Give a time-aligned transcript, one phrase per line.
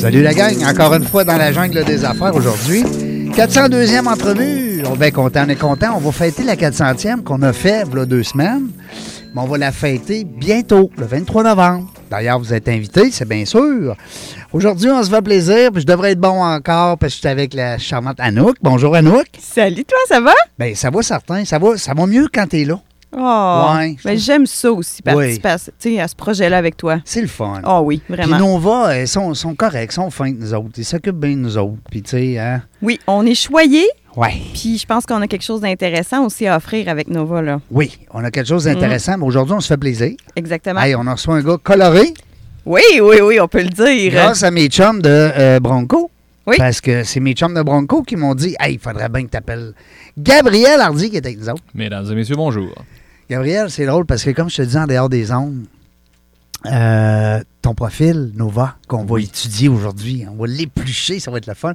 [0.00, 2.82] Salut la gang, encore une fois dans la jungle des affaires aujourd'hui.
[3.34, 4.82] 402e entrevue.
[4.86, 5.88] On va être content, on est content.
[5.94, 8.70] On va fêter la 400e qu'on a fait il y a deux semaines.
[9.34, 11.92] Mais on va la fêter bientôt, le 23 novembre.
[12.10, 13.94] D'ailleurs, vous êtes invités, c'est bien sûr.
[14.54, 17.28] Aujourd'hui, on se fait plaisir, puis je devrais être bon encore parce que je suis
[17.28, 18.56] avec la charmante Anouk.
[18.62, 19.26] Bonjour Anouk.
[19.38, 20.32] Salut toi, ça va?
[20.58, 22.80] Bien, ça va certain, ça va, ça va mieux quand t'es là.
[23.16, 25.12] Oh, Ouais, trouve- j'aime ça aussi, Oui.
[25.12, 27.00] participer à, ce- tu sais, à ce projet-là avec toi.
[27.04, 27.60] C'est le fun.
[27.66, 28.38] Oh oui, Puis vraiment.
[28.38, 30.70] Nova, ils sont, sont corrects, ils sont fins, nous autres.
[30.78, 31.78] Ils s'occupent bien de nous autres.
[31.90, 32.62] Puis, tu sais, hein?
[32.82, 34.34] Oui, on est choyés, Ouais.
[34.54, 37.60] puis je pense qu'on a quelque chose d'intéressant aussi à offrir avec Nova, là.
[37.72, 40.12] Oui, on a quelque chose d'intéressant, mais aujourd'hui, on se fait plaisir.
[40.36, 40.80] Exactement.
[40.80, 42.14] Hey, on a reçu un gars coloré
[42.64, 44.12] Oui, oui, oui, on peut le dire.
[44.12, 46.10] grâce à mes chums de euh, Bronco.
[46.46, 46.56] Oui.
[46.58, 49.30] Parce que c'est mes chums de Bronco qui m'ont dit Hey, il faudrait bien que
[49.30, 49.72] tu appelles
[50.18, 51.62] Gabriel Hardy qui est avec nous autres.
[51.74, 52.72] Mesdames et messieurs, bonjour.
[53.30, 55.64] Gabriel, c'est drôle parce que, comme je te dis en dehors des ondes,
[56.66, 61.54] euh, ton profil, Nova, qu'on va étudier aujourd'hui, on va l'éplucher, ça va être le
[61.54, 61.74] fun.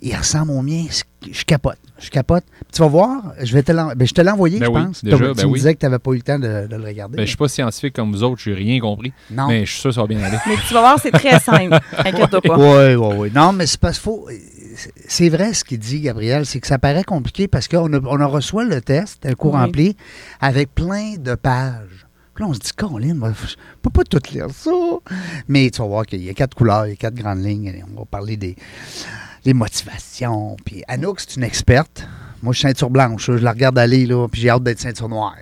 [0.00, 0.84] Il ressemble au mien.
[1.30, 1.76] Je capote.
[1.98, 2.44] Je capote.
[2.72, 4.84] Tu vas voir, je vais te l'en- ben, je te l'ai envoyé, Ben je oui,
[4.84, 5.04] pense.
[5.04, 5.58] déjà, tu ben me oui.
[5.58, 7.16] disais que tu n'avais pas eu le temps de, de le regarder.
[7.16, 9.12] Ben, je suis pas scientifique comme vous autres, je n'ai rien compris.
[9.30, 9.48] non.
[9.48, 10.36] Mais je suis sûr que ça va bien aller.
[10.46, 11.76] Mais tu vas voir, c'est très simple.
[11.98, 12.56] Inquiète-toi pas.
[12.56, 13.30] Oui, oui, oui.
[13.34, 14.28] Non, mais c'est parce qu'il faut.
[15.08, 18.20] C'est vrai ce qu'il dit, Gabriel, c'est que ça paraît compliqué parce qu'on a, on
[18.20, 19.60] a reçu le test, un cours Oui.
[19.60, 19.96] rempli,
[20.40, 22.06] avec plein de pages.
[22.34, 23.14] Puis là, on se dit, Colin,
[23.46, 24.70] je peux pas tout lire ça.
[25.48, 27.66] Mais tu vas voir qu'il y a quatre couleurs, il y a quatre grandes lignes.
[27.66, 28.54] et On va parler des,
[29.44, 30.56] des motivations.
[30.64, 32.06] Puis Anouk, c'est une experte.
[32.42, 33.26] Moi, je suis ceinture blanche.
[33.26, 35.34] Je la regarde aller, là, puis j'ai hâte d'être ceinture noire.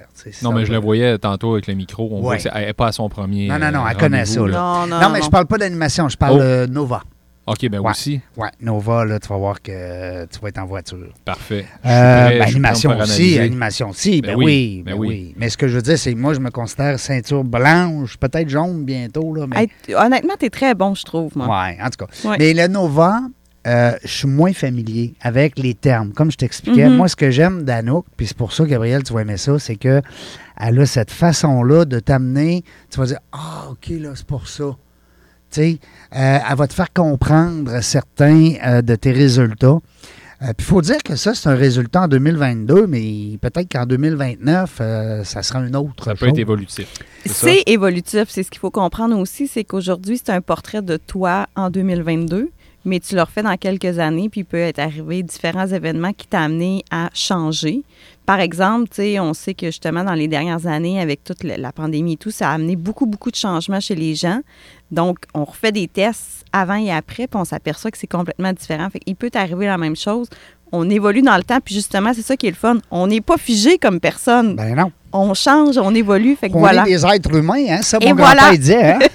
[0.42, 2.08] Non, mais je le voyais tantôt avec le micro.
[2.10, 2.22] On Ouais.
[2.22, 3.48] voit qu'elle n'est pas à son premier.
[3.48, 4.58] Non, non, non, euh, elle connaît ça, là.
[4.58, 6.42] Non, non, Non, mais je parle pas d'animation, je parle Oh.
[6.42, 7.02] de Nova.
[7.46, 7.90] OK, ben Ouais.
[7.90, 8.20] aussi.
[8.36, 11.12] Ouais, Nova, là, tu vas voir que tu vas être en voiture.
[11.24, 11.64] Parfait.
[11.84, 15.08] Euh, prêt, ben, animation aussi, animation aussi, ben, Ben oui, oui, ben ben oui.
[15.08, 15.34] oui.
[15.36, 18.48] Mais ce que je veux dire, c'est que moi, je me considère ceinture blanche, peut-être
[18.48, 19.68] jaune bientôt, là, mais...
[19.94, 21.46] Honnêtement, t'es très bon, je trouve, moi.
[21.46, 22.28] Ouais, en tout cas.
[22.28, 22.36] Ouais.
[22.38, 23.20] Mais le Nova,
[23.66, 26.12] euh, je suis moins familier avec les termes.
[26.12, 26.96] Comme je t'expliquais, Mhm.
[26.96, 29.76] moi, ce que j'aime d'Anouk, puis c'est pour ça, Gabriel, tu vas aimer ça, c'est
[29.76, 30.02] que
[30.58, 34.64] elle a cette façon-là de t'amener, tu vas dire, ah, OK, là, c'est pour ça.
[35.56, 35.78] Tu sais,
[36.14, 39.78] euh, elle va te faire comprendre certains euh, de tes résultats.
[40.42, 43.86] Euh, Puis il faut dire que ça, c'est un résultat en 2022, mais peut-être qu'en
[43.86, 46.92] 2029, euh, ça sera une autre Ça peut être évolutif.
[47.24, 48.24] C'est évolutif.
[48.28, 52.50] C'est ce qu'il faut comprendre aussi, c'est qu'aujourd'hui, c'est un portrait de toi en 2022,
[52.84, 56.26] mais tu le refais dans quelques années, puis il peut être arrivé différents événements qui
[56.26, 57.82] t'ont amené à changer.
[58.26, 61.72] Par exemple, tu sais, on sait que justement, dans les dernières années, avec toute la
[61.72, 64.40] pandémie et tout, ça a amené beaucoup, beaucoup de changements chez les gens.
[64.90, 68.88] Donc, on refait des tests avant et après, puis on s'aperçoit que c'est complètement différent.
[68.90, 70.28] Fait qu'il peut t'arriver la même chose.
[70.72, 72.78] On évolue dans le temps, puis justement, c'est ça qui est le fun.
[72.90, 74.56] On n'est pas figé comme personne.
[74.56, 74.92] Ben non.
[75.12, 76.36] On change, on évolue.
[76.36, 76.82] Fait que On voilà.
[76.82, 77.82] est des êtres humains, hein?
[77.82, 78.40] Ça, mon voilà.
[78.42, 78.98] grand-père disait, hein?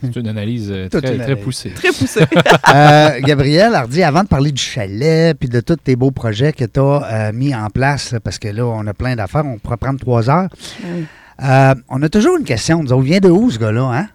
[0.00, 1.44] C'est une analyse euh, très, une très analyse.
[1.44, 1.70] poussée.
[1.70, 2.20] Très poussé.
[2.74, 6.64] Euh, Gabriel Hardy, avant de parler du chalet puis de tous tes beaux projets que
[6.64, 10.00] tu as mis en place, parce que là, on a plein d'affaires, on pourrait prendre
[10.00, 10.48] trois heures.
[10.82, 11.04] Oui.
[11.42, 12.82] Euh, on a toujours une question.
[12.82, 14.08] Nous autres, vient de où ce gars-là, hein?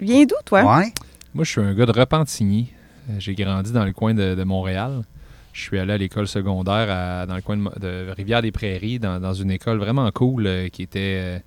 [0.00, 0.78] Viens d'où, toi?
[0.78, 0.92] Ouais.
[1.34, 2.72] Moi, je suis un gars de Repentigny.
[3.10, 5.02] Euh, J'ai grandi dans le coin de, de Montréal.
[5.52, 9.50] Je suis allé à l'école secondaire à- dans le coin de, Rivière-des-Prairies, dans, dans une
[9.50, 11.38] école vraiment cool euh, qui était euh,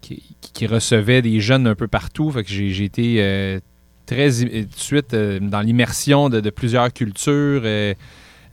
[0.00, 2.30] qui, qui recevait des jeunes un peu partout.
[2.30, 3.58] Fait que j'ai été euh,
[4.06, 7.62] très i- tout de suite euh, dans l'immersion de, de plusieurs cultures.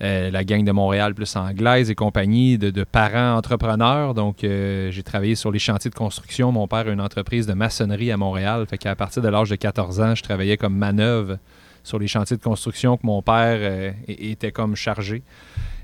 [0.02, 4.13] Euh, la gang de Montréal plus anglaise et compagnie, de, de parents entrepreneurs.
[4.13, 6.51] Donc, euh, j'ai travaillé sur les chantiers de construction.
[6.51, 8.66] Mon père a une entreprise de maçonnerie à Montréal.
[8.69, 11.38] Fait qu'à partir de l'âge de 14 ans, je travaillais comme manœuvre
[11.84, 15.24] sur les chantiers de construction que mon père euh, était comme chargé.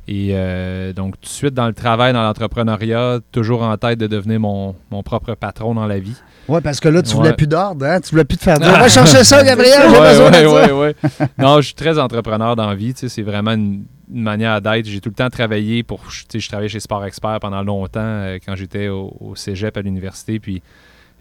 [0.07, 4.05] Et euh, donc, tout de suite dans le travail, dans l'entrepreneuriat, toujours en tête de
[4.05, 6.15] devenir mon, mon propre patron dans la vie.
[6.47, 7.15] Oui, parce que là, tu Ouais.
[7.15, 7.99] voulais plus d'ordre, hein?
[8.01, 8.69] Tu voulais plus te faire dire.
[8.79, 11.27] Va chercher ça, Gabriel, j'ai Ouais, besoin ouais, de ça.
[11.39, 12.93] Non, je suis très entrepreneur dans la vie.
[12.93, 14.85] tu sais, C'est vraiment une manière d'être.
[14.85, 16.01] J'ai tout le temps travaillé pour.
[16.09, 20.39] Je travaillais chez Sport Expert pendant longtemps euh, quand j'étais au, cégep à l'université.
[20.39, 20.61] Puis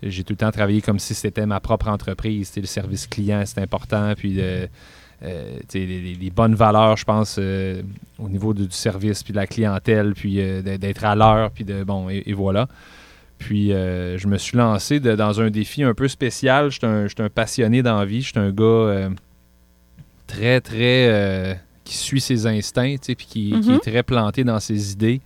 [0.03, 2.53] j'ai tout le temps travaillé comme si c'était ma propre entreprise.
[2.57, 4.13] Le service client, c'est important.
[4.17, 4.67] Puis euh,
[5.23, 10.37] euh, les, bonnes valeurs, je pense, au niveau du, service, puis de la clientèle, puis
[10.37, 11.85] d'être- à l'heure, puis de.
[11.85, 12.69] Bon, et, voilà.
[13.39, 16.71] Puis je me suis lancé dans un défi un peu spécial.
[16.71, 18.23] Je suis un, j'étais un passionné d'envie.
[18.23, 19.09] Je suis un gars
[20.27, 21.59] très, très.
[21.85, 23.75] Qui suit ses instincts, puis qui, qui Mhm.
[23.75, 25.21] est très planté dans ses idées.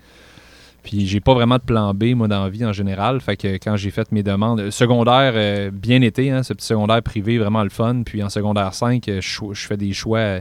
[0.82, 3.20] Puis j'ai pas vraiment de plan B, moi, dans la vie en général.
[3.20, 6.66] Fait que quand j'ai fait mes demandes, euh, secondaire, euh, bien été, hein, ce petit
[6.66, 8.02] secondaire privé, vraiment le fun.
[8.04, 10.40] Puis en secondaire 5, euh, je, fais des choix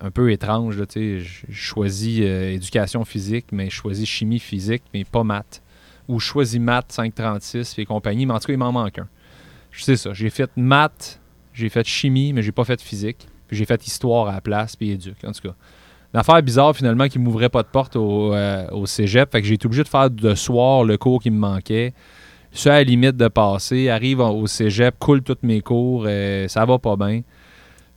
[0.00, 0.78] un peu étranges.
[0.78, 0.84] là.
[0.94, 5.62] Je je choisis euh, éducation physique, mais je choisis chimie physique, mais pas maths.
[6.08, 9.08] Ou je choisis maths 536 et compagnie, mais en tout cas, il m'en manque un.
[9.70, 10.12] Je sais ça.
[10.14, 11.20] J'ai fait maths,
[11.52, 13.28] j'ai fait chimie, mais j'ai pas fait physique.
[13.48, 15.54] Puis j'ai fait histoire à la place, puis éduc, en tout cas.
[16.14, 19.30] Une affaire bizarre, finalement, qui m'ouvrait pas de porte au, euh, au cégep.
[19.30, 21.92] Fait que j'ai été obligé de faire de soir le cours qui me manquait.
[22.50, 23.90] Suis à la limite de passer.
[23.90, 26.04] Arrive au cégep, coule tous mes cours.
[26.06, 27.22] euh, ça va pas bien.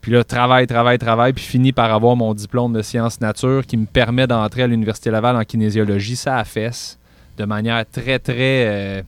[0.01, 1.31] Puis là, travail, travail, travail.
[1.31, 5.09] Puis fini par avoir mon diplôme de sciences nature qui me permet d'entrer à l'Université
[5.09, 6.15] Laval en kinésiologie.
[6.15, 7.00] Ça à.
[7.38, 9.01] De manière très, très euh,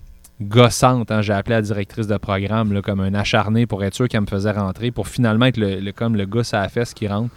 [0.44, 1.12] gossante.
[1.12, 1.22] hein.
[1.22, 4.52] J'ai appelé la directrice de programme comme un acharné pour être sûr qu'elle me faisait
[4.52, 4.92] rentrer.
[4.92, 7.34] Pour finalement être le, comme le gars à fesse qui rentre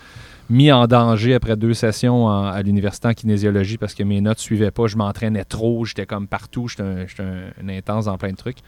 [0.49, 4.71] mis en danger après deux sessions à l'université en kinésiologie parce que mes notes suivaient
[4.71, 6.83] pas, je m'entraînais trop, j'étais comme partout, j'étais
[7.23, 8.59] un, intense dans plein de trucs.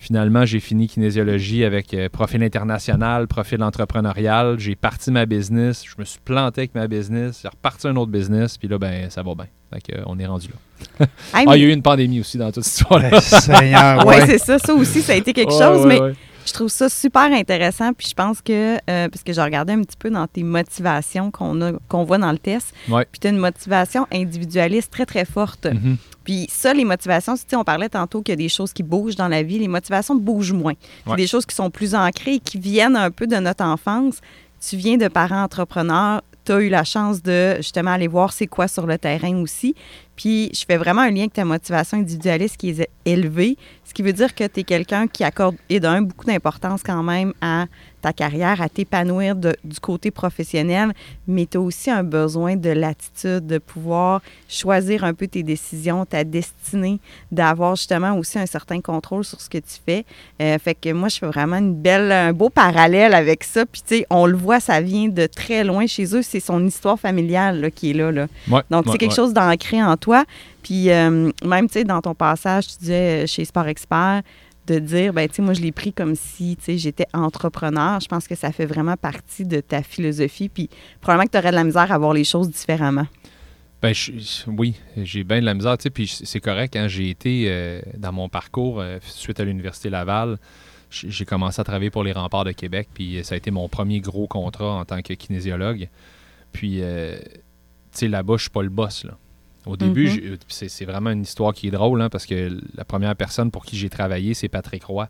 [0.00, 4.58] Finalement, j'ai fini kinésiologie avec euh, profil international, profil entrepreneurial.
[4.58, 8.12] J'ai parti ma business, je me suis planté avec ma business, j'ai reparti un autre
[8.12, 9.46] business, puis là, ben, ça va bien.
[9.92, 10.67] Euh, on est rendu là.
[11.32, 13.10] Ah, il y a eu une pandémie aussi dans toute cette histoire-là.
[13.10, 14.26] Ben, Seigneur, ouais, ouais.
[14.26, 14.58] c'est ça.
[14.58, 16.12] Ça aussi, ça a été quelque Ouais, chose, ouais, mais ouais.
[16.46, 17.92] je trouve ça super intéressant.
[17.92, 21.30] Puis je pense que, euh, parce que j'ai regardé un petit peu dans tes motivations
[21.30, 23.06] qu'on a, qu'on voit dans le test, Ouais.
[23.10, 25.66] puis tu as une motivation individualiste très, très forte.
[25.66, 25.96] Mhm.
[26.24, 28.82] Puis ça, les motivations, tu sais, on parlait tantôt qu'il y a des choses qui
[28.82, 30.74] bougent dans la vie, les motivations bougent moins.
[31.04, 31.16] C'est Ouais.
[31.16, 34.16] des choses qui sont plus ancrées et qui viennent un peu de notre enfance.
[34.60, 38.46] Tu viens de parents entrepreneurs, tu as eu la chance de justement aller voir c'est
[38.46, 39.74] quoi sur le terrain aussi.
[40.18, 44.02] Puis je fais vraiment un lien avec ta motivation individualiste qui est élevée, ce qui
[44.02, 47.66] veut dire que tu es quelqu'un qui accorde, et d'un, beaucoup d'importance quand même à
[48.00, 50.92] ta carrière, à t'épanouir du côté professionnel,
[51.26, 56.04] mais tu as aussi un besoin de latitude, de pouvoir choisir un peu tes décisions,
[56.04, 57.00] ta destinée,
[57.32, 60.04] d'avoir justement aussi un certain contrôle sur ce que tu fais.
[60.40, 63.66] Euh, fait que moi, je fais vraiment une belle, un beau parallèle avec ça.
[63.66, 66.22] Puis, tu sais, on le voit, ça vient de très loin chez eux.
[66.22, 68.12] C'est son histoire familiale là, qui est là.
[68.12, 68.26] là.
[68.50, 69.16] Ouais, Donc, ouais, c'est quelque ouais.
[69.16, 70.24] chose d'ancré en toi.
[70.62, 74.22] Puis, euh, même, tu sais, dans ton passage, tu disais euh, chez Sport Expert,
[74.68, 78.00] de dire, ben, tu sais, moi, je l'ai pris comme si, tu sais, j'étais entrepreneur.
[78.00, 80.48] Je pense que ça fait vraiment partie de ta philosophie.
[80.48, 80.68] Puis,
[81.00, 83.06] probablement que tu aurais de la misère à voir les choses différemment.
[83.80, 83.94] Ben,
[84.48, 86.74] oui, j'ai bien de la misère, puis c'est correct.
[86.76, 90.38] Hein, j'ai été euh, dans mon parcours euh, suite à l'Université Laval.
[90.90, 93.68] J'ai commencé à travailler pour les remparts de Québec, puis euh, ça a été mon
[93.68, 95.88] premier gros contrat en tant que kinésiologue.
[96.50, 97.28] Puis, tu
[97.92, 99.06] sais, là-bas, je suis pas le boss.
[99.66, 100.38] Au début, Mhm.
[100.48, 103.64] j'ai- c'est vraiment une histoire qui est drôle, hein, parce que la première personne pour
[103.64, 105.08] qui j'ai travaillé, c'est Patrick Roy.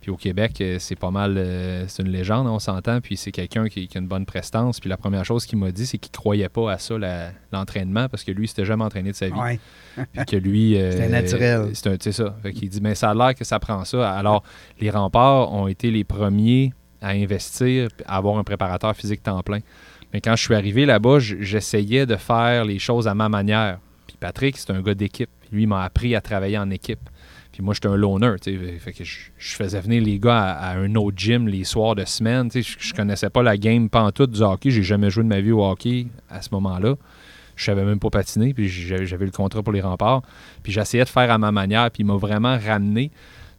[0.00, 3.02] Puis au Québec, euh, c'est pas mal, euh, c'est une légende, on s'entend.
[3.02, 4.80] Puis c'est quelqu'un qui, qui a une bonne prestance.
[4.80, 6.94] Puis la première chose qu'il m'a dit, c'est qu'il croyait pas à ça,
[7.52, 9.32] l'entraînement, parce que lui, il s'était jamais entraîné de sa vie.
[9.38, 9.60] Ouais.
[10.14, 10.78] Puis que lui.
[10.80, 11.70] euh, C'était naturel.
[11.74, 12.34] C'est un- c'est ça.
[12.42, 14.10] Fait qu'il dit, mais ça a l'air que ça prend ça.
[14.12, 14.42] Alors,
[14.80, 16.72] les remparts ont été les premiers
[17.02, 19.58] à investir, à avoir un préparateur physique temps plein.
[20.12, 23.78] Mais quand je suis arrivé là-bas, j'essayais de faire les choses à ma manière.
[24.06, 25.30] Puis Patrick, c'est un gars d'équipe.
[25.52, 27.00] Lui, m'a appris à travailler en équipe.
[27.52, 28.36] Puis moi, j'étais un loner.
[28.78, 32.48] Fait que je, faisais venir les gars à, un autre gym les soirs de semaine.
[32.52, 34.70] Je, je connaissais pas la game pantoute du hockey.
[34.70, 36.94] J'ai jamais joué de ma vie au hockey à ce moment-là.
[37.56, 38.54] Je savais même pas patiner.
[38.54, 40.22] Puis j'avais le contrat pour les remparts.
[40.62, 41.90] Puis j'essayais de faire à ma manière.
[41.90, 43.10] Puis il m'a vraiment ramené.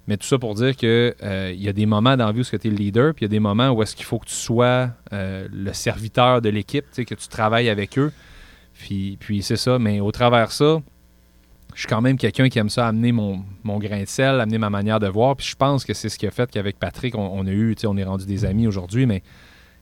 [0.08, 2.44] Mais tout ça pour dire que euh, y a des moments dans la vie où
[2.44, 4.26] tu es le leader, puis il y a des moments où est-ce qu'il faut que
[4.26, 8.12] tu sois euh, le serviteur de l'équipe, que tu travailles avec eux.
[8.74, 9.78] Puis, puis c'est ça.
[9.78, 10.82] Mais au travers ça,
[11.76, 14.58] je suis quand même quelqu'un qui aime ça amener mon, mon grain de sel, amener
[14.58, 15.36] ma manière de voir.
[15.36, 17.96] Puis je pense que c'est ce qui a fait qu'avec Patrick, on, a eu, on
[17.96, 19.22] est rendu des amis aujourd'hui, mais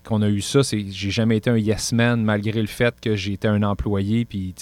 [0.04, 3.16] qu'on a eu ça, c'est j'ai jamais été un yes man malgré le fait que
[3.16, 4.26] j'étais un employé.
[4.26, 4.54] Puis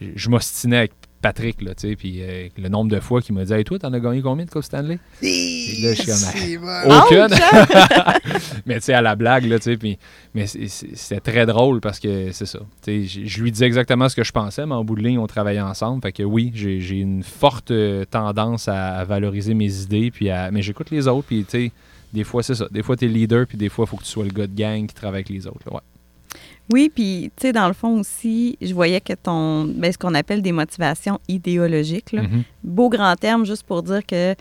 [0.00, 3.44] je m'ostinais avec Patrick, là, tu sais, puis euh, le nombre de fois qu'il m'a
[3.44, 4.98] dit Hey, toi, t'en as gagné combien de Coupe Stanley?
[5.22, 6.70] Et là, je suis comme.
[6.86, 6.92] Oh!
[7.04, 7.36] Aucune.
[8.66, 9.98] Mais tu sais, à la blague, là, tu sais, puis-
[10.34, 12.58] mais c'était très drôle parce que c'est ça.
[12.82, 15.18] Tu sais, je lui disais exactement ce que je pensais, mais en bout de ligne,
[15.18, 16.02] on travaillait ensemble.
[16.02, 20.50] Fait que oui, j'ai une forte euh, tendance à, à valoriser mes idées, puis à,
[20.50, 21.72] mais j'écoute les autres, puis tu sais,
[22.12, 22.66] des fois, c'est ça.
[22.70, 24.46] Des fois, tu es leader, puis des fois, il faut que tu sois le gars
[24.46, 25.60] de gang qui travaille avec les autres.
[25.66, 25.74] là.
[25.74, 25.80] Ouais.
[26.72, 30.14] Oui, puis, tu sais, dans le fond aussi, je voyais que ton, ben, ce qu'on
[30.14, 32.42] appelle des motivations idéologiques, là, Mhm.
[32.64, 34.34] beau grand terme juste pour dire que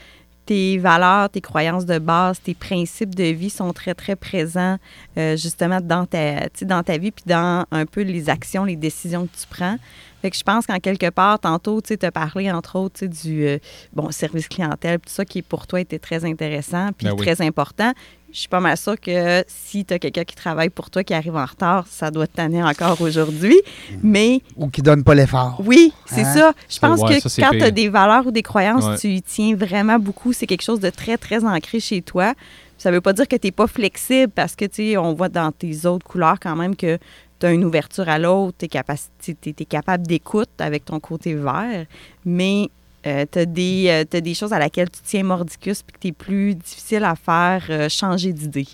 [0.46, 4.78] tes valeurs, tes croyances de base, tes principes de vie sont très, très présents
[5.18, 9.26] euh, justement dans ta, dans ta vie puis dans un peu les actions, les décisions
[9.26, 9.78] que tu prends.
[10.26, 13.60] Fait que je pense qu'en quelque part, tantôt, tu as parlé, entre autres, du euh,
[13.94, 17.24] bon, service clientèle, tout ça qui, pour toi, était très intéressant puis Ben oui.
[17.24, 17.94] très important.
[18.34, 21.14] Je suis pas mal sûre que si tu as quelqu'un qui travaille pour toi qui
[21.14, 23.56] arrive en retard, ça doit te tanner encore aujourd'hui.
[24.02, 25.62] Mais Ou qui donne pas l'effort.
[25.64, 26.34] oui, c'est Hein?
[26.34, 26.54] ça.
[26.68, 28.98] Je pense ouais, que ça, quand tu as des valeurs ou des croyances, Ouais.
[28.98, 30.34] tu y tiens vraiment beaucoup.
[30.34, 32.34] C'est quelque chose de très, très ancré chez toi.
[32.80, 35.30] Ça veut pas dire que tu n'es pas flexible parce que, tu sais, on voit
[35.30, 36.98] dans tes autres couleurs quand même que
[37.40, 41.86] tu as une ouverture à l'autre, tu es, capable d'écoute avec ton côté vert,
[42.24, 42.70] mais
[43.04, 46.08] tu as, des euh, t'as des choses à laquelle tu tiens mordicus puis que tu
[46.08, 48.68] es plus difficile à faire euh, changer d'idée.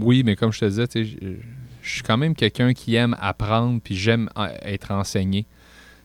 [0.00, 1.36] Oui, mais comme je te disais, je,
[1.82, 5.46] suis quand même quelqu'un qui aime apprendre, puis j'aime euh, être enseigné.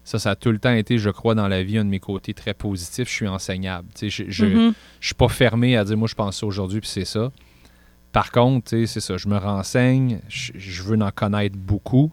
[0.03, 1.99] Ça, ça a tout le temps été, je crois, dans la vie, un de mes
[1.99, 3.07] côtés très positifs.
[3.07, 3.87] Je suis enseignable.
[4.01, 4.73] Je, Mhm.
[4.99, 7.31] je suis pas fermé à dire, moi, je pense ça aujourd'hui, puis c'est ça.
[8.13, 12.11] Par contre, c'est ça, je me renseigne, je, je veux en connaître beaucoup,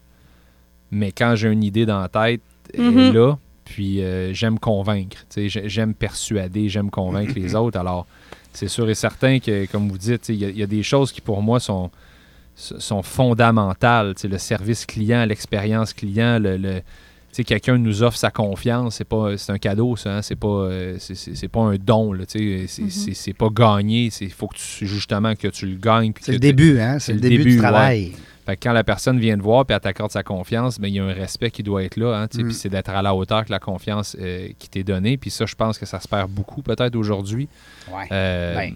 [0.90, 2.40] mais quand j'ai une idée dans la tête,
[2.74, 3.12] elle est Mhm.
[3.14, 7.78] là, puis euh, j'aime convaincre, j'aime persuader, j'aime convaincre les autres.
[7.78, 8.06] Alors,
[8.52, 10.82] c'est sûr et certain que, comme vous dites, il y, a- il y a des
[10.82, 11.90] choses qui, pour moi, sont,
[12.56, 14.14] sont fondamentales.
[14.24, 16.80] Le service client, l'expérience client, le...
[17.32, 20.48] sais, quelqu'un nous offre sa confiance, c'est pas c'est un cadeau ça, hein, c'est pas
[20.48, 22.90] euh, c'est- pas un don là, tu sais, c'est Mhm.
[22.90, 26.32] c'est- c'est pas gagné, c'est faut que tu justement que tu le gagnes puis C'est
[26.32, 26.98] le début, hein?
[26.98, 28.12] C'est le début, du travail.
[28.46, 30.94] fait que quand la personne vient te voir et elle t'accorde sa confiance, ben, il
[30.94, 32.16] y a un respect qui doit être là.
[32.20, 32.44] Hein, Mm.
[32.46, 35.16] Puis c'est d'être à la hauteur que la confiance euh, qui t'est donnée.
[35.16, 37.48] Puis ça, je pense que ça se perd beaucoup peut-être aujourd'hui.
[37.92, 38.06] Ouais.
[38.10, 38.74] Euh, Ben,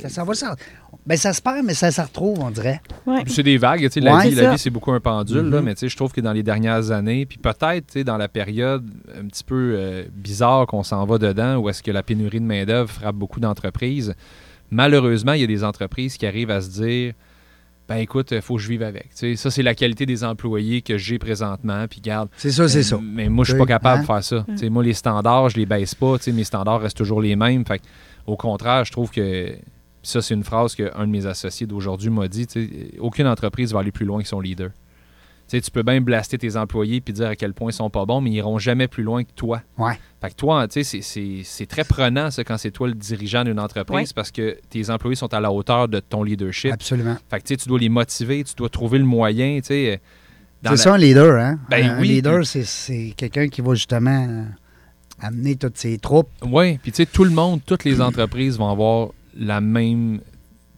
[0.00, 0.56] Ça, ça va, ça.
[1.10, 2.80] Ben, ça se perd, mais ça se retrouve, on dirait.
[3.04, 3.24] Ouais.
[3.26, 3.80] c'est des vagues.
[3.82, 5.48] tu sais, La Ouais, vie, c'est la vie, c'est beaucoup un pendule.
[5.50, 5.64] là, Mhm.
[5.64, 8.16] mais tu sais, je trouve que dans les dernières années, puis peut-être tu sais, dans
[8.16, 8.84] la période
[9.20, 12.44] un petit peu euh, bizarre qu'on s'en va dedans, où est-ce que la pénurie de
[12.46, 14.14] main-d'œuvre frappe beaucoup d'entreprises,
[14.70, 17.14] malheureusement, il y a des entreprises qui arrivent à se dire
[17.88, 19.08] ben écoute, il faut que je vive avec.
[19.08, 21.86] Tu sais, ça, c'est la qualité des employés que j'ai présentement.
[21.90, 23.00] Puis garde, C'est ça, c'est Euh, ça.
[23.02, 24.02] Mais moi, je suis pas capable hein?
[24.02, 24.44] de faire ça.
[24.48, 26.16] Tu sais, Moi, les standards, je les baisse pas.
[26.18, 27.66] Tu sais, Mes standards restent toujours les mêmes.
[27.66, 27.84] Fait que,
[28.28, 29.56] au contraire, je trouve que
[30.02, 32.46] ça, c'est une phrase qu'un de mes associés d'aujourd'hui m'a dit.
[32.98, 34.70] Aucune entreprise va aller plus loin que son leader.
[35.48, 37.90] Tu sais, tu peux bien blaster tes employés puis dire à quel point ils sont
[37.90, 39.60] pas bons, mais ils iront jamais plus loin que toi.
[39.78, 39.98] Ouais.
[40.20, 41.00] Fait que toi, tu sais,
[41.42, 44.14] c'est- très prenant, ça, quand c'est toi le dirigeant d'une entreprise, Ouais.
[44.14, 46.72] parce que tes employés sont à la hauteur de ton leadership.
[46.72, 47.16] Absolument.
[47.28, 50.00] Fait que, tu dois les motiver, tu dois trouver le moyen, C'est
[50.62, 51.58] la- ça, un leader, hein?
[51.68, 54.44] Ben un oui, leader, puis- c'est- c'est quelqu'un qui va justement euh,
[55.20, 56.28] amener toutes ses troupes.
[56.46, 59.08] Oui, puis tu sais, tout le monde, toutes les entreprises vont avoir
[59.40, 60.20] la même.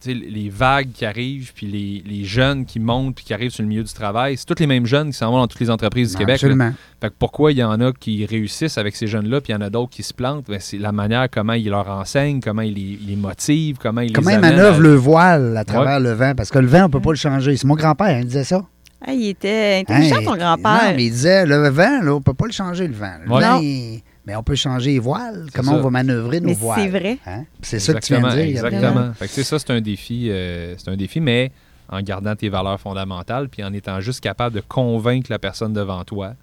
[0.01, 3.51] Tu sais, les vagues qui arrivent, puis les, les jeunes qui montent, puis qui arrivent
[3.51, 5.61] sur le milieu du travail, c'est tous les mêmes jeunes qui s'en vont dans toutes
[5.61, 6.35] les entreprises du Québec.
[6.35, 6.73] Absolument.
[6.99, 9.57] Fait que pourquoi il y en a qui réussissent avec ces jeunes-là, puis il y
[9.57, 10.45] en a d'autres qui se plantent?
[10.49, 14.01] Ben, c'est la manière comment ils leur enseignent, comment ils les, ils les motivent, comment
[14.01, 16.33] ils Comment les il amènent manœuvre à- le voile à travers le vent?
[16.35, 17.55] Parce que le vent, on ne peut pas le changer.
[17.55, 18.61] C'est mon grand-père, il disait ça.
[19.07, 20.93] Ah, il était intelligent, Hein, ton Non, grand-père.
[20.97, 23.11] mais il disait, le vent, là, on ne peut pas le changer, le vent.
[23.25, 23.41] Le Ouais.
[23.41, 23.61] vent, Non.
[23.61, 25.43] il- Mais on peut changer les voiles.
[25.47, 25.77] C'est Comment ça.
[25.79, 26.79] on va manœuvrer nos Mais voiles?
[26.81, 27.17] c'est vrai.
[27.25, 27.43] Hein?
[27.61, 28.45] C'est ça que tu viens de dire.
[28.45, 29.13] Exactement.
[29.13, 30.27] Fait que, sais, ça, c'est un défi.
[30.29, 31.51] euh, c'est un défi, mais
[31.89, 36.03] en gardant tes valeurs fondamentales, puis en étant juste capable de convaincre la personne devant
[36.05, 36.33] toi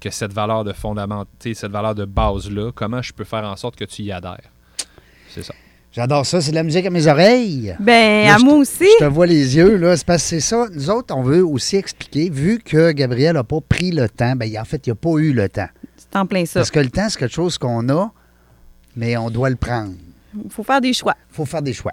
[0.00, 3.44] que cette valeur de fondament, tu sais, cette valeur de base-là, comment je peux faire
[3.44, 4.50] en sorte que tu y adhères?
[5.30, 5.54] C'est ça.
[5.92, 6.42] J'adore ça.
[6.42, 7.74] C'est de la musique à mes oreilles.
[7.80, 8.84] Ben, Là, à moi aussi.
[9.00, 9.96] Je te vois les yeux, là.
[9.96, 10.66] C'est parce que c'est ça.
[10.74, 14.50] Nous autres, on veut aussi expliquer, vu que Gabriel n'a pas pris le temps, ben,
[14.58, 15.68] en fait, il n'a pas eu le temps.
[16.12, 16.60] C'est en plein ça.
[16.60, 18.10] Parce que le temps, c'est quelque chose qu'on a,
[18.96, 19.92] mais on doit le prendre.
[20.44, 21.14] Il faut faire des choix.
[21.32, 21.92] Il faut faire des choix.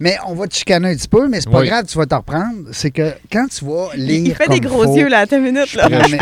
[0.00, 1.68] Mais on va te chicaner un petit peu, mais c'est pas Oui.
[1.68, 2.68] grave, tu vas te reprendre.
[2.72, 4.26] C'est que quand tu vas Il, lire.
[4.26, 5.72] il fait des gros faut- yeux, là, à ta minute.
[5.74, 5.88] Là.
[5.88, 6.16] prêt, mais,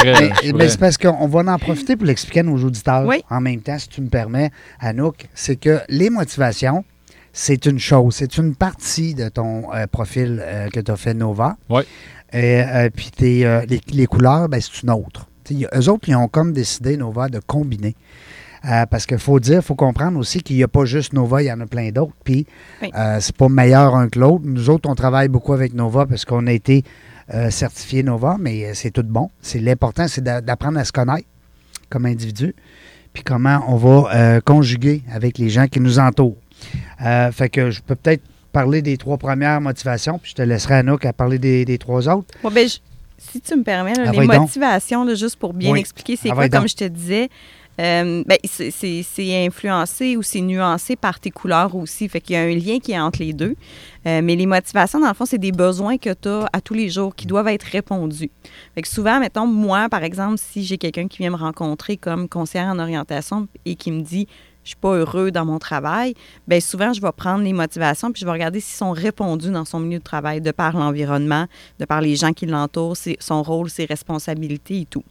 [0.53, 3.07] prêt, c'est parce qu'on va en profiter pour l'expliquer à nos auditeurs.
[3.07, 3.23] Oui.
[3.31, 6.85] En même temps, si tu me permets, Anouk, c'est que les motivations,
[7.33, 11.15] c'est une chose, c'est une partie de ton euh, profil euh, que tu as fait
[11.15, 11.57] Nova.
[11.71, 11.83] Oui.
[12.33, 15.29] Et, euh, puis tes, euh, les, les couleurs, ben, c'est une autre.
[15.53, 17.95] Eux autres, ils ont comme décidé, Nova, de combiner.
[18.67, 21.43] Euh, parce qu'il faut dire, il faut comprendre aussi qu'il n'y a pas juste Nova,
[21.43, 22.15] il y en a plein d'autres.
[22.25, 22.47] Puis,
[22.83, 22.91] Oui.
[22.97, 24.45] euh, c'est pas meilleur un que l'autre.
[24.47, 26.83] Nous autres, on travaille beaucoup avec Nova parce qu'on a été
[27.35, 29.29] euh, certifié Nova, mais euh, c'est tout bon.
[29.43, 31.27] C'est l'important, c'est d'a- d'apprendre à se connaître
[31.91, 32.55] comme individu,
[33.13, 36.37] puis comment on va conjuguer avec les gens qui nous entourent.
[37.33, 41.05] Fait que je peux peut-être parler des trois premières motivations, puis je te laisserai Anouk
[41.05, 42.35] à parler des, des trois autres.
[42.43, 42.79] Ben, je-
[43.19, 45.81] si tu me permets, là, Ah, les motivations, là, juste pour bien Oui.
[45.81, 47.29] expliquer, c'est Ah, quoi, comme je te disais,
[47.81, 52.09] euh, ben, c'est influencé ou c'est nuancé par tes couleurs aussi.
[52.09, 53.57] Fait qu'il y a un lien qui est entre les deux.
[54.07, 56.75] Euh, mais les motivations, dans le fond, c'est des besoins que tu as à tous
[56.75, 58.31] les jours qui doivent être répondus.
[58.75, 62.29] Fait que souvent, mettons, moi, par exemple, si j'ai quelqu'un qui vient me rencontrer comme
[62.29, 64.29] conseillère en orientation et qui me dit
[64.65, 66.15] je suis pas heureux dans mon travail,
[66.49, 69.65] bien souvent, je vais prendre les motivations puis je vais regarder s'ils sont répondus dans
[69.65, 71.47] son milieu de travail, de par l'environnement,
[71.79, 75.05] de par les gens qui l'entourent, son rôle, ses responsabilités et tout.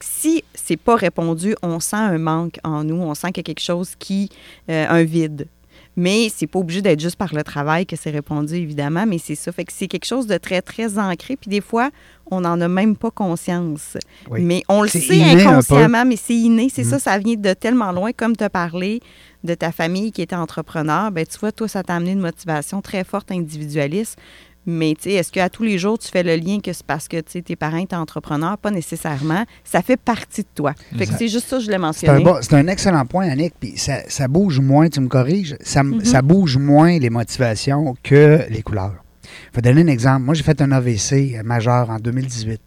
[0.00, 3.44] Si c'est pas répondu, on sent un manque en nous, on sent qu'il y a
[3.44, 4.30] quelque chose qui,
[4.70, 5.48] euh, un vide.
[5.96, 9.36] Mais c'est pas obligé d'être juste par le travail que c'est répondu, évidemment, mais c'est
[9.36, 9.52] ça.
[9.52, 11.36] Fait que c'est quelque chose de très, très ancré.
[11.36, 11.90] Puis des fois,
[12.30, 13.96] on n'en a même pas conscience.
[14.30, 14.40] Oui.
[14.42, 16.68] Mais on le sait inconsciemment, mais c'est inné.
[16.72, 16.90] C'est Mhm.
[16.90, 18.10] ça, ça vient de tellement loin.
[18.12, 19.00] Comme tu as parlé
[19.44, 22.80] de ta famille qui était entrepreneur, ben tu vois, toi, ça t'a amené une motivation
[22.80, 24.18] très forte individualiste.
[24.66, 27.06] Mais tu sais, est-ce qu'à tous les jours, tu fais le lien que c'est parce
[27.08, 28.56] que tes parents étaient entrepreneurs?
[28.58, 29.44] Pas nécessairement.
[29.62, 30.72] Ça fait partie de toi.
[30.96, 32.24] Fait que c'est juste ça que je l'ai C'est un, mentionné.
[32.24, 33.54] bon- c'est un excellent point, Annick.
[33.60, 36.04] Puis ça, ça bouge moins, tu me corriges, ça, m- Mhm.
[36.04, 39.04] ça bouge moins les motivations que les couleurs.
[39.52, 40.22] Je vais donner un exemple.
[40.24, 42.60] Moi, j'ai fait un AVC majeur en 2018.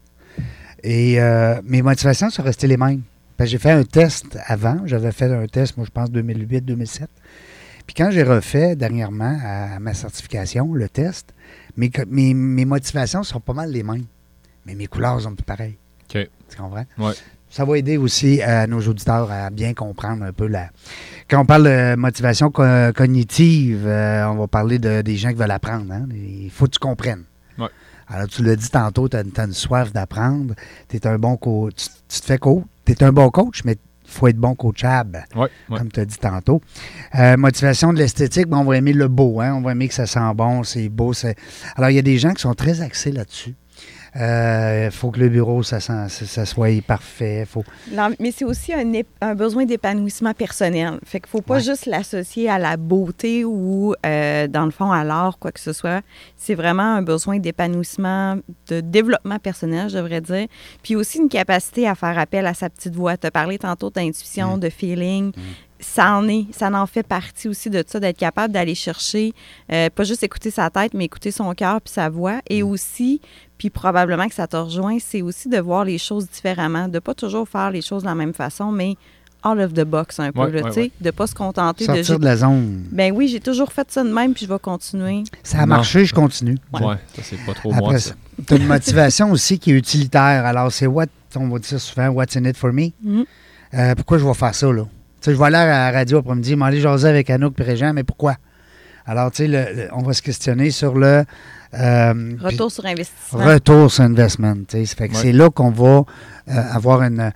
[0.83, 3.01] Et euh, mes motivations sont restées les mêmes.
[3.35, 4.77] Parce que j'ai fait un test avant.
[4.85, 7.07] J'avais fait un test, moi, je pense, 2008-2007.
[7.85, 11.33] Puis quand j'ai refait dernièrement à ma certification, le test,
[11.77, 14.05] mes, mes, mes motivations sont pas mal les mêmes.
[14.65, 15.77] Mais mes couleurs sont plus pareilles.
[16.49, 16.85] Tu comprends?
[16.97, 17.13] Ouais.
[17.49, 20.69] Ça va aider aussi à nos auditeurs à bien comprendre un peu la.
[21.29, 25.35] Quand on parle de motivation co- cognitive, euh, on va parler de, des gens qui
[25.35, 25.91] veulent apprendre.
[25.93, 26.05] hein.
[26.13, 27.23] Il faut que tu comprennes.
[27.57, 27.69] Ouais.
[28.09, 30.55] Alors, tu l'as dit tantôt, tu as, une soif d'apprendre.
[30.89, 31.75] Tu es un bon coach.
[31.85, 32.63] Tu, tu te fais coach.
[32.85, 33.77] Tu es un bon coach, mais
[34.17, 35.77] faut être bon coachable, Ouais, ouais.
[35.77, 36.61] comme tu as dit tantôt.
[37.15, 39.39] Euh, motivation de l'esthétique, ben, on va aimer le beau.
[39.41, 39.53] Hein?
[39.55, 41.13] On va aimer que ça sent bon, c'est beau.
[41.75, 43.55] Alors, il y a des gens qui sont très axés là-dessus.
[44.19, 47.45] Il faut que le bureau, ça, sent- ça, ça soit parfait.
[47.45, 47.63] Faut...
[48.19, 50.99] Mais c'est aussi un, besoin d'épanouissement personnel.
[51.05, 51.61] Fait qu'il faut pas Ouais.
[51.61, 55.73] juste l'associer à la beauté ou, euh, dans le fond, à l'art, quoi que ce
[55.73, 56.01] soit.
[56.35, 58.37] C'est vraiment un besoin d'épanouissement,
[58.69, 60.47] de développement personnel, je devrais dire.
[60.83, 63.17] Puis aussi une capacité à faire appel à sa petite voix.
[63.17, 64.59] Tu as parlé tantôt d'intuition, Mm.
[64.59, 65.31] de feeling.
[65.79, 69.33] Ça en est, ça en fait partie aussi de ça, d'être capable d'aller chercher,
[69.71, 72.39] euh, pas juste écouter sa tête, mais écouter son cœur puis sa voix.
[72.49, 73.21] Et aussi,
[73.57, 77.13] puis probablement que ça te rejoint, c'est aussi de voir les choses différemment, de pas
[77.13, 78.95] toujours faire les choses de la même façon, mais
[79.43, 80.91] all of the box un peu, Ouais, là, ouais, ouais.
[80.99, 81.93] de pas se contenter de...
[81.93, 82.85] Sortir de la zone.
[82.91, 85.23] Ben oui, j'ai toujours fait ça de même, puis je vais continuer.
[85.43, 85.67] Ça a Non.
[85.67, 86.57] marché, je continue.
[86.73, 86.83] Ouais.
[86.85, 87.99] Ouais, ça, c'est pas trop moi, Après
[88.45, 90.45] tu as une motivation aussi qui est utilitaire.
[90.45, 92.89] Alors, c'est what, on va dire ça souvent, what's in it for me?
[93.03, 93.25] Mhm.
[93.73, 94.83] Euh, pourquoi je vais faire ça, là?
[94.83, 94.89] Tu
[95.21, 98.03] sais, je vais aller à la radio après-midi, m'aller jaser avec Anouk et Régent, mais
[98.03, 98.35] pourquoi?
[99.05, 101.23] Alors, tu sais, on va se questionner sur le...
[101.73, 103.43] euh, Retour sur investissement.
[103.45, 104.55] Retour sur investment.
[104.69, 105.15] Ça fait que.
[105.15, 106.03] C'est là qu'on va
[106.49, 107.31] euh, avoir une.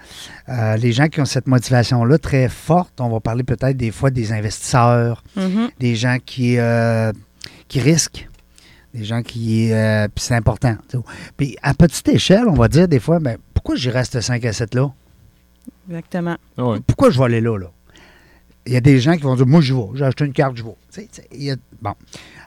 [0.49, 4.09] euh, les gens qui ont cette motivation-là très forte, on va parler peut-être des fois
[4.09, 5.69] des investisseurs, Mhm.
[5.79, 7.11] des gens qui, euh,
[7.67, 8.27] qui risquent,
[8.93, 9.71] des gens qui.
[9.73, 10.75] euh, puis c'est important.
[11.37, 14.53] Puis à petite échelle, on va dire des fois, ben, pourquoi j'y reste 5 à
[14.53, 14.91] 7 là?
[15.89, 16.37] Exactement.
[16.57, 16.79] Ah ouais.
[16.87, 17.67] Pourquoi je vais aller là, là?
[18.67, 19.81] Il y a des gens qui vont dire, moi, je vais.
[19.95, 21.07] J'ai acheté une carte, je vais.
[21.33, 21.93] Y a- bon.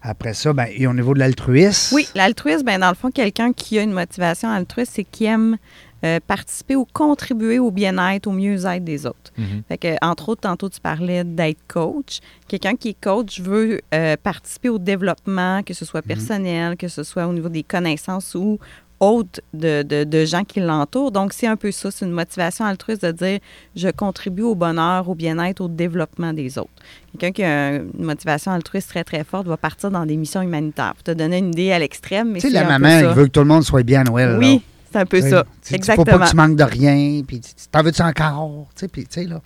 [0.07, 1.95] Après ça, ben, et au niveau de l'altruisme?
[1.95, 5.57] Oui, l'altruisme, ben, dans le fond, quelqu'un qui a une motivation altruiste, c'est qui aime
[6.05, 9.33] euh, participer ou contribuer au bien-être, au mieux-être des autres.
[9.39, 9.63] Mhm.
[9.67, 12.19] Fait que, entre autres, tantôt, tu parlais d'être coach.
[12.47, 17.03] Quelqu'un qui est coach veut euh, participer au développement, que ce soit personnel, que ce
[17.03, 18.59] soit au niveau des connaissances ou
[19.01, 21.11] autres de, de- de gens qui l'entourent.
[21.13, 21.91] Donc, c'est un peu ça.
[21.91, 23.39] C'est une motivation altruiste de dire
[23.77, 26.71] je contribue au bonheur, au bien-être, au développement des autres.
[27.19, 30.95] Quelqu'un qui a une motivation altruiste très, très forte va partir dans des missions humanitaires.
[30.95, 33.15] Pour te donner une idée à l'extrême, mais Tu sais, c'est la un maman, qui
[33.15, 34.31] veut que tout le monde soit bien à Noël.
[34.31, 34.39] là.
[34.39, 35.45] Oui, c'est un peu ça.
[35.73, 36.05] Exactement.
[36.05, 38.67] Faut pas que tu manques de rien, puis tu- t'en veux-tu encore?
[38.75, 39.41] Tu sais, puis, tu sais, là.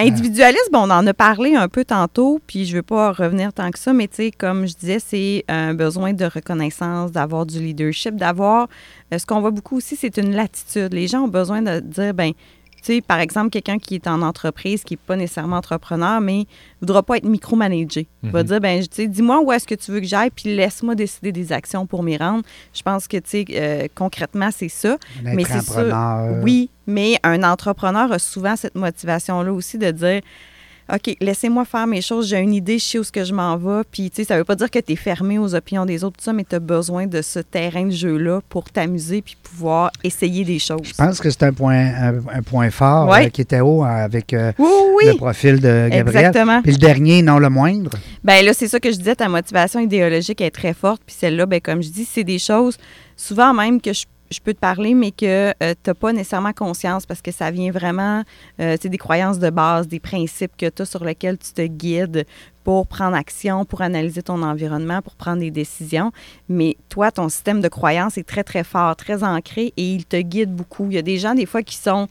[0.00, 3.68] Individualisme, on en a parlé un peu tantôt, puis je ne veux pas revenir tant
[3.72, 7.58] que ça, mais tu sais, comme je disais, c'est un besoin de reconnaissance, d'avoir du
[7.58, 8.68] leadership, d'avoir.
[9.12, 10.94] euh, ce qu'on voit beaucoup aussi, c'est une latitude.
[10.94, 12.30] Les gens ont besoin de dire, ben,
[12.94, 16.44] sais, par exemple, quelqu'un qui est en entreprise, qui n'est pas nécessairement entrepreneur, mais ne
[16.80, 18.06] voudra pas être micromanagé.
[18.22, 18.48] Il va Mhm.
[18.48, 21.32] dire, ben, tu sais, dis-moi où est-ce que tu veux que j'aille, puis laisse-moi décider
[21.32, 22.42] des actions pour m'y rendre.
[22.74, 24.96] Je pense que, tu sais, euh, concrètement, c'est ça.
[25.24, 26.42] Un Mais c'est entrepreneur.
[26.42, 30.20] Oui, mais un entrepreneur a souvent cette motivation-là aussi de dire
[30.92, 33.56] OK, laissez-moi faire mes choses, j'ai une idée, je sais où ce que je m'en
[33.58, 33.82] vais.
[33.90, 36.16] Puis, tu sais, ça veut pas dire que tu es fermé aux opinions des autres,
[36.16, 39.90] tout ça, mais tu as besoin de ce terrain de jeu-là pour t'amuser puis pouvoir
[40.02, 40.80] essayer des choses.
[40.84, 43.26] Je pense que c'est un point, un, un point fort Ouais.
[43.26, 46.08] euh, qui était haut euh, avec euh, Oui, oui, le profil de Gabriel.
[46.08, 46.62] exactement.
[46.62, 47.90] Puis le dernier, non le moindre.
[48.24, 51.02] Ben là, c'est ça que je disais, ta motivation idéologique est très forte.
[51.04, 52.78] Puis celle-là, ben, comme je dis, c'est des choses,
[53.16, 57.06] souvent même que je, je peux te parler, mais que tu n'as pas nécessairement conscience
[57.06, 58.22] parce que ça vient vraiment,
[58.60, 61.62] euh, c'est des croyances de base, des principes que tu as sur lesquels tu te
[61.62, 62.26] guides
[62.64, 66.12] pour prendre action, pour analyser ton environnement, pour prendre des décisions.
[66.48, 70.16] Mais toi, ton système de croyance est très, très fort, très ancré et il te
[70.16, 70.86] guide beaucoup.
[70.90, 72.08] Il y a des gens, des fois, qui sont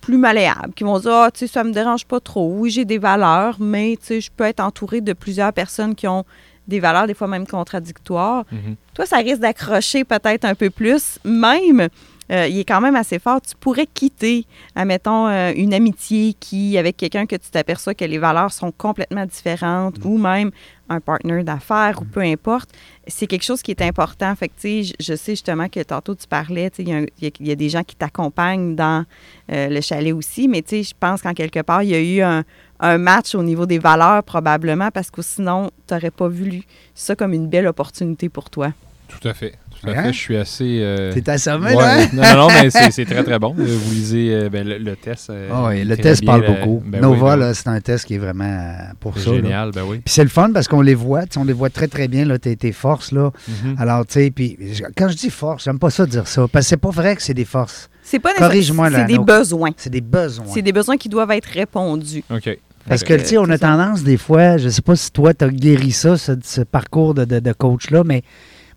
[0.00, 2.50] plus malléables, qui vont dire Ah, tu sais, ça me dérange pas trop.
[2.54, 6.06] Oui, j'ai des valeurs, mais tu sais, je peux être entouré de plusieurs personnes qui
[6.06, 6.24] ont
[6.68, 8.44] des valeurs, des fois même contradictoires.
[8.52, 8.76] Mhm.
[8.94, 11.88] Toi, ça risque d'accrocher peut-être un peu plus, même
[12.30, 13.40] euh, il est quand même assez fort.
[13.40, 18.18] Tu pourrais quitter, admettons, euh, une amitié qui, avec quelqu'un que tu t'aperçois que les
[18.18, 20.50] valeurs sont complètement différentes, ou même
[20.90, 22.68] un partenaire d'affaires, ou peu importe.
[23.06, 24.34] C'est quelque chose qui est important.
[24.36, 26.88] Fait que, tu sais, je, je sais justement que tantôt tu parlais, tu sais, il
[26.88, 29.04] y y, a- il y a des gens qui t'accompagnent dans
[29.52, 32.00] euh, le chalet aussi, mais tu sais, je pense qu'en quelque part, il y a
[32.00, 32.44] eu un,
[32.80, 36.62] un match au niveau des valeurs probablement parce que sinon, tu n'aurais pas vu
[36.94, 38.72] ça comme une belle opportunité pour toi.
[39.08, 39.54] Tout à fait.
[39.80, 40.02] Tout à Hein?
[40.04, 40.12] fait.
[40.12, 40.80] Je suis assez.
[40.82, 42.00] euh, T'es assommé, ouais, là?
[42.02, 42.06] hein?
[42.12, 43.54] non, non, non, mais c'est très, très bon.
[43.56, 45.30] Vous lisez euh, ben, le, le test.
[45.30, 46.82] euh, Ah oui, le test bien, parle euh, beaucoup.
[46.84, 49.24] ben oui, Nova, ben c'est un test qui est vraiment pour ça.
[49.24, 49.36] C'est là.
[49.36, 50.00] génial, ben oui.
[50.04, 52.38] Puis c'est le fun parce qu'on les voit, on les voit très très bien, là,
[52.38, 53.30] tes, tes forces, là.
[53.48, 53.76] Mhm.
[53.78, 54.58] Alors, tu sais, puis
[54.96, 57.22] quand je dis force, j'aime pas ça dire ça, parce que c'est pas vrai que
[57.22, 57.88] c'est des forces.
[58.02, 59.70] C'est pas nécessaire- Corrige-moi, là, C'est des besoins.
[59.76, 60.46] C'est des besoins.
[60.52, 62.24] C'est des besoins qui doivent être répondus.
[62.30, 62.58] OK.
[62.86, 65.44] Parce que, tu sais, on a tendance, des fois, je sais pas si toi, tu
[65.44, 68.22] as guéri ça, ce, ce parcours de, de- de coach-là, mais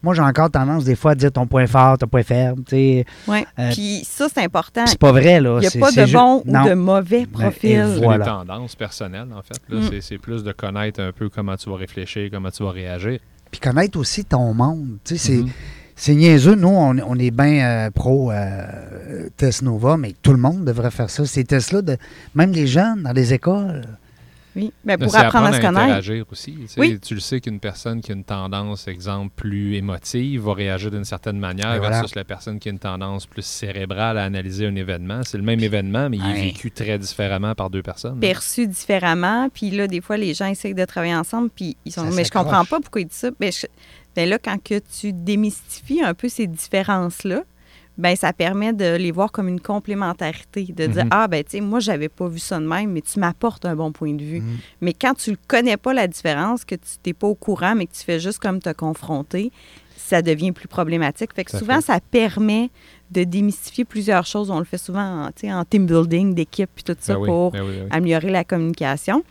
[0.03, 2.71] moi, j'ai encore tendance, des fois, à dire ton point fort, ton point faible, tu
[2.75, 3.05] sais.
[3.27, 3.45] Ouais.
[3.59, 4.85] Euh, Puis ça, c'est important.
[4.87, 5.57] C'est pas vrai, là.
[5.57, 6.63] Il n'y a C'est- pas de ju- bon Non.
[6.63, 7.85] ou de mauvais Ben, profil.
[7.93, 9.61] C'est des tendances personnelles, en fait.
[9.69, 9.79] là.
[9.79, 9.89] Mm.
[9.91, 13.19] C'est- C'est plus de connaître un peu comment tu vas réfléchir, comment tu vas réagir.
[13.51, 14.97] Puis connaître aussi ton monde.
[15.05, 15.43] Tu sais, c'est.
[16.03, 16.55] C'est niaiseux.
[16.55, 20.89] Nous, on, on est bien euh, pro euh, Test Nova, mais tout le monde devrait
[20.89, 21.27] faire ça.
[21.27, 21.95] Ces tests-là, de,
[22.33, 23.83] même les jeunes dans les écoles.
[24.55, 24.73] Oui.
[24.83, 25.79] Ben, Mais pour c'est apprendre à se connaître.
[25.79, 26.53] interagir aussi.
[26.53, 26.79] tu sais.
[26.79, 26.99] Oui.
[26.99, 31.05] Tu le sais qu'une personne qui a une tendance, exemple, plus émotive va réagir d'une
[31.05, 31.97] certaine manière Et voilà.
[31.99, 35.21] versus la personne qui a une tendance plus cérébrale à analyser un événement.
[35.23, 38.19] C'est le même événement, mais il est vécu très différemment par deux personnes.
[38.19, 39.49] perçu différemment.
[39.53, 42.25] Puis là, des fois, les gens essayent de travailler ensemble, puis ils sont Ça Mais
[42.25, 43.29] je comprends pas pourquoi ils disent ça.
[43.39, 43.67] Ben, je-
[44.15, 47.43] ben là, quand que tu démystifies un peu ces différences-là,
[47.97, 51.09] ben ça permet de les voir comme une complémentarité, de dire Mhm.
[51.11, 53.75] ah ben tu sais moi j'avais pas vu ça de même, mais tu m'apportes un
[53.75, 54.39] bon point de vue.
[54.41, 54.57] Mhm.
[54.81, 57.85] Mais quand tu ne connais pas la différence, que tu n'es pas au courant, mais
[57.85, 59.51] que tu fais juste comme te confronter,
[59.97, 61.33] ça devient plus problématique.
[61.33, 61.87] Fait que souvent, fait.
[61.93, 62.69] ça permet
[63.11, 64.49] de démystifier plusieurs choses.
[64.49, 67.19] On le fait souvent en, tu sais, en team building, d'équipe, puis tout ça Ben
[67.19, 67.87] oui, pour ben oui, ben oui.
[67.91, 69.23] améliorer la communication.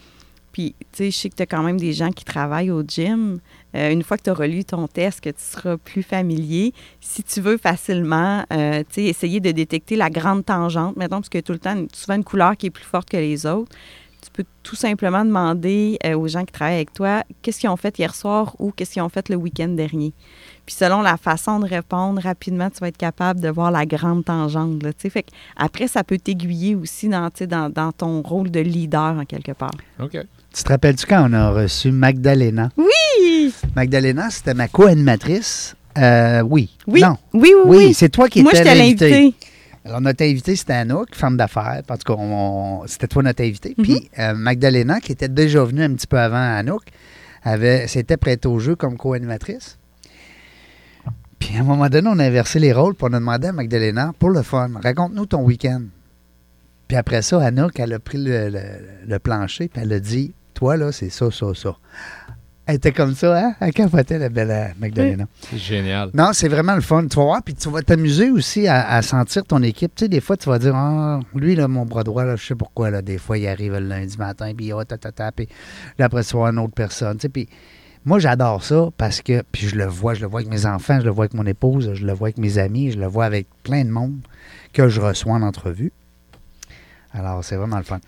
[0.53, 2.83] Puis, tu sais, je sais que tu as quand même des gens qui travaillent au
[2.83, 3.41] gym.
[3.75, 7.23] Euh, une fois que tu as relu ton test, que tu seras plus familier, si
[7.23, 11.53] tu veux facilement, euh, tu essayer de détecter la grande tangente, mettons, parce a tout
[11.53, 13.71] le temps souvent une couleur qui est plus forte que les autres,
[14.21, 17.77] tu peux tout simplement demander euh, aux gens qui travaillent avec toi qu'est-ce qu'ils ont
[17.77, 20.13] fait hier soir ou qu'est-ce qu'ils ont fait le week-end dernier.
[20.67, 24.25] Puis selon la façon de répondre, rapidement, tu vas être capable de voir la grande
[24.25, 24.83] tangente.
[24.99, 29.25] Fait que après, ça peut t'aiguiller aussi dans, dans, dans ton rôle de leader, en
[29.25, 29.75] quelque part.
[29.99, 30.19] OK.
[30.55, 32.71] Tu te rappelles-tu quand on a reçu Magdalena?
[32.77, 33.55] Oui!
[33.77, 35.77] Magdalena, c'était ma co-animatrice.
[35.99, 36.77] Euh, oui.
[36.87, 37.01] Oui.
[37.01, 37.17] Non.
[37.33, 37.95] Oui, oui, Oui, oui.
[37.95, 39.35] c'est toi qui Moi, étais j'étais l'invité.
[39.85, 41.83] Alors, notre invité, c'était Anouk, femme d'affaires.
[41.89, 43.75] En tout cas, c'était toi notre invité.
[43.79, 43.85] Mhm.
[43.85, 46.83] Puis, euh, Magdalena, qui était déjà venue un petit peu avant Anouk,
[47.43, 49.79] avait, s'était prête au jeu comme co-animatrice.
[51.39, 53.53] Puis, à un moment donné, on a inversé les rôles, puis on a demandé à
[53.53, 55.83] Magdalena, pour le fun, raconte-nous ton week-end.
[56.87, 58.61] Puis après ça, Anouk, elle a pris le, le-
[59.09, 61.75] le plancher, puis elle a dit, toi, là, c'est ça, ça, ça.
[62.67, 63.55] Elle était comme ça, hein?
[63.61, 65.25] Elle capotait, la belle euh, Magdalena.
[65.41, 66.11] C'est génial.
[66.13, 67.07] Non, c'est vraiment le fun.
[67.07, 69.95] Tu vas voir, puis tu vas t'amuser aussi à, à sentir ton équipe.
[69.95, 72.45] Tu sais, des fois, tu vas dire, ah, lui, là, mon bras droit, là, je
[72.45, 75.33] sais pourquoi, là, des fois, il arrive le lundi matin, puis oh, ta, ta, ta,
[75.33, 75.49] puis
[75.99, 77.17] là, après, tu voir une autre personne.
[77.17, 77.49] Tu sais, puis
[78.05, 81.01] moi, j'adore ça parce que, puis je le vois, je le vois avec mes enfants,
[81.01, 83.25] je le vois avec mon épouse, je le vois avec mes amis, je le vois
[83.25, 84.21] avec plein de monde
[84.75, 85.93] que je reçois en entrevue.
[87.13, 88.01] Alors, c'est vraiment le fun.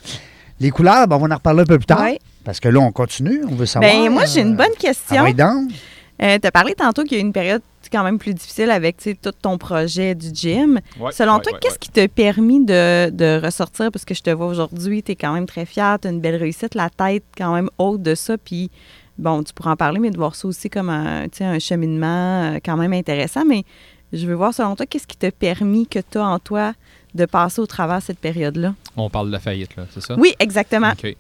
[0.62, 2.00] Les couleurs, ben, on va en reparler un peu plus tard.
[2.00, 2.18] Ouais.
[2.44, 3.92] Parce que là, on continue, on veut savoir.
[3.92, 5.24] Ben, moi, j'ai une bonne Ah question.
[5.24, 5.70] oui, donc.
[6.18, 9.10] tu as parlé tantôt qu'il y a une période quand même plus difficile avec tu
[9.10, 10.80] sais, tout ton projet du gym.
[10.98, 11.78] Ouais, Selon ouais, toi, ouais, qu'est-ce ouais.
[11.78, 13.90] qui t'a permis de, de ressortir?
[13.92, 16.20] Parce que je te vois aujourd'hui, tu es quand même très fière, tu as une
[16.20, 18.38] belle réussite, la tête quand même haute de ça.
[18.38, 18.70] Puis,
[19.18, 21.58] bon, tu pourras en parler, mais de voir ça aussi comme un, tu sais, un
[21.58, 23.44] cheminement euh, quand même intéressant.
[23.44, 23.64] Mais
[24.12, 26.72] je veux voir, selon toi, qu'est-ce qui t'a permis que tu as en toi
[27.14, 28.74] de passer au travers de cette période-là?
[28.96, 30.14] On parle de la faillite, là, c'est ça?
[30.18, 30.92] Oui, exactement.
[30.92, 31.16] OK.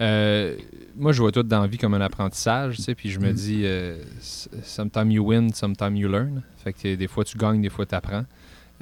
[0.00, 0.56] Euh,
[0.96, 3.30] moi, je vois tout dans la vie comme un apprentissage, tu sais, puis je me
[3.30, 3.34] Mm.
[3.34, 3.96] dis, euh,
[4.62, 6.42] sometimes you win, sometimes you learn.
[6.64, 8.24] Fait que des fois, tu gagnes, des fois, tu apprends.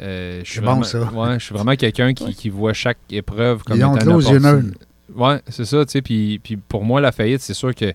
[0.00, 1.12] Euh, je suis C'est bon, vraiment- ça.
[1.12, 4.20] Ouais, je suis vraiment quelqu'un qui, qui voit chaque épreuve comme Ils ont étant
[4.58, 4.74] une.
[5.14, 7.94] Ouais, c'est ça, tu sais, puis, puis pour moi, la faillite, c'est sûr que, tu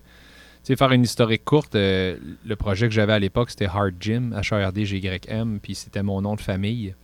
[0.64, 4.34] sais, faire une historique courte, euh, le projet que j'avais à l'époque, c'était Hard Gym,
[4.38, 6.94] H-A-R-D-G-Y-M, puis c'était mon nom de famille.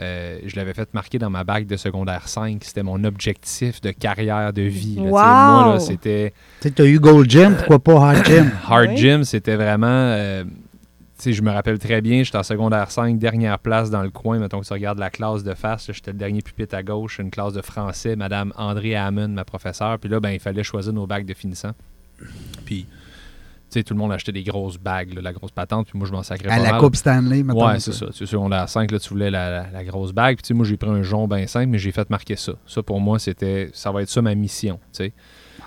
[0.00, 2.62] Euh, je l'avais fait marquer dans ma bague de secondaire 5.
[2.64, 4.96] C'était mon objectif de carrière, de vie.
[4.96, 5.02] là.
[5.02, 8.50] Tu sais, Moi, là, c'était Tu as eu Gold Gym, pourquoi pas Hard Gym?
[8.68, 8.96] Hard Oui.
[8.96, 9.24] Gym.
[9.24, 9.86] C'était vraiment.
[9.86, 10.44] euh,
[11.24, 14.38] je me rappelle très bien, j'étais en secondaire 5, dernière place dans le coin.
[14.38, 17.30] Mettons que tu regardes la classe de face, j'étais le dernier pupitre à gauche, une
[17.30, 19.98] classe de français, Madame André Hammond, ma professeure.
[19.98, 21.70] Puis là, ben, il fallait choisir nos bacs de finissant.
[22.66, 22.86] Puis,
[23.74, 26.12] sais, tout le monde achetait des grosses bagues, là, la grosse patente, puis moi, je
[26.12, 26.80] m'en sacrais À pas la mal.
[26.80, 27.66] Coupe Stanley, mettons.
[27.66, 28.06] Ouais, c'est ça.
[28.06, 30.36] Tu sais, secondaire 5, là, tu voulais la, la- la grosse bague.
[30.36, 32.52] Puis, tu sais, moi, j'ai pris un jonc bien simple, mais j'ai fait marquer ça.
[32.66, 35.12] Ça, pour moi, c'était, ça va être ça ma mission, tu sais.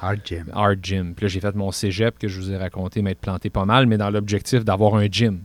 [0.02, 0.46] Hard gym.
[0.54, 1.14] Hard gym.
[1.16, 3.88] Puis là, j'ai fait mon cégep que je vous ai raconté m'être planté pas mal,
[3.88, 5.40] mais dans l'objectif d'avoir un gym.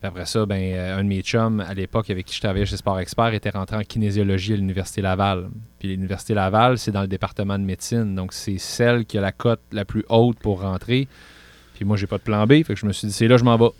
[0.00, 2.64] Puis après ça, ben, euh, un de mes chums, à l'époque, avec qui je travaillais
[2.66, 5.48] chez Sport Expert, était rentré en kinésiologie à l'Université Laval.
[5.78, 8.14] Puis l'Université Laval, c'est dans le département de médecine.
[8.14, 11.06] Donc, c'est celle qui a la cote la plus haute pour rentrer.
[11.80, 12.62] Puis moi, j'ai pas de plan B.
[12.62, 13.70] Fait que je me suis dit, c'est là, je m'en vais.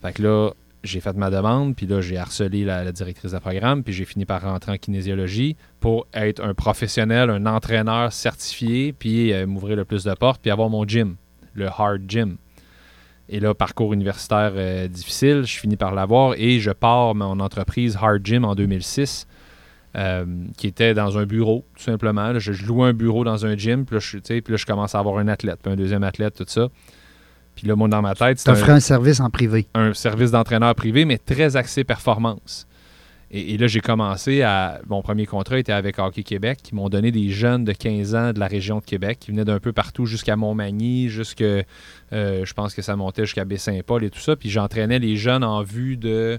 [0.00, 0.50] Fait que là,
[0.84, 4.24] j'ai fait ma demande, puis là, j'ai harcelé la, directrice de programme, puis j'ai fini
[4.24, 9.84] par rentrer en kinésiologie pour être un professionnel, un entraîneur certifié, puis euh, m'ouvrir le
[9.84, 11.16] plus de portes, puis avoir mon gym,
[11.54, 12.36] le hard gym.
[13.28, 17.98] Et là, parcours universitaire euh, difficile, je finis par l'avoir et je pars mon entreprise
[18.00, 19.26] Hard Gym en 2006,
[19.96, 20.24] euh,
[20.56, 22.38] qui était dans un bureau, tout simplement.
[22.38, 24.94] Je, je louais un bureau dans un gym, puis là, je, puis là, je commence
[24.94, 26.68] à avoir un athlète, puis un deuxième athlète, tout ça.
[27.56, 29.66] Puis là, moi, dans ma tête, offrais un, un service en privé.
[29.74, 32.68] un service d'entraîneur privé, mais très axé performance.
[33.32, 34.80] Et, et là, j'ai commencé à.
[34.86, 38.32] Mon premier contrat était avec Hockey Québec, qui m'ont donné des jeunes de 15 ans
[38.32, 41.40] de la région de Québec, qui venaient d'un peu partout jusqu'à Montmagny, jusque.
[41.42, 41.62] euh,
[42.12, 44.36] je pense que ça montait jusqu'à Baie-Saint-Paul et tout ça.
[44.36, 46.38] Puis j'entraînais les jeunes en vue de.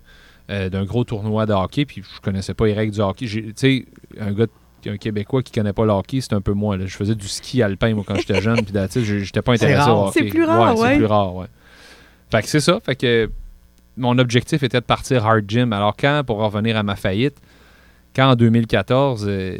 [0.50, 3.26] euh, d'un gros tournoi de hockey, puis je connaissais pas les règles du hockey.
[3.26, 3.86] Tu sais,
[4.20, 4.46] un gars,
[4.86, 6.78] un Québécois qui connaît pas le hockey, c'est un peu moi.
[6.78, 6.86] là.
[6.86, 10.20] Je faisais du ski alpin, moi, quand j'étais jeune, puis j'étais pas intéressé au hockey.
[10.22, 10.82] C'est plus rare, ouais.
[10.82, 10.90] ouais.
[10.90, 11.48] C'est plus rare, ouais.
[12.32, 12.80] Fait que c'est ça.
[12.80, 13.30] Fait que
[13.98, 15.74] mon objectif était de partir hard gym.
[15.74, 17.38] Alors quand, pour revenir à ma faillite,
[18.16, 19.58] quand en 2014, euh,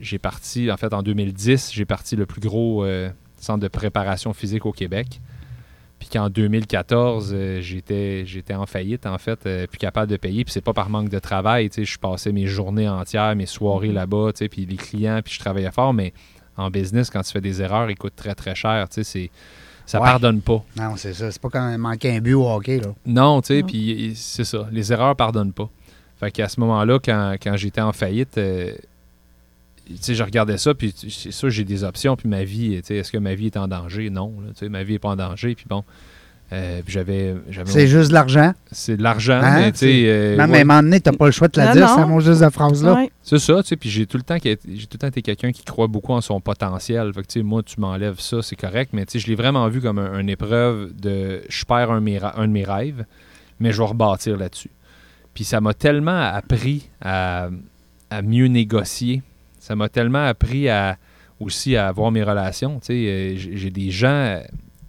[0.00, 4.32] j'ai parti, en fait en 2010, j'ai parti le plus gros euh, centre de préparation
[4.32, 5.20] physique au Québec.
[6.00, 10.44] Puis qu'en 2014, euh, j'étais, j'étais en faillite, en fait, euh, plus capable de payer.
[10.44, 13.46] Puis c'est pas par manque de travail, tu sais, je passais mes journées entières, mes
[13.46, 15.92] soirées là-bas, tu sais, puis les clients, puis je travaillais fort.
[15.94, 16.12] Mais
[16.56, 19.30] en business, quand tu fais des erreurs, ils coûtent très, très cher, tu sais, c'est,
[19.86, 20.06] ça Ouais.
[20.06, 20.64] pardonne pas.
[20.76, 21.30] Non, c'est ça.
[21.30, 22.94] C'est pas quand même manquer un but au hockey, là.
[23.06, 24.68] Non, tu sais, puis c'est ça.
[24.72, 25.68] Les erreurs pardonnent pas.
[26.18, 28.72] Fait qu'à ce moment-là, quand, quand j'étais en faillite, euh,
[30.00, 32.96] sais, je regardais ça, puis c'est sûr, j'ai des options, puis ma vie, tu sais,
[32.96, 34.10] est-ce que ma vie est en danger?
[34.10, 35.84] Non, là, tu sais, ma vie est pas en danger, puis bon.
[36.52, 37.34] euh, puis j'avais.
[37.48, 38.52] j'avais C'est juste de l'argent.
[38.72, 40.02] c'est de l'argent, Hein, mais tu sais.
[40.06, 41.86] euh, Même ouais, à un moment donné, t'as pas le choix de la Non, dire,
[41.88, 41.94] non.
[41.96, 42.94] ça, mon juste de phrase-là.
[42.94, 43.10] Ouais.
[43.22, 45.52] C'est ça, tu sais, puis j'ai tout le temps j'ai tout le temps été quelqu'un
[45.52, 47.12] qui croit beaucoup en son potentiel.
[47.14, 49.36] Fait que, tu sais, moi, tu m'enlèves ça, c'est correct, mais tu sais, je l'ai
[49.36, 52.52] vraiment vu comme un- une épreuve de je perds un, de mes ra- un de
[52.52, 53.04] mes rêves,
[53.60, 54.70] mais je vais rebâtir là-dessus.
[55.34, 57.48] Puis ça m'a tellement appris à,
[58.10, 59.22] à mieux négocier.
[59.70, 60.98] Ça m'a tellement appris à
[61.38, 62.80] aussi à avoir mes relations.
[62.90, 64.40] Euh, j'ai des gens, euh,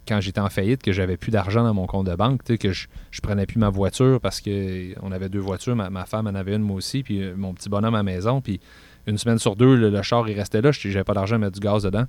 [0.08, 2.88] quand j'étais en faillite, que j'avais plus d'argent dans mon compte de banque, que je,
[3.22, 6.62] prenais plus ma voiture parce que on avait deux voitures, ma, femme en avait une,
[6.62, 8.58] moi aussi, puis euh, mon petit bonhomme à la maison, puis
[9.06, 11.60] une semaine sur deux, le, char, il restait là, j'avais pas d'argent à mettre du
[11.60, 12.06] gaz dedans.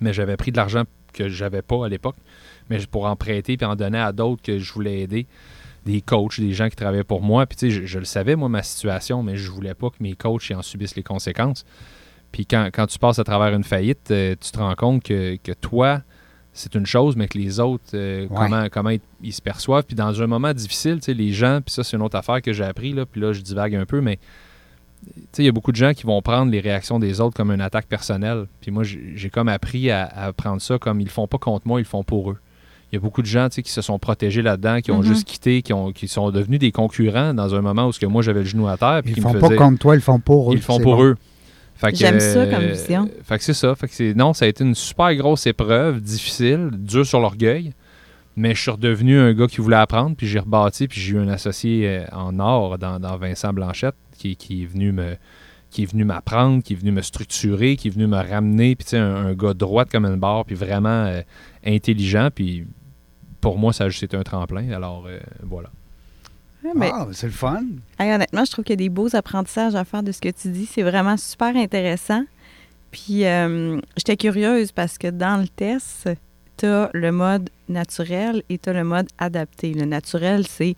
[0.00, 2.16] Mais j'avais pris de l'argent que j'avais pas à l'époque,
[2.70, 5.26] mais pour en prêter puis en donner à d'autres que je voulais aider,
[5.84, 7.46] des coachs, des gens qui travaillaient pour moi.
[7.46, 9.96] Puis tu sais, je, je le savais, moi, ma situation, mais je voulais pas que
[10.00, 11.64] mes coachs y en subissent les conséquences.
[12.30, 15.36] Puis quand, quand tu passes à travers une faillite, euh, tu te rends compte que,
[15.36, 16.02] que toi,
[16.54, 18.28] c'est une chose, mais que les autres, euh, Ouais.
[18.36, 19.84] comment, comment ils, ils se perçoivent.
[19.84, 22.40] Puis dans un moment difficile, tu sais, les gens, puis ça, c'est une autre affaire
[22.42, 24.18] que j'ai appris, là, puis là, je divague un peu, mais
[25.04, 27.34] tu sais, il y a beaucoup de gens qui vont prendre les réactions des autres
[27.36, 28.46] comme une attaque personnelle.
[28.60, 31.38] Puis moi, j'ai j'ai comme appris à, à prendre ça comme ils le font pas
[31.38, 32.38] contre moi, ils le font pour eux.
[32.92, 34.98] Il y a beaucoup de gens tu sais, qui se sont protégés là-dedans, qui ont
[34.98, 35.06] Mhm.
[35.06, 38.04] juste quitté, qui, ont, qui sont devenus des concurrents dans un moment où ce que
[38.06, 39.00] moi j'avais le genou à terre.
[39.02, 40.54] Puis Ils qui font me pas contre toi, ils le font pour eux.
[40.54, 41.04] ils le font pour bon.
[41.04, 41.16] eux.
[41.94, 43.08] J'aime ça comme euh, vision.
[43.24, 43.74] Fait que c'est ça.
[43.74, 47.72] Fait que c'est, non, ça a été une super grosse épreuve, difficile, dur sur l'orgueil.
[48.36, 51.18] Mais je suis redevenu un gars qui voulait apprendre, puis j'ai rebâti, puis j'ai eu
[51.18, 55.16] un associé euh, en or dans, dans Vincent Blanchette qui, qui est venu me
[55.70, 58.84] qui est venu m'apprendre, qui est venu me structurer, qui est venu me ramener, puis
[58.84, 61.22] tu sais, un, un gars droit comme une barre, puis vraiment euh,
[61.66, 62.66] intelligent, puis
[63.42, 64.70] pour moi, ça a juste été un tremplin.
[64.70, 65.68] Alors, euh, voilà.
[66.64, 67.62] Ouais, mais, Ah, c'est le fun.
[67.98, 70.30] hey, honnêtement, je trouve qu'il y a des beaux apprentissages à faire de ce que
[70.30, 70.64] tu dis.
[70.64, 72.22] C'est vraiment super intéressant.
[72.92, 76.08] Puis, euh, j'étais curieuse parce que dans le test,
[76.56, 79.74] tu as le mode naturel et tu as le mode adapté.
[79.74, 80.76] Le naturel, c'est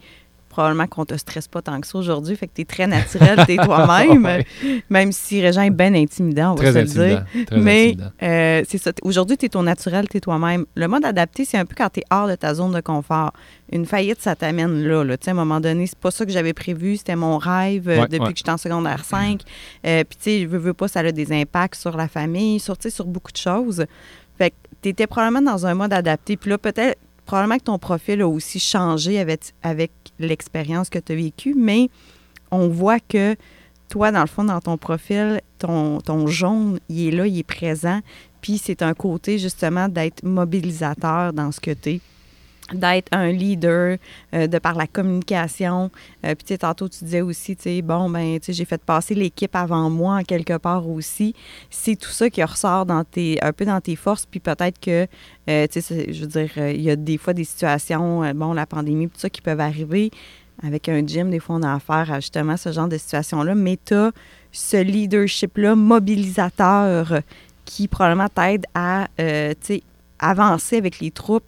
[0.54, 3.42] probablement qu'on te stresse pas tant que ça aujourd'hui, fait que tu es très naturel,
[3.44, 4.46] tu es toi-même, Ouais.
[4.88, 7.24] même si Régent est bien intimidant, on va se le dire.
[7.46, 8.92] Très Mais euh, c'est ça.
[9.02, 10.64] Aujourd'hui, tu es ton naturel, tu es toi-même.
[10.76, 13.32] Le mode adapté, c'est un peu quand tu es hors de ta zone de confort.
[13.72, 15.02] Une faillite, ça t'amène là.
[15.02, 15.16] là.
[15.16, 16.96] Tu sais, À un moment donné, c'est pas ça que j'avais prévu.
[16.96, 18.32] C'était mon rêve euh, Ouais, depuis ouais.
[18.32, 19.40] que j'étais en secondaire 5.
[19.86, 22.60] Euh, Puis, tu sais, je veux, veux pas, ça a des impacts sur la famille,
[22.60, 23.84] sur, sur beaucoup de choses.
[24.38, 26.36] Fait que tu étais probablement dans un mode adapté.
[26.36, 31.12] Puis là, peut-être, probablement que ton profil a aussi changé avec, avec l'expérience que tu
[31.12, 31.88] as vécue, mais
[32.50, 33.36] on voit que
[33.88, 37.42] toi, dans le fond, dans ton profil, ton, ton jaune, il est là, il est
[37.42, 38.00] présent.
[38.40, 42.00] Puis c'est un côté, justement, d'être mobilisateur dans ce que tu es
[42.72, 43.98] d'être un leader,
[44.34, 45.90] euh, de par la communication.
[46.24, 48.64] Euh, puis, tu sais, tantôt, tu disais aussi, tu sais, bon, ben, tu sais, j'ai
[48.64, 51.34] fait passer l'équipe avant moi, en quelque part aussi.
[51.70, 54.24] C'est tout ça qui ressort dans tes, un peu dans tes forces.
[54.26, 55.06] Puis peut-être que,
[55.50, 58.66] euh, tu sais, je veux dire, il y a des fois des situations, bon, la
[58.66, 60.10] pandémie, tout ça, qui peuvent arriver.
[60.62, 63.54] Avec un gym, des fois, on a affaire à justement ce genre de situation-là.
[63.54, 64.12] Mais tu as
[64.52, 67.20] ce leadership-là, mobilisateur,
[67.64, 69.24] qui probablement t'aide à, tu
[69.60, 69.82] sais,
[70.18, 71.44] avancer avec les troupes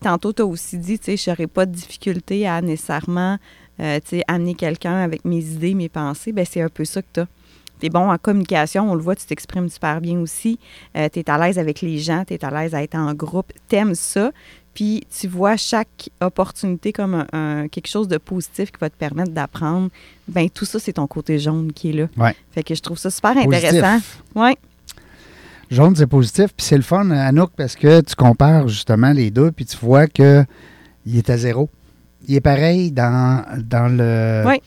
[0.00, 3.38] puis tantôt, tu as aussi dit, tu sais, je n'aurais pas de difficulté à nécessairement,
[3.80, 6.32] euh, tu sais, amener quelqu'un avec mes idées, mes pensées.
[6.32, 7.26] Bien, c'est un peu ça que tu as.
[7.80, 10.58] Tu es bon en communication, on le voit, tu t'exprimes super bien aussi.
[10.96, 13.12] Euh, tu es à l'aise avec les gens, tu es à l'aise à être en
[13.14, 14.32] groupe, tu aimes ça.
[14.74, 19.32] Puis tu vois chaque opportunité comme un, quelque chose de positif qui va te permettre
[19.32, 19.90] d'apprendre.
[20.28, 22.06] Ben tout ça, c'est ton côté jaune qui est là.
[22.16, 22.36] Ouais.
[22.52, 23.98] Fait que je trouve ça super intéressant.
[24.34, 24.52] Oui.
[25.70, 26.52] Jaune, c'est positif.
[26.56, 30.06] Puis c'est le fun, Anouk, parce que tu compares justement les deux, puis tu vois
[30.06, 30.46] qu'il
[31.14, 31.68] est à zéro.
[32.28, 34.44] Il est pareil dans, dans le.
[34.46, 34.60] Oui.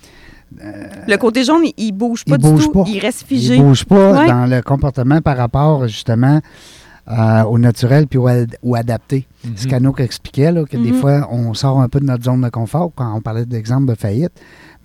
[0.64, 2.84] Euh, le côté jaune, il, ne bouge pas du tout.
[2.88, 3.56] Il reste figé.
[3.56, 6.42] Il bouge pas dans le comportement par rapport justement
[7.10, 9.28] euh, au naturel puis au, adapté.
[9.46, 9.58] Mm-hmm.
[9.58, 11.00] Ce qu'Anouk expliquait, là, que des mm-hmm.
[11.00, 13.96] fois, on sort un peu de notre zone de confort quand on parlait d'exemple de
[13.96, 14.34] faillite,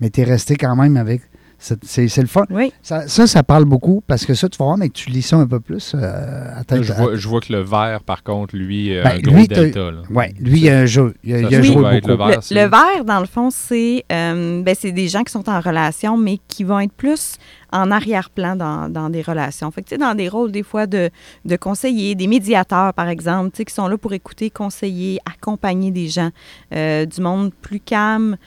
[0.01, 1.21] mais tu es resté quand même avec
[1.59, 2.45] c'est le fun.
[2.49, 2.71] Oui.
[2.81, 5.35] Ça, ça, parle beaucoup parce que ça, tu vas voir, mais que tu lis ça
[5.35, 5.93] un peu plus.
[5.95, 9.45] Euh, je, vois, je, vois, que le vert, par contre, lui, a ben, un gros
[9.45, 9.91] delta.
[10.09, 11.13] Oui, lui, il y a un jeu.
[11.23, 12.07] Il, a, joué beaucoup.
[12.07, 15.59] Le vert, le, vert, dans le fond, c'est euh, ben, des gens qui sont en
[15.59, 17.35] relation, mais qui vont être plus
[17.71, 19.69] en arrière-plan dans, dans, des relations.
[19.69, 21.09] Fait que, dans des rôles, des fois, de,
[21.45, 26.29] de conseillers, des médiateurs, par exemple, qui sont là pour écouter, conseiller, accompagner des gens,
[26.73, 28.37] euh, du monde plus calme,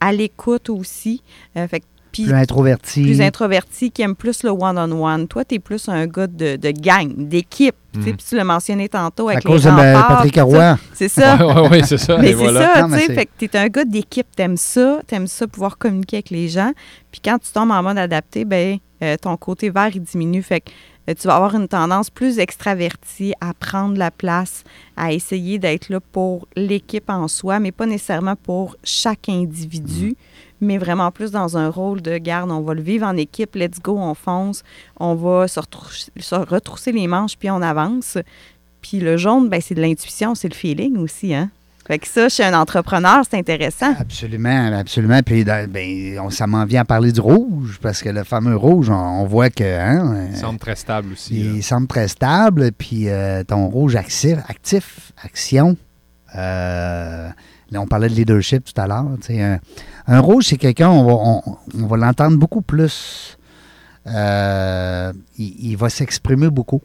[0.00, 1.22] à l'écoute aussi.
[1.54, 3.02] fait que plus introverti.
[3.02, 5.28] Plus introverti, qui aime plus le one-on-one.
[5.28, 7.74] Toi, tu es plus un gars de, de gang, d'équipe.
[7.94, 8.00] Mm.
[8.02, 10.78] Puis tu l'as mentionné tantôt avec à cause de Patrick Roy.
[10.94, 11.38] C'est ça.
[11.70, 12.18] oui, c'est ça.
[12.18, 13.14] Mais c'est ça, tu sais.
[13.14, 14.26] Fait que tu es un gars d'équipe.
[14.36, 15.00] Tu aimes ça.
[15.06, 16.72] Tu aimes ça, pouvoir communiquer avec les gens.
[17.10, 20.42] Puis quand tu tombes en mode adapté, ben euh, ton côté vert, il diminue.
[20.42, 20.70] Fait que
[21.08, 24.64] euh, tu vas avoir une tendance plus extravertie à prendre la place,
[24.96, 30.10] à essayer d'être là pour l'équipe en soi, mais pas nécessairement pour chaque individu.
[30.10, 30.14] Mm
[30.60, 32.50] mais vraiment plus dans un rôle de garde.
[32.50, 34.62] On va le vivre en équipe, let's go, on fonce,
[34.98, 38.18] on va se, retrousser, les manches, puis on avance.
[38.82, 41.50] Puis le jaune, ben, c'est de l'intuition, c'est le feeling aussi, hein?
[41.88, 43.94] Fait que ça, chez un entrepreneur, c'est intéressant.
[43.98, 45.20] Absolument, absolument.
[45.24, 48.90] Puis ben, on, ça m'en vient à parler du rouge, parce que le fameux rouge,
[48.90, 49.64] on, voit que.
[49.64, 51.40] Hein, il semble très stable aussi.
[51.40, 52.72] Il semble très stable.
[52.72, 55.78] Puis euh, ton rouge actif, actif action.
[56.36, 57.30] Euh,
[57.70, 59.06] Là, on parlait de leadership tout à l'heure.
[59.30, 59.58] Un,
[60.06, 63.36] un, rouge, c'est quelqu'un, on va, on, va l'entendre beaucoup plus.
[64.06, 66.80] Euh, il, va s'exprimer beaucoup.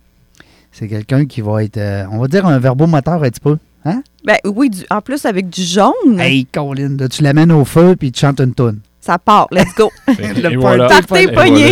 [0.72, 3.58] C'est quelqu'un qui va être, euh, on va dire, un verbomoteur un petit peu.
[3.86, 4.04] Hein?
[4.26, 6.20] Ben oui, en plus avec du jaune.
[6.20, 9.92] Hey, Colin, tu l'amènes au feu puis tu chantes une tonne ça part, let's go.
[10.08, 11.72] le party poigné.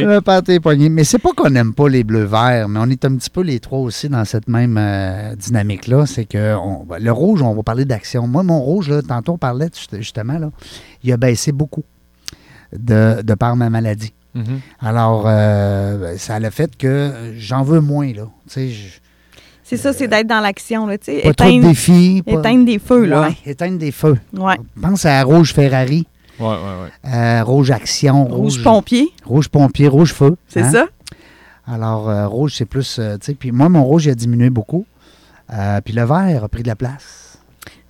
[0.00, 0.88] Le party poigné.
[0.88, 3.42] Mais c'est pas qu'on n'aime pas les bleus verts, mais on est un petit peu
[3.42, 6.06] les trois aussi dans cette même euh, dynamique-là.
[6.06, 6.56] C'est que
[6.98, 8.26] le rouge, on va parler d'action.
[8.26, 10.50] Moi, mon rouge, là, tantôt on parlait justement, là,
[11.04, 11.84] il a baissé beaucoup
[12.74, 14.14] de, de par ma maladie.
[14.34, 14.58] Mm-hmm.
[14.80, 18.28] Alors, euh, ça a le fait que j'en veux moins, là.
[18.46, 20.86] c'est ça, c'est d'être dans l'action.
[20.86, 22.22] Pas éteindre, trop de défis.
[22.26, 23.28] Éteindre des feux, là.
[23.44, 24.16] éteindre des feux.
[24.32, 24.56] Ouais.
[24.80, 26.06] Pense à Rouge Ferrari.
[26.38, 27.10] Ouais, ouais, ouais.
[27.12, 28.24] Euh, rouge Action.
[28.26, 29.10] Rouge, Pompier.
[29.24, 30.36] Rouge Pompier, Rouge Feu.
[30.48, 30.70] C'est hein?
[30.70, 30.86] ça?
[31.66, 32.98] Alors, euh, rouge, c'est plus.
[32.98, 34.86] Euh, tu sais, puis moi, mon rouge, il a diminué beaucoup.
[35.84, 37.38] puis le vert a pris de la place.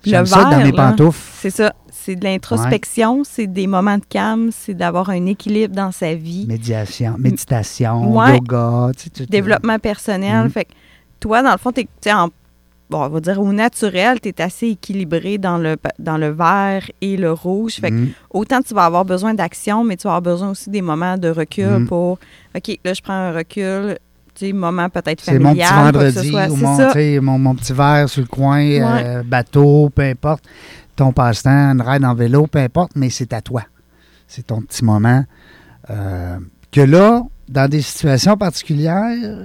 [0.05, 1.19] Le vert, ça dans mes pantoufles.
[1.39, 1.73] C'est ça.
[1.91, 6.45] C'est de l'introspection, c'est des moments de calme, c'est d'avoir un équilibre dans sa vie.
[6.47, 8.91] Médiation, méditation, yoga.
[8.95, 10.47] Tu sais, Développement personnel.
[10.47, 10.51] Mm-hmm.
[10.51, 10.71] Fait que
[11.19, 12.29] toi, dans le fond, tu es en
[12.89, 16.83] bon, on va dire au naturel, tu es assez équilibré dans le, dans le vert
[17.01, 17.75] et le rouge.
[17.75, 18.09] Fait que mm.
[18.31, 21.29] autant tu vas avoir besoin d'action, mais tu vas avoir besoin aussi des moments de
[21.29, 21.87] recul mm.
[21.87, 22.19] pour
[22.55, 23.97] OK, là, je prends un recul.
[24.35, 25.67] Tu sais, moment peut-être familial.
[25.67, 30.03] C'est mon petit vendredi ou mon, mon, petit verre sur le coin, euh, bateau, peu
[30.03, 30.43] importe.
[30.95, 33.63] Ton passe-temps, une ride en vélo, peu importe, mais c'est à toi.
[34.27, 35.23] C'est ton petit moment.
[35.89, 36.37] Euh,
[36.71, 39.37] que là, dans des situations particulières?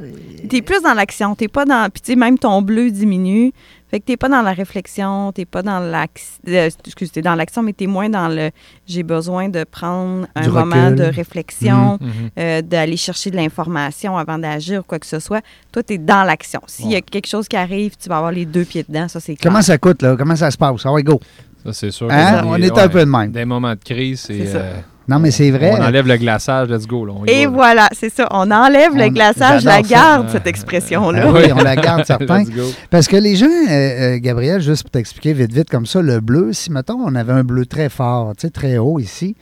[0.49, 1.35] Tu es plus dans l'action.
[1.35, 1.89] Tu pas dans.
[1.91, 3.53] Puis, tu sais, même ton bleu diminue.
[3.93, 6.41] Fait que tu pas dans la réflexion, tu pas dans l'action.
[6.49, 8.51] Euh, excuse, tu dans l'action, mais tu es moins dans le
[8.87, 12.31] j'ai besoin de prendre un moment de réflexion, mhm, mhm.
[12.39, 15.43] Euh, d'aller chercher de l'information avant d'agir ou quoi que ce soit.
[15.73, 16.63] Toi, tu es dans l'action.
[16.67, 19.09] S'il y a quelque chose qui arrive, tu vas avoir les deux pieds dedans.
[19.09, 20.17] Ça, c'est Comment ça coûte, là?
[20.17, 20.81] Comment ça se passe?
[20.87, 21.21] Ah ouais, go.
[21.63, 22.11] Ça, c'est sûr.
[22.11, 22.45] Hein?
[22.47, 23.31] On est un peu de même.
[23.31, 24.47] Des moments de crise, c'est.
[25.09, 25.73] Non, mais c'est vrai.
[25.79, 27.05] On enlève le glaçage, let's go.
[27.05, 28.29] Là, Et voilà, c'est ça.
[28.31, 29.83] On enlève On- le glaçage, la ça.
[29.83, 31.25] garde, cette expression-là.
[31.27, 32.39] Ah oui, on la garde, certain.
[32.45, 32.63] Let's go.
[32.91, 33.71] Parce que les gens, euh,
[34.15, 37.33] euh, Gabriel, juste pour t'expliquer vite, vite, comme ça, le bleu, si, mettons, on avait
[37.33, 39.35] un bleu très fort, tu sais, très haut ici,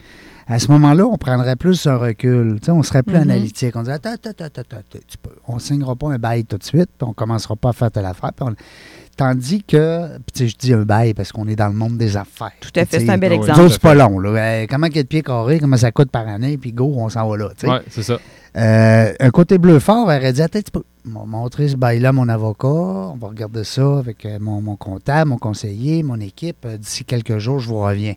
[0.49, 2.59] à ce moment-là, on prendrait plus un recul.
[2.61, 3.23] Tu sais, on serait plus Mhm.
[3.23, 3.77] analytique.
[3.77, 6.45] On dirait, attends, attends, attends, attends, attends, tu peux- on ne signera pas un bail
[6.45, 8.33] tout de suite, puis on ne commencera pas à faire telle affaire.
[8.35, 8.55] puis on-
[9.17, 11.99] Tandis que, puis tu sais, je dis un bail parce qu'on est dans le monde
[11.99, 12.53] des affaires.
[12.61, 13.39] Tout à fait, c'est un bel oui.
[13.39, 13.69] exemple.
[13.69, 14.19] c'est pas long.
[14.19, 14.31] Là.
[14.31, 16.95] Euh, comment qu'il y a de pieds carrés, comment ça coûte par année, puis go,
[16.97, 17.49] on s'en va là.
[17.65, 18.19] Ouais, c'est ça.
[18.57, 22.13] Euh, un côté bleu fort, elle aurait dit Attends, tu peux montrer ce bail-là à
[22.13, 22.67] mon avocat.
[22.67, 26.67] On va regarder ça avec euh, mon, mon comptable, mon conseiller, mon équipe.
[26.67, 28.15] D'ici quelques jours, je vous reviens.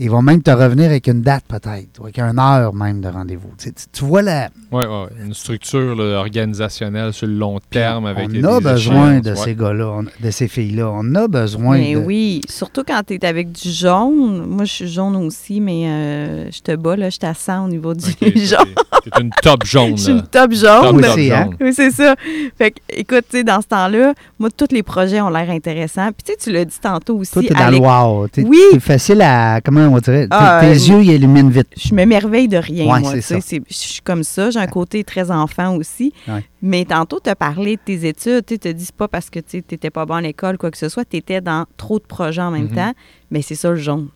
[0.00, 3.08] Ils vont même te revenir avec une date, peut-être, ou avec une heure même de
[3.08, 3.50] rendez-vous.
[3.58, 5.06] Tu, sais, tu- tu vois, la, ouais, ouais.
[5.24, 9.36] Une structure là, organisationnelle sur le long terme avec on des a besoin de ouais.
[9.36, 10.90] ces gars-là, de ces filles-là.
[10.92, 11.98] On a besoin Mais de.
[12.00, 14.46] oui, surtout quand tu es avec du jaune.
[14.46, 17.92] Moi, je suis jaune aussi, mais euh, je te bats, là, je t'assens au niveau
[17.94, 18.74] du Ok, t'es- jaune.
[19.04, 19.96] T'es une top jaune.
[19.96, 21.00] Je suis une top Top, jaune.
[21.00, 21.44] top C'est, hein?
[21.46, 21.56] jaune.
[21.60, 22.14] Oui, c'est ça.
[22.56, 26.08] Fait que, écoute, tu sais, dans ce temps-là, moi, tous les projets ont l'air intéressants.
[26.12, 27.32] Puis, tu sais, tu l'as dit tantôt aussi.
[27.32, 28.28] Toi, t'es dans le wow.
[28.44, 28.58] Oui.
[28.72, 29.60] t'es facile à.
[29.60, 31.68] Comment on dirait Ah, Tes, tes euh, yeux, ils illuminent vite.
[31.76, 33.10] je m'émerveille de rien, Ouais, moi.
[33.12, 33.34] c'est tu sais.
[33.34, 33.40] ça.
[33.40, 34.50] C'est- Je suis comme ça.
[34.50, 36.12] J'ai un côté très enfant aussi.
[36.26, 36.44] Ouais.
[36.62, 38.44] Mais tantôt, tu as parlé de tes études.
[38.46, 40.78] Tu te dis c'est pas parce que tu n'étais pas bon à l'école, quoi que
[40.78, 41.04] ce soit.
[41.04, 42.74] Tu étais dans trop de projets en même Mhm.
[42.74, 42.92] temps.
[43.30, 44.08] Mais c'est ça, le jaune.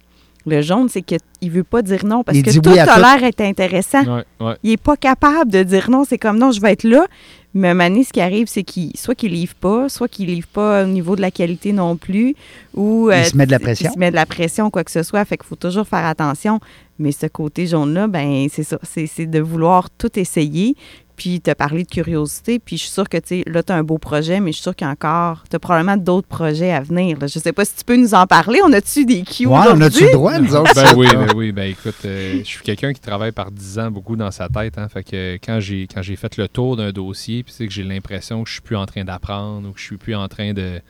[0.45, 2.93] Le jaune, c'est qu'il ne veut pas dire non parce Il que tout oui à
[2.93, 4.03] a l'air est intéressant.
[4.03, 4.55] Ouais, ouais.
[4.65, 6.03] Il n'est pas capable de dire non.
[6.05, 7.07] C'est comme non, je vais être là.
[7.55, 10.49] Mais à un ce qui arrive, c'est qu'il soit qu'il livre pas, soit qu'il livre
[10.49, 12.35] pas au niveau de la qualité non plus,
[12.75, 13.91] ou Il euh, se met de la pression.
[13.91, 15.25] Il se met de la pression, quoi que ce soit.
[15.25, 16.61] Fait qu'il faut toujours faire attention.
[16.99, 18.79] Mais ce côté jaune-là, ben c'est ça.
[18.83, 20.77] C'est c'est de vouloir tout essayer,
[21.23, 22.59] puis te parler de curiosité.
[22.59, 24.57] Puis je suis sûre que, tu sais, là, tu as un beau projet, mais je
[24.57, 27.17] suis sûre qu'il y a encore, tu as probablement d'autres projets à venir.
[27.21, 27.29] là.
[27.29, 28.59] Je sais pas si tu peux nous en parler.
[28.65, 30.75] On a-tu des cues Ouais, on a-tu le droit, nous autres?
[30.75, 30.97] Ben ça?
[30.97, 34.17] oui, ben oui, ben écoute, euh, je suis quelqu'un qui travaille par 10 ans beaucoup
[34.17, 34.79] dans sa tête.
[34.79, 37.73] Hein, fait que quand j'ai quand j'ai fait le tour d'un dossier, puis sais que
[37.73, 40.27] j'ai l'impression que je suis plus en train d'apprendre ou que je suis plus en
[40.27, 40.81] train de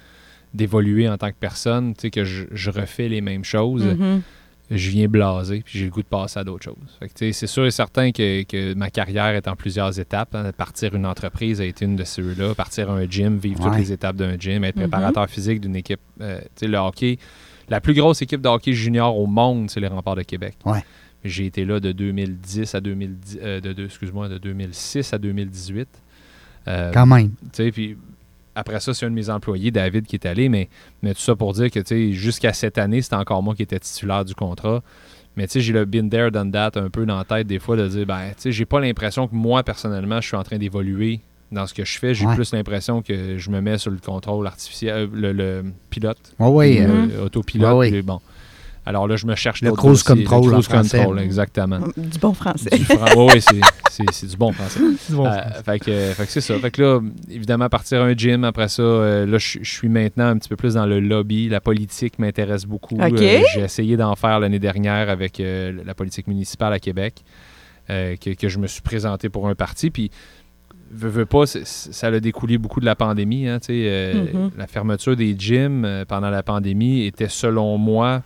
[0.55, 4.23] d'évoluer en tant que personne, tu sais que je, je refais les mêmes choses, Mhm.
[4.77, 6.99] Je viens blaser, puis j'ai le goût de passer à d'autres choses.
[7.17, 10.35] C'est sûr et certain que, que ma carrière est en plusieurs étapes.
[10.35, 10.51] hein.
[10.57, 12.55] Partir une entreprise a été une de ceux-là.
[12.55, 13.71] Partir un gym, vivre Ouais.
[13.71, 14.83] toutes les étapes d'un gym, être Mhm.
[14.83, 16.01] préparateur physique d'une équipe.
[16.21, 17.19] euh, tu sais, le hockey,
[17.69, 20.57] la plus grosse équipe de hockey junior au monde, c'est les Remparts de Québec.
[20.65, 20.85] Ouais.
[21.25, 25.89] J'ai été là de 2010 à 2010, euh, de, de- excuse-moi, de 2006 à 2018.
[26.69, 27.31] Euh, Quand même.
[27.31, 27.97] tu sais, puis
[28.55, 30.69] après ça, c'est un de mes employés, David, qui est allé, mais,
[31.03, 31.81] mais tout ça pour dire que,
[32.13, 34.83] jusqu'à cette année, c'était encore moi qui étais titulaire du contrat.
[35.37, 37.59] Mais tu sais, j'ai le been there, done that un peu dans la tête des
[37.59, 40.43] fois de dire, ben, tu sais, j'ai pas l'impression que moi, personnellement, je suis en
[40.43, 42.13] train d'évoluer dans ce que je fais.
[42.15, 42.35] J'ai Ouais.
[42.35, 46.51] plus l'impression que je me mets sur le contrôle artificiel, euh, le, le pilote, Oui,
[46.51, 46.79] oui.
[46.81, 47.77] Euh, autopilote.
[47.79, 48.03] Oui.
[48.03, 48.21] bon.
[48.85, 50.25] Alors là, je me cherche Le d'autres cruise dossiers.
[50.25, 50.99] control Le cruise français.
[50.99, 51.79] control, exactement.
[51.97, 52.71] Du bon français.
[52.71, 53.61] Du fran- ouais, ouais, c'est-
[53.91, 54.81] c'est c'est du bon français.
[55.13, 56.59] Euh, fait que, fait que c'est ça.
[56.59, 60.27] Fait que là, évidemment, partir un gym, après ça, euh, là, je je suis maintenant
[60.27, 61.49] un petit peu plus dans le lobby.
[61.49, 62.97] La politique m'intéresse beaucoup.
[62.97, 63.21] OK.
[63.21, 67.23] Euh, J'ai essayé d'en faire l'année dernière avec euh, la politique municipale à Québec,
[67.91, 69.91] euh, que, que je me suis présenté pour un parti.
[69.91, 70.11] Puis,
[70.91, 73.47] veux, veux pas, ça a découlé beaucoup de la pandémie.
[73.49, 74.51] hein, euh, Mhm.
[74.59, 78.23] La fermeture des gyms euh, pendant la pandémie était, selon moi,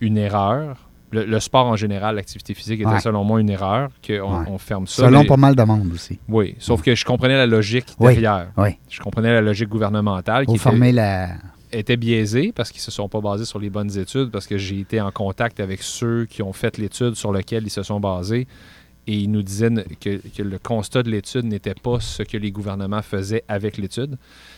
[0.00, 0.76] une erreur.
[1.12, 2.98] Le, le sport en général, l'activité physique était Ouais.
[3.00, 4.46] selon moi une erreur, qu'on Ouais.
[4.48, 5.04] on ferme ça.
[5.06, 6.18] Selon mais- pas mal de monde aussi.
[6.28, 8.50] oui, sauf que je comprenais la logique derrière.
[8.56, 8.70] oui.
[8.90, 11.28] Je comprenais la logique gouvernementale qui était, la.
[11.70, 14.80] était biaisée parce qu'ils se sont pas basés sur les bonnes études, parce que j'ai
[14.80, 18.48] été en contact avec ceux qui ont fait l'étude sur laquelle ils se sont basés
[19.06, 22.36] et ils nous disaient ne- que, que le constat de l'étude n'était pas ce que
[22.38, 24.16] les gouvernements faisaient avec l'étude.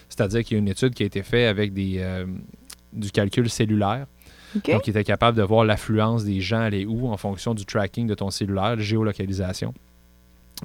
[0.08, 2.24] C'est-à-dire qu'il y a une étude qui a été faite avec des, euh,
[2.94, 4.06] du calcul cellulaire.
[4.64, 8.06] Donc, il était capable de voir l'affluence des gens aller où en fonction du tracking
[8.06, 9.74] de ton cellulaire, de géolocalisation,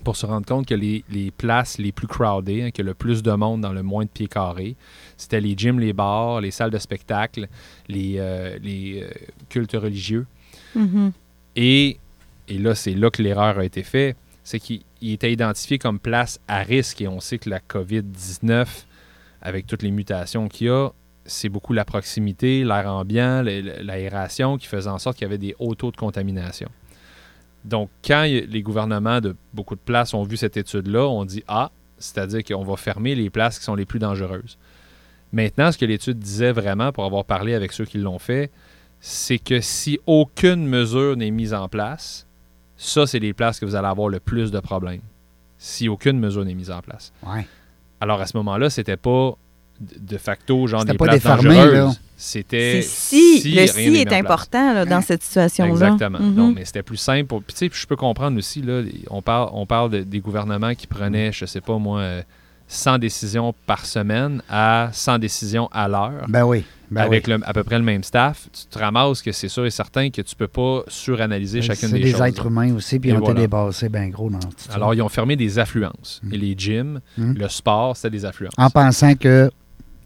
[0.04, 3.22] pour se rendre compte que les, les places les plus crowdées, hein, que le plus
[3.24, 4.76] de monde dans le moins de pieds carrés,
[5.18, 7.48] c'était les gyms, les bars, les salles de spectacle,
[7.88, 9.10] les, euh, les euh,
[9.50, 10.26] cultes religieux.
[10.76, 11.12] Mhm.
[11.56, 11.98] Et,
[12.48, 16.00] et là, c'est là que l'erreur a été faite, c'est qu'il il était identifié comme
[16.00, 18.68] place à risque et on sait que la COVID-19,
[19.42, 20.90] avec toutes les mutations qu'il y a,
[21.32, 25.56] c'est beaucoup la proximité, l'air ambiant, l'aération qui faisait en sorte qu'il y avait des
[25.60, 26.70] hauts taux de contamination.
[27.64, 31.72] Donc, quand les gouvernements de beaucoup de places ont vu cette étude-là, on dit Ah,
[32.00, 34.58] c'est-à-dire qu'on va fermer les places qui sont les plus dangereuses.
[35.32, 38.52] Maintenant, ce que l'étude disait vraiment, pour avoir parlé avec ceux qui l'ont fait,
[39.00, 42.28] c'est que si aucune mesure n'est mise en place,
[42.76, 45.02] ça, c'est les places que vous allez avoir le plus de problèmes.
[45.58, 47.14] Si aucune mesure n'est mise en place.
[47.26, 47.48] Ouais.
[48.00, 49.38] Alors, à ce moment-là, c'était pas
[50.00, 51.74] de facto, genre des pas places des dangereuses.
[51.74, 51.92] là.
[52.18, 55.72] C'était C'est si, le si est important là, dans cette situation-là.
[55.72, 56.20] Exactement.
[56.20, 56.36] Mhm.
[56.36, 57.26] Non, mais c'était plus simple.
[57.26, 57.42] Pour...
[57.42, 60.20] Puis, tu sais, puis je peux comprendre aussi, là, on parle, on parle de- des
[60.20, 62.22] gouvernements qui prenaient, je sais pas moi, euh,
[62.68, 66.26] 100 décisions par semaine à 100 décisions à l'heure.
[66.30, 66.64] Ben oui.
[66.92, 67.34] Ben avec oui.
[67.38, 70.10] le- à peu près le même staff, tu te ramasses que c'est sûr et certain
[70.12, 72.22] que tu peux pas suranalyser chacune C'est des des choses.
[72.22, 73.32] êtres humains aussi, puis ils ont voilà.
[73.34, 74.40] été dépassés bien gros dans.
[74.74, 76.20] Alors, ils ont fermé des affluences.
[76.24, 76.34] Mm.
[76.34, 77.34] Et les gyms, Mm.
[77.34, 78.54] le sport, c'était des affluences.
[78.58, 79.50] En pensant que.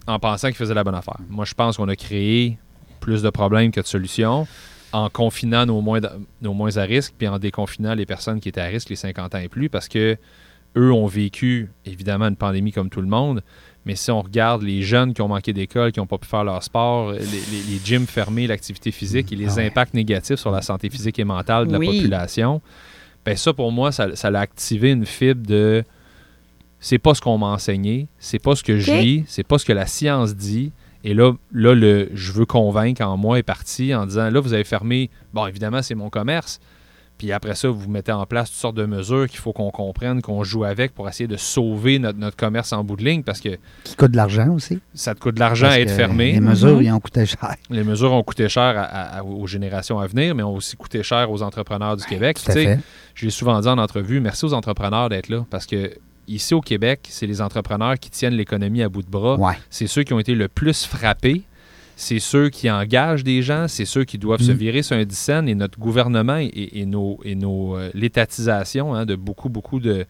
[0.08, 1.18] En pensant qu'ils faisaient la bonne affaire.
[1.30, 2.58] Moi, je pense qu'on a créé
[3.00, 4.48] plus de problèmes que de solutions
[4.92, 6.00] en confinant nos moins,
[6.42, 9.36] nos moins à risque, puis en déconfinant les personnes qui étaient à risque, les 50
[9.36, 10.18] ans et plus, parce que
[10.78, 13.42] eux ont vécu, évidemment, une pandémie comme tout le monde.
[13.86, 16.44] Mais si on regarde les jeunes qui ont manqué d'école, qui n'ont pas pu faire
[16.44, 19.68] leur sport, les, les- les gyms fermés, l'activité physique et les Ah ouais.
[19.68, 22.62] impacts négatifs sur la santé physique et mentale de la population,
[23.26, 25.84] ben ça, pour moi, ça, ça a activé une fibre de
[26.80, 29.66] c'est pas ce qu'on m'a enseigné, c'est pas ce que je lis, c'est pas ce
[29.66, 30.72] que la science dit.
[31.04, 34.54] Et là, là le je veux convaincre en moi est parti en disant là, vous
[34.54, 36.60] avez fermé, bon, évidemment, c'est mon commerce.
[37.18, 40.22] Puis après ça, vous mettez en place toutes sortes de mesures qu'il faut qu'on comprenne,
[40.22, 43.40] qu'on joue avec pour essayer de sauver notre, notre commerce en bout de ligne parce
[43.40, 44.80] que qui coûte de l'argent aussi.
[44.94, 46.34] ça te coûte de l'argent à être fermé.
[46.34, 46.82] Les mesures, Mhm.
[46.84, 47.56] ils ont coûté cher.
[47.70, 50.76] Les mesures ont coûté cher à- à- à- aux générations à venir, mais ont aussi
[50.76, 52.38] coûté cher aux entrepreneurs du Québec.
[52.44, 52.80] Tout à fait.
[53.14, 55.92] je l'ai souvent dit en entrevue, merci aux entrepreneurs d'être là parce que
[56.28, 59.38] ici au Québec, c'est les entrepreneurs qui tiennent l'économie à bout de bras.
[59.38, 59.54] Ouais.
[59.70, 61.44] C'est ceux qui ont été le plus frappés.
[61.98, 64.56] C'est ceux qui engagent des gens, c'est ceux qui doivent se Mm.
[64.56, 66.52] virer sur un dixaine et notre gouvernement et,
[66.82, 70.06] et nos, et nos euh, l'étatisation hein, de beaucoup, beaucoup de.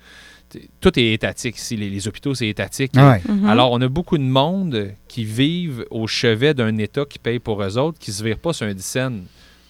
[0.79, 1.75] Tout est étatique ici.
[1.75, 2.93] Les, les hôpitaux, c'est étatique.
[2.95, 3.21] Ouais.
[3.27, 3.45] Mhm.
[3.47, 7.61] Alors, on a beaucoup de monde qui vivent au chevet d'un État qui paye pour
[7.61, 9.23] eux autres, qui ne se vire pas sur un dixaine.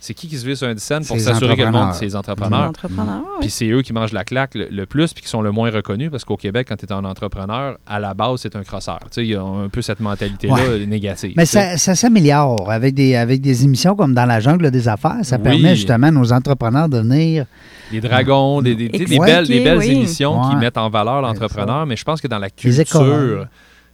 [0.06, 1.96] C'est qui qui se vire sur un dixaine pour s'assurer que le monde, entrepreneurs.
[1.96, 2.70] c'est les Les entrepreneurs.
[2.70, 3.38] entrepreneurs, oui.
[3.42, 5.72] Puis c'est eux qui mangent la claque le, le plus, puis qui sont le moins
[5.72, 9.00] reconnus, parce qu'au Québec, quand tu es un entrepreneur, à la base, c'est un crosseur.
[9.06, 10.86] Tu sais, il y a un peu cette mentalité-là Ouais.
[10.86, 11.34] négative.
[11.36, 15.18] Mais ça, ça s'améliore avec des, avec des émissions comme dans la jungle des affaires.
[15.24, 15.44] Ça Oui.
[15.44, 17.46] permet justement à nos entrepreneurs de venir.
[17.92, 19.90] Les dragons, des, belles, des belles oui.
[19.92, 23.48] émissions qui mettent en valeur l'entrepreneur, mais je pense que dans la culture,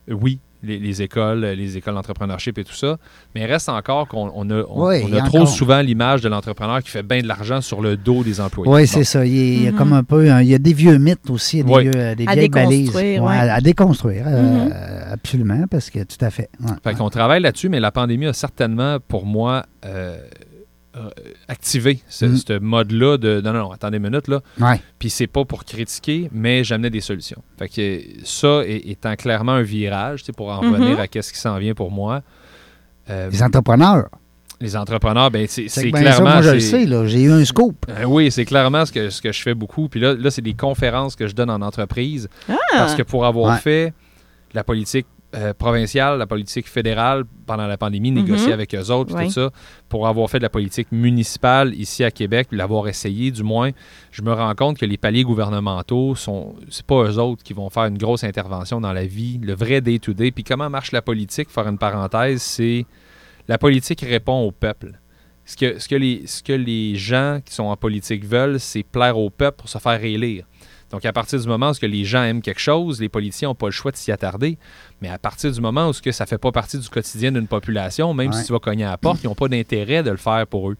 [0.09, 2.97] oui, les, les écoles, les écoles d'entrepreneurship et tout ça,
[3.33, 5.39] mais il reste encore qu'on on a, on, Oui, on il y a a trop
[5.39, 5.49] encore.
[5.49, 8.71] souvent l'image de l'entrepreneur qui fait bien de l'argent sur le dos des employés.
[8.71, 8.87] Oui, Bon.
[8.87, 9.25] c'est ça.
[9.25, 9.77] Il y, a, il y a Mhm.
[9.77, 10.29] comme un peu.
[10.31, 11.81] un- il y a des vieux mythes aussi, il y a des, Oui.
[11.83, 12.79] vieux- euh, des À vieilles balises.
[12.87, 13.35] déconstruire, Ouais, ouais.
[13.49, 14.73] à, à déconstruire, euh, Mhm.
[15.11, 16.49] absolument, parce que tout à fait.
[16.59, 16.95] ouais, Fait ouais.
[16.95, 20.17] qu'on travaille là-dessus, mais la pandémie a certainement, pour moi, euh,
[20.97, 21.09] euh,
[21.47, 22.37] activé ce, Mm.
[22.37, 24.41] ce mode-là de non, non, non, attendez une minute, là.
[24.59, 24.81] Ouais.
[24.99, 27.41] Puis c'est pas pour critiquer, mais j'amenais des solutions.
[27.57, 30.73] Fait que ça est- étant clairement un virage, pour en Mhm.
[30.73, 32.21] revenir à qu'est-ce qui s'en vient pour moi.
[33.09, 34.09] euh, Les entrepreneurs.
[34.59, 36.29] les entrepreneurs, ben c'est C'est c'est que ben ça, clairement.
[36.33, 37.07] moi, je le c'est- sais, là.
[37.07, 37.85] J'ai eu un scoop.
[37.89, 39.89] Euh, oui, c'est clairement ce que, ce que je fais beaucoup.
[39.89, 42.29] Puis là, là c'est des conférences que je donne en entreprise.
[42.71, 43.59] Parce que pour avoir Ouais.
[43.59, 43.93] fait
[44.53, 48.53] la politique euh, provinciale, la politique fédérale pendant la pandémie, négocier Mhm.
[48.53, 49.27] avec eux autres, Oui.
[49.27, 49.49] tout ça,
[49.87, 53.71] pour avoir fait de la politique municipale ici à Québec, l'avoir essayé du moins,
[54.11, 57.69] je me rends compte que les paliers gouvernementaux sont, c'est pas eux autres qui vont
[57.69, 60.31] faire une grosse intervention dans la vie, le vrai day-to-day.
[60.31, 62.85] Puis comment marche la politique, faire une parenthèse, c'est
[63.47, 64.93] la politique répond au peuple.
[65.45, 68.83] Ce que, ce, que les, ce que les gens qui sont en politique veulent, c'est
[68.83, 70.45] plaire au peuple pour se faire réélire.
[70.91, 73.47] Donc, à partir du moment où ce que les gens aiment quelque chose, les politiciens
[73.49, 74.57] n'ont pas le choix de s'y attarder.
[75.01, 77.31] Mais à partir du moment où ce que ça ne fait pas partie du quotidien
[77.31, 78.37] d'une population, même Ouais.
[78.37, 80.69] si tu vas cogner à la porte, ils n'ont pas d'intérêt de le faire pour
[80.69, 80.77] eux.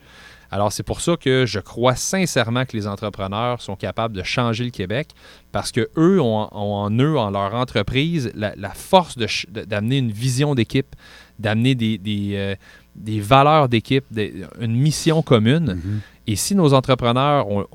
[0.54, 4.66] Alors, c'est pour ça que je crois sincèrement que les entrepreneurs sont capables de changer
[4.66, 5.12] le Québec
[5.54, 10.12] parce que eux ont, ont en eux, en leur entreprise, la, la force d'amener une
[10.12, 10.94] vision d'équipe,
[11.40, 12.56] d'amener des, des, euh,
[12.96, 14.04] des valeurs d'équipe,
[14.60, 15.76] une mission commune.
[15.76, 16.02] Mhm.
[16.28, 17.66] Et si nos entrepreneurs ont,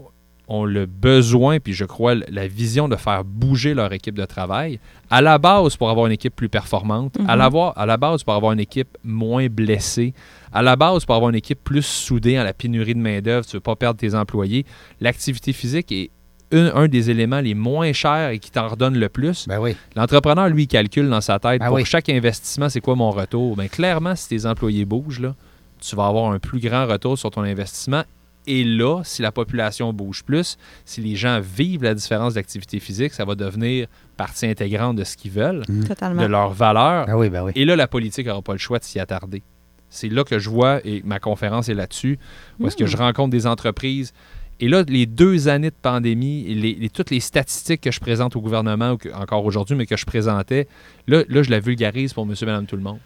[0.48, 4.78] ont le besoin, puis je crois la vision de faire bouger leur équipe de travail,
[5.10, 7.38] à la base pour avoir une équipe plus performante, à, Mhm.
[7.38, 10.14] la, voir- à la base pour avoir une équipe moins blessée,
[10.52, 13.56] à la base pour avoir une équipe plus soudée en la pénurie de main-d'œuvre, tu
[13.56, 14.64] ne veux pas perdre tes employés,
[15.00, 16.10] l'activité physique est
[16.52, 19.48] un, un des éléments les moins chers et qui t'en redonne le plus.
[19.48, 19.74] Ben oui.
[19.96, 21.84] L'entrepreneur, lui, il calcule dans sa tête Ben pour oui.
[21.84, 23.56] chaque investissement, c'est quoi mon retour?
[23.56, 25.34] Bien, clairement, si tes employés bougent, là,
[25.80, 28.04] tu vas avoir un plus grand retour sur ton investissement.
[28.46, 33.12] Et là, si la population bouge plus, si les gens vivent la différence d'activité physique,
[33.12, 36.26] ça va devenir partie intégrante de ce qu'ils veulent, de Totalement.
[36.28, 37.06] leurs valeurs.
[37.06, 37.52] Ben oui, ben oui.
[37.56, 39.42] Et là, la politique n'aura pas le choix de s'y attarder.
[39.90, 42.18] C'est là que je vois, et ma conférence est là-dessus,
[42.60, 42.88] où est-ce que Mm.
[42.88, 44.12] je rencontre des entreprises.
[44.58, 48.00] Et là, les deux années de pandémie, et les, les- toutes les statistiques que je
[48.00, 50.66] présente au gouvernement, ou que- encore aujourd'hui, mais que je présentais,
[51.06, 52.98] là, là, je la vulgarise pour monsieur, madame, tout le monde.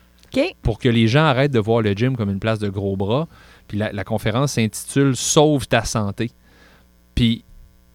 [0.62, 3.26] Pour que les gens arrêtent de voir le gym comme une place de gros bras.
[3.70, 6.32] Puis la, la conférence s'intitule Sauve ta santé.
[7.14, 7.44] Puis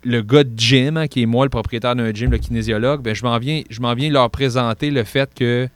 [0.06, 3.14] le gars de gym, hein, qui est moi, le propriétaire d'un gym, le kinésiologue, ben,
[3.14, 5.68] je m'en viens, je m'en viens leur présenter le fait que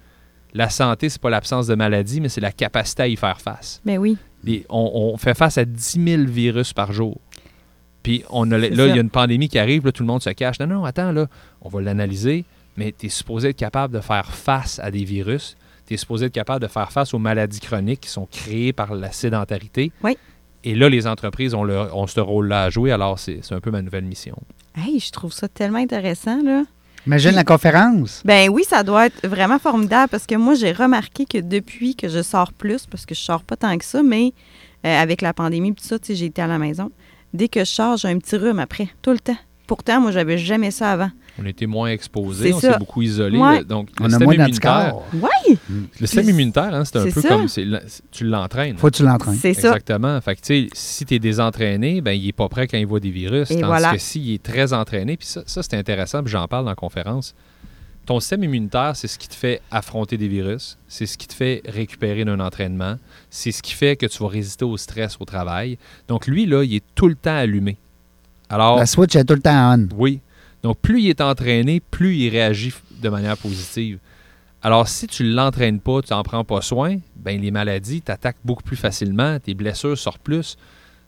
[0.54, 3.82] la santé, c'est pas l'absence de maladie, mais c'est la capacité à y faire face.
[3.84, 4.18] Ben oui.
[4.70, 7.20] On, on fait face à 10 000 virus par jour.
[8.02, 10.24] Puis on a, là, il y a une pandémie qui arrive, là, tout le monde
[10.24, 10.62] se cache.
[10.62, 11.28] Non, non, attends, là,
[11.60, 12.46] on va l'analyser,
[12.78, 15.58] mais tu es supposé être capable de faire face à des virus.
[15.90, 18.94] Tu es supposé être capable de faire face aux maladies chroniques qui sont créées par
[18.94, 19.92] la sédentarité.
[20.04, 20.16] Oui.
[20.64, 23.60] Et là, les entreprises ont, le- ont ce rôle-là à jouer, alors c'est c'est un
[23.60, 24.38] peu ma nouvelle mission.
[24.76, 26.64] Hey, je trouve ça tellement intéressant, là.
[27.08, 28.22] Imagine la conférence.
[28.26, 32.08] Ben oui, ça doit être vraiment formidable parce que moi, j'ai remarqué que depuis que
[32.08, 34.34] je sors plus, parce que je sors pas tant que ça, mais
[34.86, 36.92] euh, avec la pandémie et tout ça, tu sais, j'ai été à la maison.
[37.34, 39.38] Dès que je sors, j'ai un petit rhume après, tout le temps.
[39.66, 41.10] Pourtant, moi, j'avais jamais ça avant.
[41.42, 43.38] On était moins exposés, C'est on s'est beaucoup isolés.
[43.38, 43.64] Ouais.
[43.64, 44.96] Donc, On le a système moins immunitaire.
[45.14, 45.58] Oui,
[46.00, 47.28] le système immunitaire, hein, c'est un peu ça.
[47.30, 47.48] comme
[48.12, 48.78] tu l'entraînes.
[48.78, 49.36] Faut que tu l'entraînes.
[49.36, 49.70] c'est ça.
[49.70, 50.20] Exactement.
[50.22, 52.86] Fait que, tu sais, si tu es désentraîné, ben, il n'est pas prêt quand il
[52.88, 53.50] voit des virus.
[53.52, 53.92] Et tandis voilà.
[53.94, 56.76] que s'il est très entraîné, puis ça, ça c'est intéressant, puis j'en parle dans la
[56.76, 57.34] conférence.
[58.06, 61.34] Ton système immunitaire, c'est ce qui te fait affronter des virus, c'est ce qui te
[61.34, 62.96] fait récupérer d'un entraînement,
[63.30, 65.78] c'est ce qui fait que tu vas résister au stress au travail.
[66.08, 67.78] Donc, lui, là, il est tout le temps allumé.
[68.50, 69.88] Alors, La switch est tout le temps on.
[69.96, 70.22] oui.
[70.64, 74.00] Donc, plus il est entraîné, plus il réagit de manière positive.
[74.62, 78.36] Alors, si tu ne l'entraînes pas, tu n'en prends pas soin, ben les maladies t'attaquent
[78.44, 80.58] beaucoup plus facilement, tes blessures sortent plus.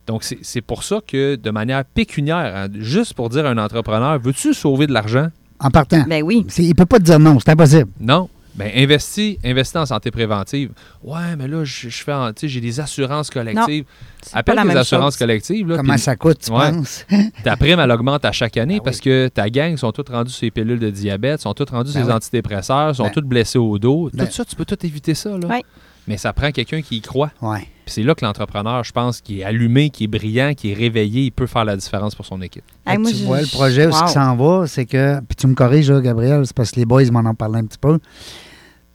[0.08, 3.58] Donc, c'est c'est pour ça que, de manière pécuniaire, hein, juste pour dire à un
[3.58, 5.28] entrepreneur, veux-tu sauver de l'argent?
[5.60, 6.04] En partant.
[6.08, 6.46] Ben oui.
[6.48, 7.92] C'est- Il peut pas te dire non, c'est impossible.
[8.00, 8.30] Non.
[8.54, 10.72] Ben, investis, investis en santé préventive.
[11.04, 13.86] Ouais, mais là, je, je fais, en- tu sais, j'ai des assurances collectives.
[14.22, 15.18] C'est pas Appelle même assurances chose.
[15.20, 15.68] collectives.
[15.70, 16.70] Là, Comment ça coûte, tu Ouais.
[16.72, 17.06] penses?
[17.44, 20.34] Ta prime, elle augmente à chaque année Ben parce que ta gang sont toutes rendus
[20.34, 22.14] sur les pilules de diabète, sont toutes rendus Ben sur les oui.
[22.14, 24.10] antidépresseurs, sont Ben- toutes blessés au dos.
[24.14, 25.30] Ben- tout ça, tu peux tout éviter ça.
[25.38, 25.48] Là.
[25.48, 25.64] Ouais.
[26.08, 27.32] Mais ça prend quelqu'un qui y croit.
[27.42, 27.60] Oui.
[27.86, 30.74] Puis c'est là que l'entrepreneur, je pense, qui est allumé, qui est brillant, qui est
[30.76, 32.64] réveillé, il peut faire la différence pour son équipe.
[32.86, 33.96] Hey, moi, tu je- vois, le projet où Wow.
[33.96, 36.80] ce qui s'en va, c'est que, puis tu me corriges, là, Gabriel, c'est parce que
[36.80, 38.00] les boys m'en ont parlé un petit peu.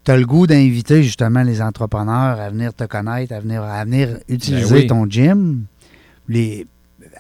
[0.05, 3.84] Tu as le goût d'inviter justement les entrepreneurs à venir te connaître, à venir, à
[3.84, 4.87] venir utiliser Ben oui.
[4.87, 5.64] ton gym.
[6.28, 6.64] Les,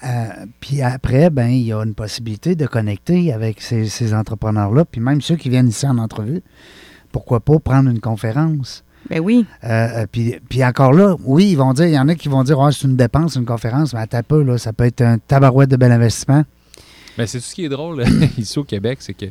[0.04, 0.26] euh,
[0.60, 5.00] puis après, ben il y a une possibilité de connecter avec ces, ces entrepreneurs-là, puis
[5.00, 6.42] même ceux qui viennent ici en entrevue.
[7.10, 8.84] Pourquoi pas prendre une conférence?
[9.10, 9.46] Ben oui.
[9.64, 12.28] Euh, euh, puis, puis encore là, oui, ils vont dire, il y en a qui
[12.28, 15.00] vont dire, Ah, c'est une dépense, une conférence, mais un peu, là, ça peut être
[15.02, 16.44] un tabarouette de bel investissement.
[17.18, 18.04] Mais c'est tout ce qui est drôle
[18.38, 19.26] ici au Québec, c'est que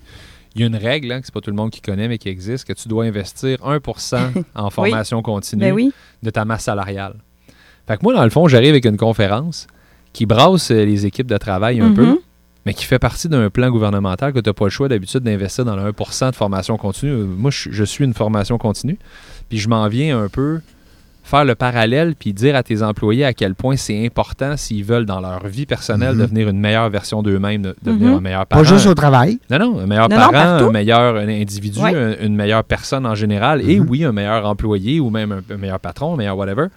[0.56, 2.18] il y a une règle, hein, que c'est pas tout le monde qui connaît, mais
[2.18, 5.92] qui existe, que tu dois investir 1% en formation continue Ben oui.
[6.24, 7.16] de ta masse salariale.
[7.88, 9.68] Fait que moi, dans le fond, j'arrive avec une conférence
[10.14, 11.94] qui brasse euh, les équipes de travail un Mhm.
[11.96, 12.20] peu,
[12.66, 15.66] mais qui fait partie d'un plan gouvernemental que tu n'as pas le choix d'habitude d'investir
[15.66, 17.12] dans le 1% de formation continue.
[17.26, 18.98] Moi, je, je suis une formation continue,
[19.50, 20.60] puis je m'en viens un peu
[21.24, 25.08] faire le parallèle puis dire à tes employés à quel point c'est important s'ils veulent
[25.08, 26.22] dans leur vie personnelle Mhm.
[26.22, 28.18] devenir une meilleure version d'eux-mêmes, de- devenir Mhm.
[28.18, 28.62] un meilleur parent.
[28.62, 29.39] Pas juste au travail.
[29.50, 30.36] Non, non, un meilleur Non, parent,
[30.68, 31.96] un meilleur individu, Ouais.
[31.96, 33.88] un- une meilleure personne en général, et Mhm.
[33.89, 36.68] oui, un meilleur employé ou même un, un meilleur patron, un meilleur whatever,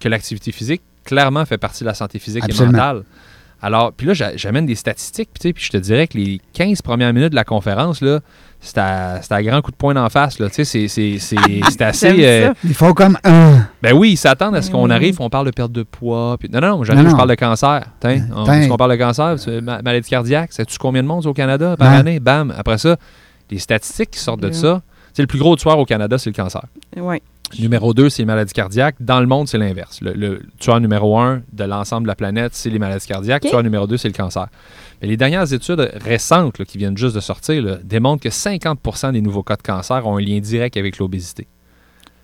[0.00, 2.70] que l'activité physique, clairement, fait partie de la santé physique Absolument.
[2.70, 3.02] et mentale.
[3.62, 6.18] Alors, puis là, j'a- j'amène des statistiques, puis tu sais, puis je te dirais que
[6.18, 8.18] les 15 premières minutes de la conférence, là,
[8.66, 11.18] c'est à, c'est à grand coup de poing d'en face, là, tu sais, c'est- c'est
[11.18, 11.36] c'est-
[11.70, 12.24] c'est assez...
[12.26, 12.52] Euh.
[12.64, 13.66] Il faut comme un.
[13.82, 14.90] ben oui, ils s'attendent à ce qu'on Mm.
[14.90, 16.36] arrive, on parle de perte de poids.
[16.38, 16.48] Puis...
[16.52, 17.16] Non, non, Non, je non.
[17.16, 17.82] parle de cancer.
[18.00, 21.92] Tiens, on, qu'on parle de cancer, maladie cardiaque, sais-tu combien de monde au Canada par
[21.92, 22.20] année?
[22.20, 22.52] Bam.
[22.56, 22.96] Après ça,
[23.50, 24.82] les statistiques qui sortent de ça,
[25.14, 26.62] c'est le plus gros tueur au Canada, c'est le cancer.
[26.96, 27.22] Oui.
[27.58, 28.96] Numéro 2, c'est les maladies cardiaques.
[29.00, 30.00] Dans le monde, c'est l'inverse.
[30.02, 33.44] Le, le tueur numéro 1 de l'ensemble de la planète, c'est les maladies cardiaques.
[33.44, 33.50] OK.
[33.50, 34.48] Tueur numéro 2, c'est le cancer.
[35.00, 39.12] Mais les dernières études récentes là, qui viennent juste de sortir là, démontrent que 50%
[39.12, 41.46] des nouveaux cas de cancer ont un lien direct avec l'obésité.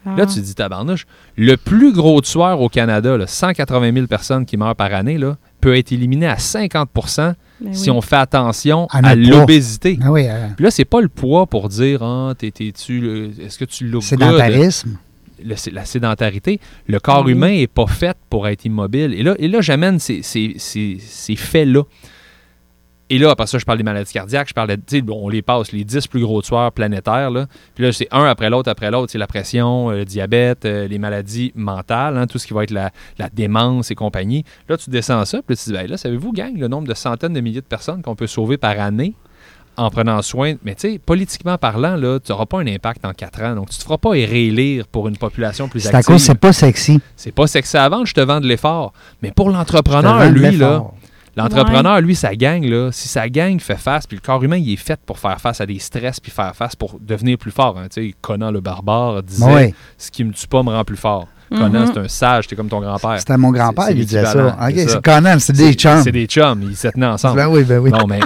[0.05, 0.27] Là, Ah.
[0.27, 1.07] tu te dis, tabarnouche,
[1.37, 5.37] le plus gros tueur au Canada, là, 180 000 personnes qui meurent par année, là,
[5.61, 7.97] peut être éliminé à 50% Ben si oui.
[7.97, 10.01] on fait attention À à, l'obésité.
[10.03, 12.53] Ah oui, euh, Puis là, c'est pas le poids pour dire, ah, t'es-
[12.89, 14.99] le- est-ce que tu l'as sédentarisme.
[15.45, 16.61] Le- la sédentarité.
[16.87, 17.33] Le corps Oui.
[17.33, 19.15] humain n'est pas fait pour être immobile.
[19.15, 21.83] Et là, et là j'amène ces, ces- ces- ces faits-là.
[23.11, 25.73] Et là, après ça, je parle des maladies cardiaques, je parle de, on les passe,
[25.73, 27.31] les 10 plus gros tueurs planétaires.
[27.31, 27.47] Là.
[27.75, 29.13] Puis là, c'est un après l'autre, après l'autre.
[29.13, 32.63] C'est la pression, euh, le diabète, euh, les maladies mentales, hein, tout ce qui va
[32.63, 34.45] être la, la démence et compagnie.
[34.67, 36.89] Là, tu descends ça, puis là, tu te dis, ben là, savez-vous, gang, le nombre
[36.89, 39.15] de centaines de milliers de personnes qu'on peut sauver par année
[39.77, 40.55] en prenant soin.
[40.65, 43.55] Mais tu sais, politiquement parlant, là, tu n'auras pas un impact en quatre ans.
[43.55, 46.15] Donc, tu ne te feras pas réélire pour une population plus C'est à active.
[46.15, 47.01] cause, c'est pas sexy.
[47.17, 48.93] C'est pas sexy vendre, je te vends de l'effort.
[49.23, 50.85] Mais pour l'entrepreneur, lui, là,
[51.37, 54.73] l'entrepreneur, lui, sa gang, là, si sa gang fait face, puis le corps humain, il
[54.73, 57.79] est fait pour faire face à des stress, puis faire face pour devenir plus fort.
[57.79, 57.87] Hein.
[57.93, 61.29] Tu sais, Conan le barbare disait Ce qui me tue pas me rend plus fort.
[61.51, 61.59] Mhm.
[61.59, 63.19] Conan, c'est un sage, t'es comme ton grand-père.
[63.19, 64.57] c'était mon grand-père c'est qui disait ça.
[64.71, 64.89] c'est ça.
[64.89, 66.03] c'est Conan, c'est des chums.
[66.03, 67.37] C'est des chums, ils se tenaient ensemble.
[67.37, 67.91] Ben oui, ben oui.
[67.91, 68.21] Bon, mais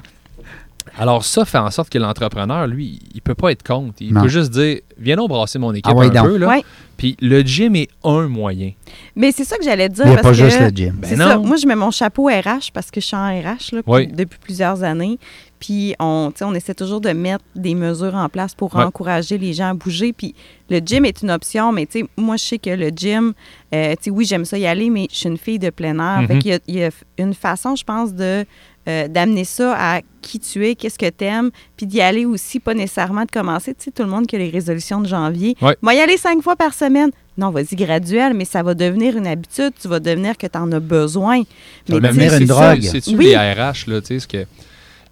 [0.99, 3.95] Alors ça fait en sorte que l'entrepreneur, lui, il peut pas être contre.
[4.01, 4.23] Il Non.
[4.23, 6.27] peut juste dire, viens donc brasser mon équipe Ah ouais, un donc.
[6.27, 6.37] peu.
[6.39, 6.49] Là.
[6.49, 6.65] Ouais.
[6.97, 8.73] Puis le gym est un moyen.
[9.15, 10.05] Mais c'est ça que j'allais dire.
[10.07, 10.95] Il n'y a parce pas que juste le gym.
[10.97, 11.27] Ben c'est non.
[11.27, 11.37] ça.
[11.39, 14.07] Moi, je mets mon chapeau RH parce que je suis en RH là, Oui.
[14.07, 15.19] depuis plusieurs années.
[15.59, 18.83] Puis on, tu sais, on essaie toujours de mettre des mesures en place pour Ouais.
[18.85, 20.13] encourager les gens à bouger.
[20.15, 20.35] Puis
[20.71, 23.33] le gym est une option, mais tu sais, moi, je sais que le gym,
[23.75, 25.99] euh, tu sais, oui, j'aime ça y aller, mais je suis une fille de plein
[25.99, 26.23] air.
[26.23, 26.27] Mhm.
[26.29, 28.45] Fait y a- il y, a une façon, je pense, de
[28.89, 32.61] euh, d'amener ça à qui tu es, qu'est-ce que tu aimes, puis d'y aller aussi,
[32.61, 33.75] pas nécessairement de commencer.
[33.75, 35.57] Tu sais, tout le monde qui a les résolutions de janvier.
[35.63, 35.77] Ouais.
[35.83, 37.11] Moi, y aller cinq fois par semaine.
[37.39, 39.73] Non, vas-y graduel, mais ça va devenir une habitude.
[39.81, 41.43] Tu vas devenir que tu en as besoin.
[41.89, 42.81] Mais devenir c'est une drogue.
[42.83, 43.27] C'est-tu Oui.
[43.27, 44.45] les RH, là, tu sais, ce que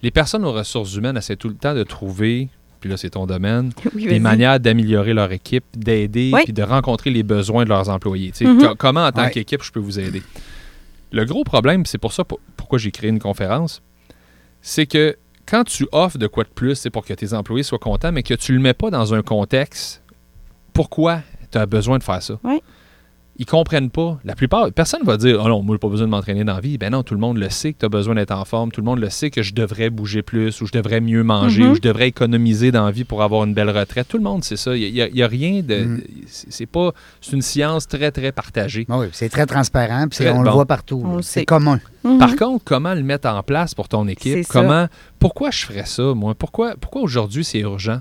[0.01, 2.49] les personnes aux ressources humaines essaient tout le temps de trouver,
[2.81, 6.41] puis là, c'est ton domaine, oui, des manières d'améliorer leur équipe, d'aider, Oui.
[6.45, 8.31] puis de rencontrer les besoins de leurs employés.
[8.31, 8.59] Tu sais, Mhm.
[8.61, 9.31] co- comment, en tant Ouais.
[9.31, 10.21] qu'équipe, je peux vous aider?
[11.11, 13.81] Le gros problème, c'est pour ça pour- pourquoi j'ai créé une conférence,
[14.61, 17.77] c'est que quand tu offres de quoi de plus, c'est pour que tes employés soient
[17.79, 20.01] contents, mais que tu le mets pas dans un contexte,
[20.73, 22.39] pourquoi tu as besoin de faire ça?
[22.43, 22.61] Oui.
[23.37, 24.17] Ils comprennent pas.
[24.23, 26.61] La plupart, personne va dire Oh non, moi, j'ai pas besoin de m'entraîner dans la
[26.61, 26.77] vie.
[26.77, 28.71] Ben non, tout le monde le sait que tu as besoin d'être en forme.
[28.71, 31.63] Tout le monde le sait que je devrais bouger plus, ou je devrais mieux manger,
[31.63, 31.71] Mhm.
[31.71, 34.07] ou je devrais économiser dans la vie pour avoir une belle retraite.
[34.07, 34.75] Tout le monde sait ça.
[34.77, 35.83] Il n'y a, il y a rien de.
[35.83, 36.01] Mhm.
[36.27, 36.93] c'est- C'est pas.
[37.19, 38.85] C'est une science très, très partagée.
[38.89, 40.55] Ah Oui, c'est très transparent, puis c'est- Très on le bon.
[40.55, 41.03] voit partout.
[41.17, 41.79] Le C'est commun.
[42.05, 42.17] Mhm.
[42.19, 44.45] Par contre, comment le mettre en place pour ton équipe?
[44.45, 44.53] Ça.
[44.61, 44.87] Comment,
[45.19, 46.35] pourquoi je ferais ça, moi?
[46.35, 47.99] Pourquoi, pourquoi aujourd'hui c'est urgent?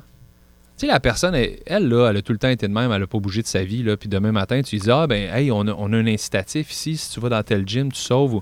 [0.76, 2.90] Tu sais, la personne, elle, elle, là, elle a tout le temps été de même,
[2.90, 5.06] elle n'a pas bougé de sa vie, là, puis demain matin, tu lui dis, ah,
[5.06, 7.92] ben, hey, on a, on a un incitatif ici, si tu vas dans tel gym,
[7.92, 8.40] tu sauves.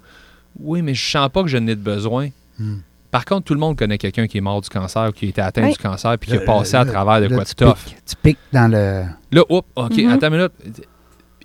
[0.59, 2.29] Oui, mais je sens pas que je n'ai de besoin.
[2.59, 2.77] Hmm.
[3.11, 5.29] Par contre, tout le monde connaît quelqu'un qui est mort du cancer, ou qui a
[5.29, 5.73] été atteint Oui.
[5.73, 7.65] du cancer, puis qui a Le- passé à le- travers de Là, quoi tu de
[7.67, 7.77] tough.
[8.07, 9.05] Tu piques dans le.
[9.31, 10.09] Là, hop, OK, Mhm.
[10.13, 10.53] attends une minute.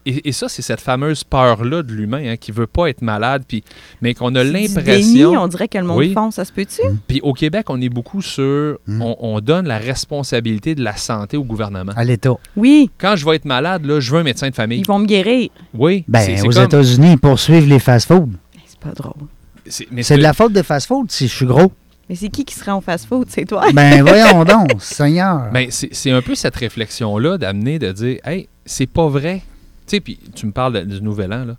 [0.09, 3.43] Et, et ça, c'est cette fameuse peur-là de l'humain, hein, qui veut pas être malade,
[3.47, 3.63] puis,
[4.01, 5.31] mais qu'on a l'impression...
[5.33, 6.13] on dirait que le monde Oui.
[6.13, 6.81] fond, ça se peut-tu?
[7.07, 8.77] Puis au Québec, on est beaucoup sur.
[8.87, 9.01] Mm.
[9.01, 11.91] On, on donne la responsabilité de la santé au gouvernement.
[11.95, 12.33] À l'État.
[12.55, 14.79] Oui, Quand je vais être malade, là, je veux un médecin de famille.
[14.79, 15.49] ils vont me guérir.
[15.73, 16.05] Oui.
[16.07, 18.29] Ben, aux comme- États-Unis, ils poursuivent les fast-foods.
[18.65, 19.27] C'est pas drôle.
[19.65, 21.71] c'est- mais C'est de la faute des fast-foods si je suis gros.
[22.09, 23.27] Mais c'est qui qui se rend fast-food?
[23.29, 23.65] C'est toi?
[23.73, 25.49] Ben, voyons donc, Seigneur.
[25.51, 29.41] Ben, c'est c'est un peu cette réflexion-là d'amener, de dire, hey, c'est pas vrai.
[29.87, 31.55] Tu sais, puis tu me parles du Nouvel An, là.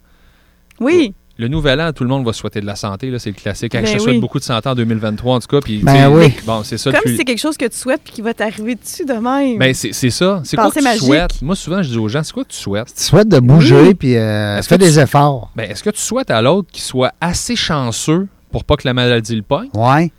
[0.80, 1.14] Oui.
[1.40, 3.72] Le Nouvel An, tout le monde va souhaiter de la santé, là, c'est le classique.
[3.74, 5.60] Hey, je Ben te souhaite beaucoup de santé en 2023, en tout cas.
[5.60, 6.32] Puis, Ben oui.
[6.44, 6.90] Bon, c'est ça.
[6.90, 9.12] Comme depuis- si c'est quelque chose que tu souhaites puis qui va t'arriver dessus de
[9.12, 9.56] même.
[9.56, 10.40] Ben, c'est c'est ça.
[10.44, 11.40] C'est quoi que tu souhaites?
[11.40, 12.92] Moi, souvent, je dis aux gens, c'est quoi que tu souhaites?
[12.92, 13.94] Tu souhaites de bouger, Oui.
[13.94, 15.52] puis euh, fais tu- des efforts.
[15.54, 18.92] Ben, est-ce que tu souhaites à l'autre qu'il soit assez chanceux pour pas que la
[18.94, 19.68] maladie le pogne?
[19.74, 20.10] Ouais,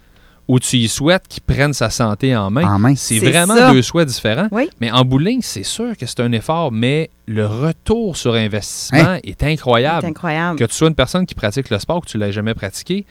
[0.50, 2.64] ou tu y souhaites qu'il prenne sa santé en main.
[2.68, 2.96] en main.
[2.96, 3.72] C'est C'est vraiment ça.
[3.72, 4.48] deux souhaits différents.
[4.52, 4.68] Oui.
[4.82, 8.34] Mais en bout de ligne, c'est sûr que c'est un effort, mais le retour sur
[8.34, 9.20] investissement Hein?
[9.24, 10.08] est c'est incroyable.
[10.08, 10.58] incroyable.
[10.60, 12.56] Que tu sois une personne qui pratique le sport ou que tu ne l'aies jamais
[12.56, 13.06] pratiqué,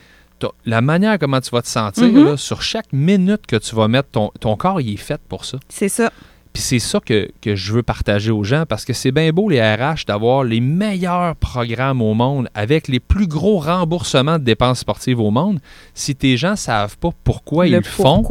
[0.66, 2.24] la manière comment tu vas te sentir, Mhm.
[2.24, 5.44] là, sur chaque minute que tu vas mettre, ton, ton corps, il est fait pour
[5.44, 5.58] ça.
[5.68, 6.12] C'est ça.
[6.52, 9.48] Puis c'est ça que, que je veux partager aux gens parce que c'est bien beau,
[9.48, 14.80] les RH, d'avoir les meilleurs programmes au monde avec les plus gros remboursements de dépenses
[14.80, 15.60] sportives au monde.
[15.94, 18.24] Si tes gens ne savent pas pourquoi ils le font,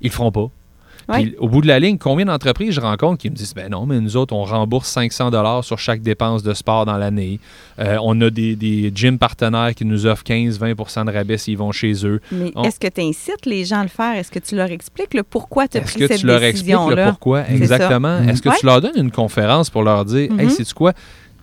[0.00, 0.50] ils le feront pas.
[1.12, 1.22] Ouais.
[1.22, 3.86] Puis, au bout de la ligne, combien d'entreprises je rencontre qui me disent ben non,
[3.86, 7.38] mais nous autres, on rembourse 500 dollars sur chaque dépense de sport dans l'année.
[7.78, 11.72] Euh, on a des, des gyms partenaires qui nous offrent 15-20% de rabais s'ils vont
[11.72, 12.20] chez eux.
[12.32, 14.16] Mais On- est-ce que tu incites les gens à le faire?
[14.16, 16.42] Est-ce que tu leur expliques le pourquoi tu as Est-ce pris que cette tu leur
[16.42, 17.44] expliques le pourquoi?
[17.46, 18.18] C'est exactement?
[18.20, 18.56] Est-ce que Ouais.
[18.58, 20.50] tu leur donnes une conférence pour leur dire Hey, Mhm.
[20.50, 20.92] sais-tu quoi?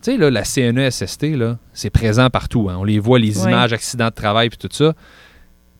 [0.01, 2.70] Tu sais, là, la CNESST, là, c'est présent partout.
[2.70, 2.78] hein.
[2.80, 4.93] On les voit, les images, accidents de travail, puis tout ça.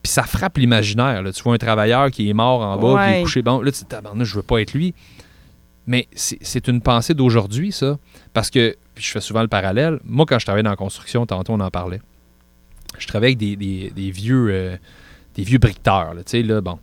[0.10, 1.22] Puis ça frappe l'imaginaire.
[1.22, 1.32] là.
[1.32, 3.42] Tu vois un travailleur qui est mort en bas, puis il est couché.
[3.44, 4.94] Bon, là, tu te dis, je veux pas être lui.
[5.86, 7.98] Mais c'est c'est une pensée d'aujourd'hui, ça.
[8.34, 10.00] Parce que, puis je fais souvent le parallèle.
[10.04, 12.02] Moi, quand je travaillais dans la construction, tantôt, on en parlait.
[12.98, 14.78] Je travaillais avec des, des- des vieux, euh,
[15.36, 16.14] des vieux briqueteurs.
[16.16, 16.24] là.
[16.24, 16.80] Tu sais, là, bon.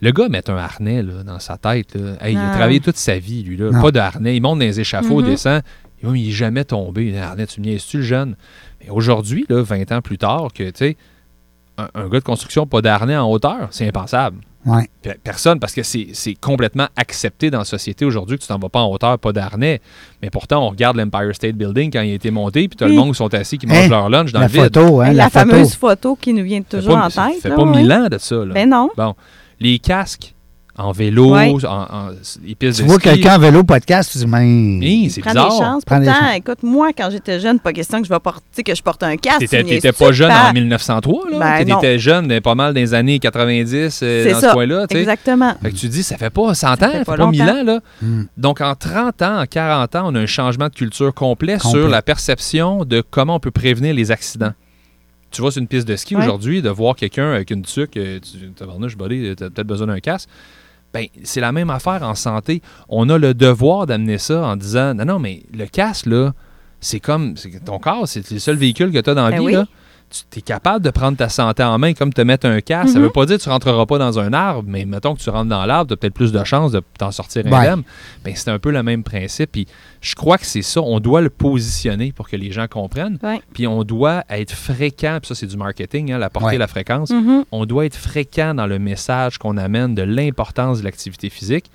[0.00, 1.94] Le gars met un harnais là, dans sa tête.
[1.94, 2.14] là.
[2.20, 2.52] Hey, il a Non.
[2.54, 3.56] travaillé toute sa vie, lui.
[3.56, 3.70] Là.
[3.70, 3.80] Non.
[3.80, 4.36] Pas de harnais.
[4.36, 5.26] Il monte dans les échafauds, Mhm.
[5.26, 5.62] descend.
[6.02, 7.16] Et oui, il n'est jamais tombé.
[7.16, 8.36] Un harnais, tu me niaises-tu, le jeune?
[8.82, 10.96] Mais aujourd'hui, là, 20 ans plus tard, que, tu sais,
[11.78, 14.38] un, un gars de construction, pas d'harnais en hauteur, c'est impensable.
[14.64, 14.88] Ouais.
[15.24, 18.68] Personne, parce que c'est c'est complètement accepté dans la société aujourd'hui que tu t'en vas
[18.68, 19.80] pas en hauteur, pas d'harnais.
[20.22, 22.86] Mais pourtant, on regarde l'Empire State Building quand il a été monté, puis tu as
[22.86, 22.98] le Oui.
[22.98, 23.74] monde qui sont assis, qui Hein?
[23.74, 24.62] mangent leur lunch dans La le vide.
[24.62, 25.50] photo, hein, la, la, photo.
[25.50, 27.42] fameuse photo qui nous vient Ça fait toujours pas, en ça tête.
[27.42, 27.76] fait là, pas ouais.
[27.76, 28.36] mille ans de ça.
[28.36, 28.54] Là.
[28.54, 28.88] Ben non.
[29.58, 30.32] Les casques
[30.78, 31.52] en vélo, Ouais.
[31.66, 32.08] en, en-
[32.44, 35.08] les pistes Tu de vois quelqu'un en vélo podcast, tu dis, mais.
[35.10, 35.50] C'est Prends des bizarre.
[35.52, 35.84] chances.
[35.84, 36.36] Prends des Pourtant, chances.
[36.36, 39.16] écoute, moi, quand j'étais jeune, pas question que je vais porter, que je porte un
[39.18, 39.46] casque.
[39.48, 41.38] T'étais pas jeune en 1903, là?
[41.38, 41.76] Ben non.
[41.80, 44.48] T'étais jeune, mais pas mal dans les années 90, euh, C'est dans ça.
[44.48, 44.86] ce coin-là.
[44.86, 45.00] tu sais.
[45.02, 45.54] Exactement.
[45.60, 47.52] Fait que tu dis, ça fait pas 100 ans, Ça fait pas pas 1000 longtemps.
[47.60, 47.80] ans, là.
[48.00, 48.22] Hmm.
[48.38, 51.80] Donc, en 30 ans, en 40 ans, on a un changement de culture complet, Complet.
[51.80, 54.52] sur la perception de comment on peut prévenir les accidents.
[55.30, 56.22] Tu vas sur une piste de ski Ouais.
[56.22, 60.28] aujourd'hui, de voir quelqu'un avec une tuque, euh, tu t'as peut-être besoin d'un casque.
[60.92, 62.60] Ben, c'est la même affaire en santé.
[62.88, 66.32] On a le devoir d'amener ça en disant non, non, mais le casque, là,
[66.80, 69.38] c'est comme c'est ton corps, c'est le seul véhicule que tu as dans la Ben
[69.38, 69.44] vie.
[69.46, 69.52] oui.
[69.52, 69.66] Là.
[70.30, 72.90] Tu es capable de prendre ta santé en main comme te mettre un casque.
[72.90, 73.04] Ça Mhm.
[73.06, 75.48] veut pas dire que tu rentreras pas dans un arbre, mais mettons que tu rentres
[75.48, 77.54] dans l'arbre, tu as peut-être plus de chances de t'en sortir Ouais.
[77.54, 77.82] indemne.
[78.24, 79.52] Ben, c'est un peu le même principe.
[79.52, 79.66] Puis
[80.00, 80.80] je crois que c'est ça.
[80.82, 83.18] On doit le positionner pour que les gens comprennent.
[83.22, 83.40] Ouais.
[83.54, 85.18] Puis on doit être fréquent.
[85.20, 86.58] Puis ça, c'est du marketing, hein, la portée, Ouais.
[86.58, 87.10] la fréquence.
[87.10, 87.44] Mhm.
[87.52, 91.70] On doit être fréquent dans le message qu'on amène de l'importance de l'activité physique.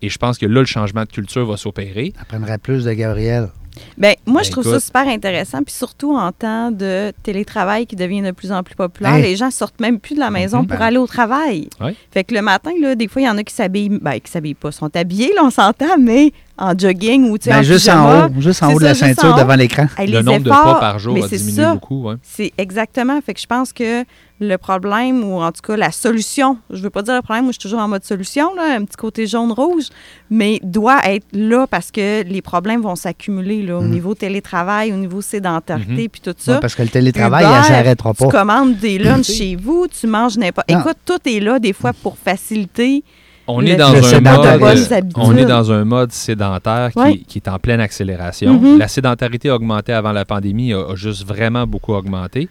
[0.00, 2.12] Et je pense que là, le changement de culture va s'opérer.
[2.20, 3.50] Apprendrait plus de Gabriel.
[3.96, 4.80] Ben, moi, Ben, je trouve écoute.
[4.80, 5.62] ça super intéressant.
[5.62, 9.22] Puis surtout en temps de télétravail qui devient de plus en plus populaire, Hey.
[9.22, 10.66] les gens sortent même plus de la maison Mhm.
[10.66, 10.84] pour Ben.
[10.86, 11.68] aller au travail.
[11.80, 11.94] Ouais.
[12.10, 14.30] Fait que le matin, là, des fois, il y en a qui s'habillent, ben, qui
[14.30, 17.62] s'habillent pas, sont habillés, là, on s'entend, mais en jogging ou tu sais, Ben, en
[17.62, 18.26] juste pyjama.
[18.26, 19.86] en haut, juste en haut de la ceinture devant l'écran.
[19.98, 21.72] Hey, le nombre de pas par jour a c'est diminué ça.
[21.74, 22.08] beaucoup.
[22.08, 22.14] ouais.
[22.22, 23.18] C'est exactement.
[23.24, 24.04] Fait que je pense que
[24.42, 27.52] le problème, ou en tout cas la solution, je veux pas dire le problème, moi
[27.52, 29.86] je suis toujours en mode solution, là, un petit côté jaune-rouge,
[30.30, 33.90] mais doit être là parce que les problèmes vont s'accumuler là, au Mhm.
[33.90, 36.08] niveau télétravail, au niveau sédentarité, Mhm.
[36.08, 36.54] puis tout ça.
[36.54, 38.30] Ouais, parce que le télétravail, Uber, elle s'arrêtera Tu pas.
[38.30, 39.34] commandes des lunchs Oui.
[39.36, 40.70] chez vous, tu manges n'importe.
[40.70, 40.80] Non.
[40.80, 43.04] Écoute, tout est là des fois pour faciliter.
[43.48, 44.46] On Le- est dans un mode,
[44.92, 45.12] habitudes.
[45.16, 47.18] on est dans un mode sédentaire qui, Ouais.
[47.26, 48.54] qui est en pleine accélération.
[48.54, 48.78] Mhm.
[48.78, 52.48] La sédentarité a augmenté avant la pandémie, a, a juste vraiment beaucoup augmenté.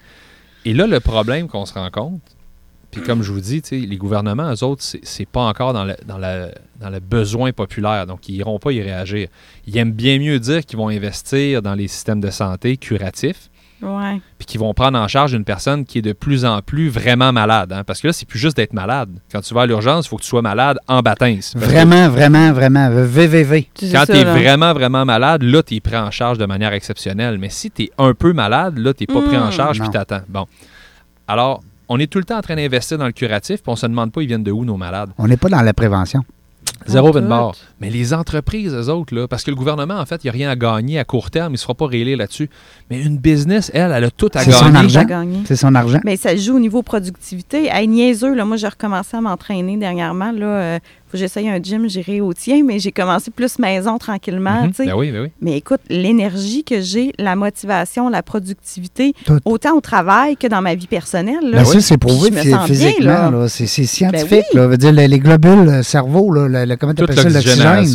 [0.65, 2.21] Et là, le problème qu'on se rend compte,
[2.91, 7.51] puis comme je vous dis, les gouvernements, eux autres, c'est- pas encore dans le besoin
[7.53, 9.29] populaire, donc ils iront pas y réagir.
[9.65, 13.49] Ils aiment bien mieux dire qu'ils vont investir dans les systèmes de santé curatifs,
[13.81, 14.21] Ouais.
[14.37, 17.31] puis qu'ils vont prendre en charge une personne qui est de plus en plus vraiment
[17.33, 17.73] malade.
[17.73, 17.83] hein.
[17.85, 19.09] parce que là, c'est plus juste d'être malade.
[19.31, 21.39] Quand tu vas à l'urgence, il faut que tu sois malade en baptême.
[21.39, 22.89] Que Vraiment, vraiment, vraiment.
[22.91, 23.69] VVV.
[23.91, 24.33] Quand tu es là.
[24.33, 27.37] vraiment, vraiment malade, là, tu es pris en charge de manière exceptionnelle.
[27.39, 29.79] Mais si tu es un peu malade, là, tu n'es pas pris en Hmm, charge
[29.79, 29.85] non.
[29.85, 30.21] puis tu attends.
[30.29, 30.45] Bon.
[31.27, 33.85] Alors, on est tout le temps en train d'investir dans le curatif, puis on se
[33.85, 35.09] demande pas ils viennent de où nos malades?
[35.17, 36.23] On n'est pas dans la prévention.
[36.87, 37.55] Zéro barre.
[37.79, 40.33] Mais les entreprises, eux autres, là, parce que le gouvernement, en fait, il n'y a
[40.33, 42.49] rien à gagner à court terme, il ne se fera pas réélire là-dessus.
[42.89, 44.77] Mais une business, elle, elle a tout à C'est son gagner.
[44.77, 44.99] argent.
[45.01, 45.39] à gagner.
[45.45, 45.99] C'est son argent.
[46.03, 47.67] Mais ça joue au niveau productivité.
[47.71, 50.31] Hey, niaiseux, là, moi, j'ai recommencé à m'entraîner dernièrement.
[50.31, 50.79] Là, euh,
[51.11, 54.63] faut que j'essaye un gym, j'irai au tien, mais j'ai commencé plus maison tranquillement.
[54.63, 54.71] Mhm.
[54.79, 55.27] Ben oui, ben oui.
[55.41, 59.39] Mais écoute, l'énergie que j'ai, la motivation, la productivité, Tout.
[59.43, 61.43] autant au travail que dans ma vie personnelle.
[61.43, 63.05] Là, Ben ça, c'est prouvé physiquement.
[63.05, 63.29] là.
[63.31, 63.47] Là.
[63.49, 64.45] C'est scientifique.
[64.53, 64.57] oui.
[64.59, 64.67] là.
[64.67, 67.85] Veut dire, les, les globules, le cerveau, là, le, le- comment tu appelles ça, l'oxygène?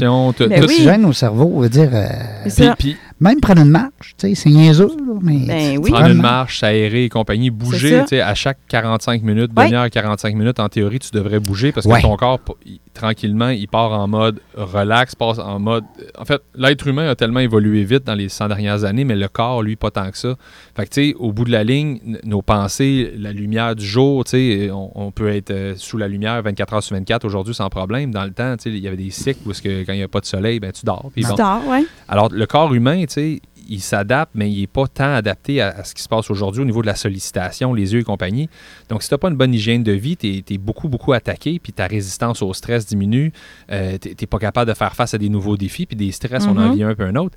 [0.48, 0.60] Ben.
[0.60, 4.88] L'oxygène au cerveau, veut dire, euh, puis même prendre une marche, tu sais, c'est niaiseux,
[4.88, 5.38] là, mais...
[5.46, 5.90] Ben oui.
[5.90, 8.02] prendre une marche, s'aérer et compagnie, bouger, ça.
[8.02, 9.64] tu sais, à chaque 45 minutes, Ouais.
[9.64, 12.02] demi-heure, 45 minutes, en théorie, tu devrais bouger parce que Ouais.
[12.02, 15.84] ton corps, il- tranquillement, il part en mode relax, passe en mode...
[16.18, 19.28] En fait, l'être humain a tellement évolué vite dans les 100 dernières années, mais le
[19.28, 20.34] corps, lui, pas tant que ça.
[20.74, 24.24] Fait que, tu sais, au bout de la ligne, nos pensées, la lumière du jour,
[24.24, 27.54] tu sais, on, on peut être euh, sous la lumière 24 heures sur 24 aujourd'hui
[27.54, 28.10] sans problème.
[28.12, 29.98] Dans le temps, tu sais, il y avait des cycles où est-ce que quand il
[29.98, 31.10] n'y a pas de soleil, ben tu dors.
[31.14, 31.34] Tu bon.
[31.34, 31.84] dors, ouais.
[32.08, 35.70] Alors, le corps humain, tu sais, il s'adapte, mais il n'est pas tant adapté à,
[35.70, 38.48] à ce qui se passe aujourd'hui au niveau de la sollicitation, les yeux et compagnie.
[38.88, 41.58] Donc, si tu n'as pas une bonne hygiène de vie, tu es, beaucoup, beaucoup attaqué,
[41.58, 43.32] puis ta résistance au stress diminue,
[43.72, 46.46] euh, tu n'es pas capable de faire face à des nouveaux défis, puis des stress,
[46.46, 46.74] on en Mhm.
[46.74, 47.36] vit un peu un autre.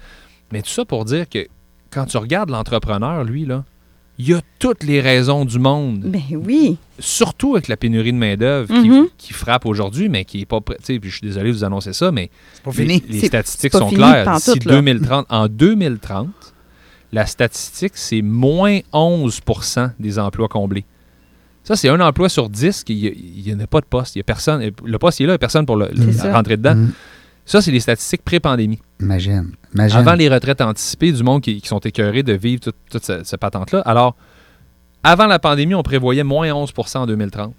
[0.52, 1.48] Mais tout ça pour dire que
[1.90, 3.64] quand tu regardes l'entrepreneur, lui, là,
[4.22, 6.78] il a toutes les raisons du monde Ben oui.
[7.00, 9.08] surtout avec la pénurie de main-d'œuvre Mhm.
[9.18, 11.94] qui, qui frappe aujourd'hui, mais qui n'est pas Puis je suis désolé de vous annoncer
[11.94, 12.30] ça, mais
[12.64, 13.04] pas les, fini.
[13.08, 14.36] les C'est- statistiques c'est pas sont fini claires.
[14.36, 14.74] D'ici là.
[14.76, 16.28] 2030, en 2030,
[17.14, 20.86] la statistique, c'est moins 11% des emplois comblés.
[21.64, 22.98] Ça, c'est un emploi sur 10 qu'il
[23.46, 24.16] n'y en a pas de poste.
[24.16, 24.70] Il y a personne.
[24.84, 25.88] Le poste il est là, il n'y a personne pour le,
[26.32, 26.76] rentrer dedans.
[26.76, 26.92] Mm.
[27.50, 28.80] Ça, c'est les statistiques pré-pandémie.
[29.02, 29.52] Imagine.
[29.74, 29.98] Imagine.
[29.98, 33.24] Avant les retraites anticipées du monde qui, qui sont écœurés de vivre toute, toute ce-
[33.24, 33.80] cette patente-là.
[33.86, 34.16] Alors,
[35.04, 37.54] avant la pandémie, on prévoyait moins 11% en 2030.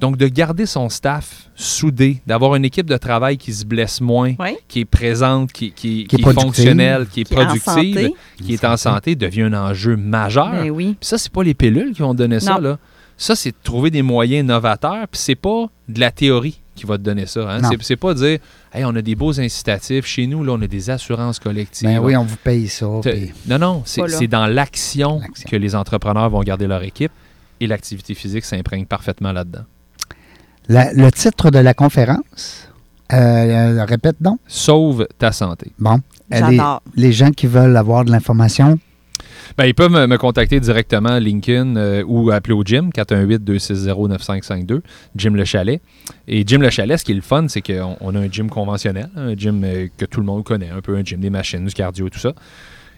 [0.00, 4.34] Donc, de garder son staff soudé, d'avoir une équipe de travail qui se blesse moins,
[4.68, 6.44] qui est présente, qui, qui- Qui est qui est productive.
[6.46, 8.14] fonctionnelle, qui est Qui est en productive, santé.
[8.36, 10.50] qui est en santé, devient un enjeu majeur.
[10.50, 10.96] Ben oui.
[11.00, 12.58] Puis ça, c'est pas les pilules qui vont te donner ça.
[12.58, 12.78] Là.
[13.16, 15.06] Ça, c'est de trouver des moyens novateurs.
[15.08, 17.48] Puis c'est pas de la théorie qui va te donner ça.
[17.48, 17.70] Hein.
[17.80, 18.40] C'est pas dire,
[18.74, 20.04] hey, on a des beaux incitatifs.
[20.06, 21.88] Chez nous, là, on a des assurances collectives.
[21.88, 22.86] Ben oui, on vous paye ça.
[23.02, 27.12] Te- puis- Non, non, c'est, dans l'action, que les entrepreneurs vont garder leur équipe.
[27.60, 29.64] Et l'activité physique s'imprègne parfaitement là-dedans.
[30.68, 32.68] La- le titre de la conférence,
[33.12, 34.38] euh, euh, répète donc.
[34.48, 35.72] Sauve ta santé.
[35.78, 36.00] Bon.
[36.30, 36.56] Les,
[36.96, 38.78] les gens qui veulent avoir de l'information,
[39.56, 44.80] Ben, ils peuvent me, me contacter directement à LinkedIn euh, ou appeler au gym, 418-260-9552,
[45.16, 45.80] Jim Le Chalet.
[46.28, 48.48] Et Jim Le Chalet, ce qui est le fun, c'est qu'on on a un gym
[48.50, 51.30] conventionnel, hein, un gym euh, que tout le monde connaît, un peu un gym des
[51.30, 52.32] machines, du cardio, tout ça.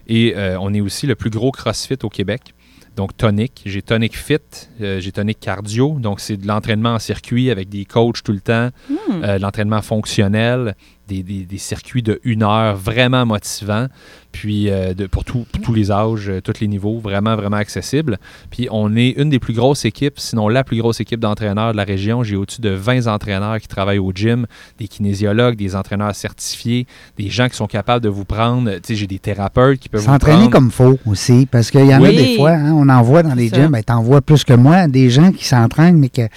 [0.07, 2.53] Et euh, on est aussi le plus gros CrossFit au Québec.
[2.95, 3.61] donc tonic.
[3.65, 4.37] J'ai tonic fit,
[4.81, 5.97] euh, j'ai tonic cardio.
[5.99, 9.23] Donc, c'est de l'entraînement en circuit avec des coachs tout le temps, Hmm.
[9.23, 10.75] euh, de l'entraînement fonctionnel,
[11.07, 13.87] des, des- des circuits de une heure vraiment motivants.
[14.33, 17.57] Puis, euh, de, pour, tout- pour tous les âges, euh, tous les niveaux, vraiment, vraiment
[17.57, 18.19] accessible.
[18.51, 21.77] Puis, on est une des plus grosses équipes, sinon la plus grosse équipe d'entraîneurs de
[21.77, 22.21] la région.
[22.23, 24.45] J'ai au-dessus de 20 entraîneurs qui travaillent au gym,
[24.77, 26.85] des kinésiologues, des entraîneurs certifiés,
[27.17, 28.69] des gens qui sont capables de vous prendre.
[28.75, 31.95] Tu sais, j'ai des thérapeutes qui peuvent vous S'entraîner comme faut aussi, parce qu'il y
[31.95, 34.43] en a des fois, hein, on en voit dans les gyms, ben, t'en vois plus
[34.43, 36.27] que moi, des gens qui s'entraînent, mais que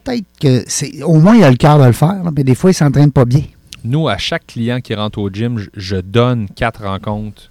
[0.00, 1.02] peut-être que c'est.
[1.02, 3.12] Au moins, il a le cœur de le faire, là, mais des fois, ils s'entraînent
[3.12, 3.42] pas bien.
[3.84, 7.50] Nous, à chaque client qui rentre au gym, je, je donne quatre rencontres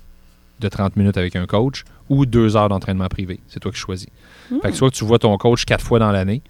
[0.60, 3.40] de 30 minutes avec un coach ou deux heures d'entraînement privé.
[3.48, 4.08] C'est toi qui choisis.
[4.52, 4.60] Hmm.
[4.62, 6.42] Fait que soit que tu vois ton coach quatre fois dans l'année,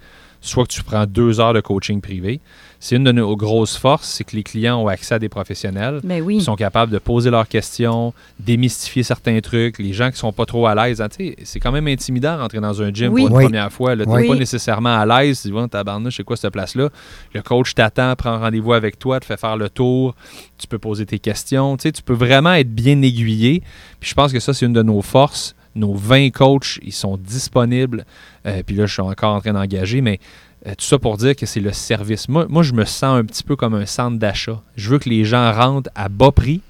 [0.42, 2.40] soit que tu prends deux heures de coaching privé.
[2.80, 6.02] C'est une de nos grosses forces, c'est que les clients ont accès à des professionnels.
[6.04, 6.42] Ben Ils oui.
[6.42, 9.80] sont capables de poser leurs questions, démystifier certains trucs.
[9.80, 11.08] Les gens qui sont pas trop à l'aise, hein,
[11.44, 13.22] c'est quand même intimidant rentrer dans un gym Oui.
[13.22, 13.44] pour une Oui.
[13.46, 13.96] première fois.
[13.96, 14.28] Tu n'es Oui.
[14.28, 15.42] pas nécessairement à l'aise.
[15.42, 16.90] Tu dis, ouais, tabarnouche, c'est quoi cette place-là?
[17.34, 20.14] Le coach t'attend, prend rendez-vous avec toi, te fait faire le tour.
[20.60, 21.78] Tu peux poser tes questions.
[21.78, 23.64] Tu peux vraiment être bien aiguillé.
[24.00, 25.56] Puis je pense que ça, c'est une de nos forces.
[25.76, 28.06] Nos 20 coachs, ils sont disponibles.
[28.46, 30.20] Euh, puis là, je suis encore en train d'engager, mais
[30.68, 32.28] euh, tout ça pour dire que c'est le service.
[32.30, 34.62] Moi, moi, je me sens un petit peu comme un centre d'achat.
[34.76, 36.62] Je veux que les gens rentrent à bas prix,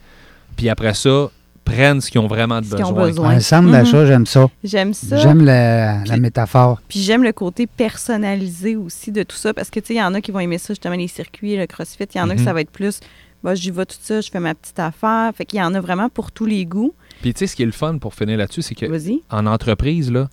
[0.56, 1.30] puis après ça,
[1.66, 3.08] prennent ce qu'ils ont vraiment de qu'ils ont besoin.
[3.08, 3.30] besoin.
[3.32, 3.72] Un centre Mhm.
[3.72, 4.48] d'achat, j'aime ça.
[4.64, 5.18] J'aime ça.
[5.18, 6.80] J'aime la, métaphore.
[6.88, 10.04] Puis j'aime le côté personnalisé aussi de tout ça parce que tu sais, il y
[10.04, 12.04] en a qui vont aimer ça, justement, les circuits, le crossfit.
[12.14, 12.46] Il y en a que Mhm.
[12.46, 13.00] ça va être plus,
[13.44, 15.32] bah, j'y vais tout ça, je fais ma petite affaire.
[15.36, 16.94] Fait qu'il y en a vraiment pour tous les goûts.
[17.22, 18.86] Puis tu sais, ce qui est le fun pour finir là-dessus, c'est que
[19.32, 20.30] en entreprise, là,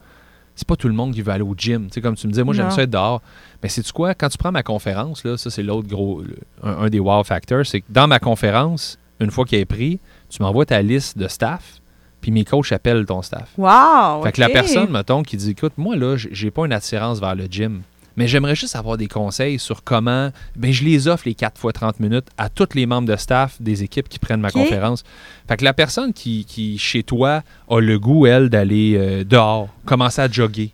[0.54, 1.86] c'est pas tout le monde qui veut aller au gym.
[1.86, 3.22] Tu sais, comme tu me disais, moi, j'aime ça être dehors.
[3.62, 4.14] Mais c'est tu quoi?
[4.14, 7.22] Quand tu prends ma conférence, là, ça, c'est l'autre gros, le- un, un des wow
[7.24, 9.98] factors, c'est que dans ma conférence, une fois qu'elle est prise,
[10.28, 11.80] tu m'envoies ta liste de staff,
[12.20, 13.48] puis mes coachs appellent ton staff.
[13.56, 14.22] Wow!
[14.22, 17.34] Fait que la personne, mettons, qui dit Écoute, moi, là, j'ai pas une attirance vers
[17.34, 17.82] le gym,
[18.16, 20.30] mais j'aimerais juste avoir des conseils sur comment.
[20.56, 23.60] Ben, je les offre les 4 fois 30 minutes à tous les membres de staff
[23.60, 25.04] des équipes qui prennent ma conférence.
[25.48, 29.68] Fait que la personne qui, qui, chez toi, a le goût, elle, d'aller euh, dehors,
[29.84, 30.72] commencer à jogger.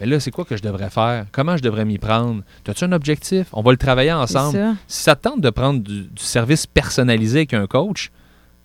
[0.00, 1.26] Mais là, c'est quoi que je devrais faire?
[1.32, 2.42] Comment je devrais m'y prendre?
[2.68, 3.48] As-tu un objectif?
[3.52, 4.56] On va le travailler ensemble.
[4.56, 4.74] ça.
[4.86, 8.10] Si ça te tente de prendre du, du service personnalisé avec un coach,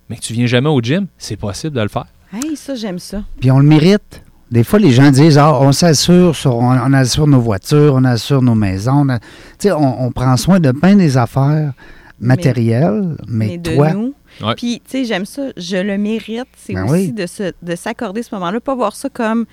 [0.08, 2.06] mais que tu viens jamais au gym, c'est possible de le faire.
[2.32, 3.22] Hey, ça, j'aime ça.
[3.40, 4.23] Puis on le mérite.
[4.50, 8.04] Des fois, les gens disent Ah, on s'assure sur, on, on assure nos voitures, on
[8.04, 9.04] assure nos maisons.
[9.04, 9.24] on a- Tu
[9.58, 11.72] sais, on, on prend soin de bien des affaires
[12.20, 14.14] matérielles, mais, mais de toi, nous.
[14.42, 14.54] Ouais.
[14.56, 16.46] Puis, tu sais, j'aime ça, je le mérite.
[16.56, 17.12] C'est Ben aussi oui.
[17.12, 19.44] de, se, de s'accorder ce moment-là, pas voir ça comme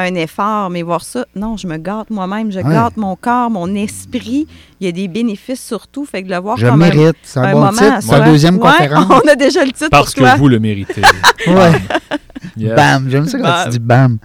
[0.00, 2.72] un effort, mais voir ça, non, je me gâte moi-même, je Ouais.
[2.72, 4.46] gâte mon corps, mon esprit.
[4.80, 7.16] Il y a des bénéfices surtout, fait que de le voir je comme un- mérite.
[7.24, 9.22] C'est un, un, bon moment titre pour la deuxième Ouais, conférence.
[9.24, 10.34] On a déjà le titre Parce pour toi.
[10.34, 11.02] que vous le méritez.
[11.46, 11.72] Ouais.
[12.56, 12.74] Yes.
[12.76, 13.64] Bam, j'aime ça quand Bam.
[13.64, 14.18] tu dis bam.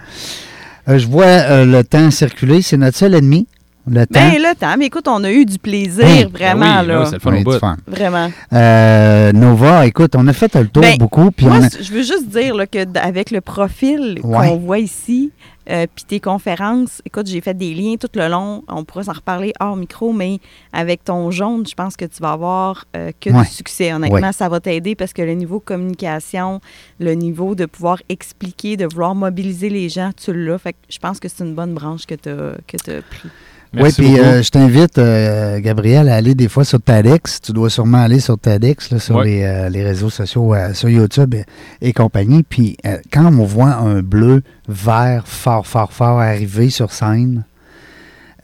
[0.87, 3.47] Euh, je vois euh, le temps circuler, c'est notre seul ennemi.
[3.85, 4.13] Le temps.
[4.13, 6.23] Ben le temps, mais écoute, on a eu du plaisir, Hey.
[6.25, 6.99] vraiment, Ben oui, là.
[7.01, 7.77] oui, c'est le fun Oui, fun.
[7.85, 8.31] Vraiment.
[8.53, 11.31] Euh, Nova, écoute, on a fait le tour Ben, beaucoup.
[11.31, 14.47] Puis Moi, on a- c- je veux juste dire là, que avec le profil Ouais.
[14.47, 15.31] qu'on voit ici,
[15.69, 18.63] euh, puis tes conférences, écoute, j'ai fait des liens tout le long.
[18.69, 20.39] On pourrait s'en reparler hors micro, mais
[20.71, 23.41] avec ton jaune, je pense que tu vas avoir euh, que Ouais.
[23.41, 23.91] du succès.
[23.91, 26.61] Honnêtement, ça va t'aider parce que le niveau communication,
[27.01, 30.57] le niveau de pouvoir expliquer, de vouloir mobiliser les gens, tu l'as.
[30.57, 33.27] Fait que je pense que c'est une bonne branche que tu as, que t'as pris.
[33.75, 37.41] Oui, puis euh, je t'invite, euh, Gabriel, à aller des fois sur TEDx.
[37.41, 39.25] Tu dois sûrement aller sur TEDx, là, sur Ouais.
[39.25, 41.45] les, euh, les réseaux sociaux, euh, sur YouTube et,
[41.81, 42.43] et compagnie.
[42.43, 47.45] Puis euh, quand on voit un bleu, vert, fort, fort, fort arriver sur scène,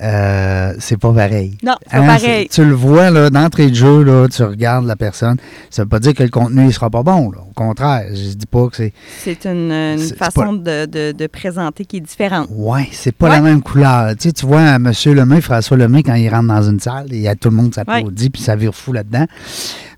[0.02, 1.58] euh, c'est pas pareil.
[1.64, 2.48] Non, c'est Hein, pas pareil.
[2.50, 5.38] c'est- Tu le vois là, d'entrée de jeu, là, tu regardes la personne.
[5.70, 7.32] Ça veut pas dire que le contenu ne sera pas bon.
[7.32, 7.40] là.
[7.40, 8.94] Au contraire, je dis pas que c'est.
[9.24, 12.48] C'est une, une façon de, de- de présenter qui est différente.
[12.52, 13.36] Ouais, c'est pas Ouais.
[13.36, 14.12] la même couleur.
[14.16, 14.92] Tu, sais, tu vois M.
[15.08, 17.74] Lemay, François Lemay, quand il rentre dans une salle, il y a tout le monde
[17.76, 19.26] s'applaudit, puis ça vire fou là-dedans.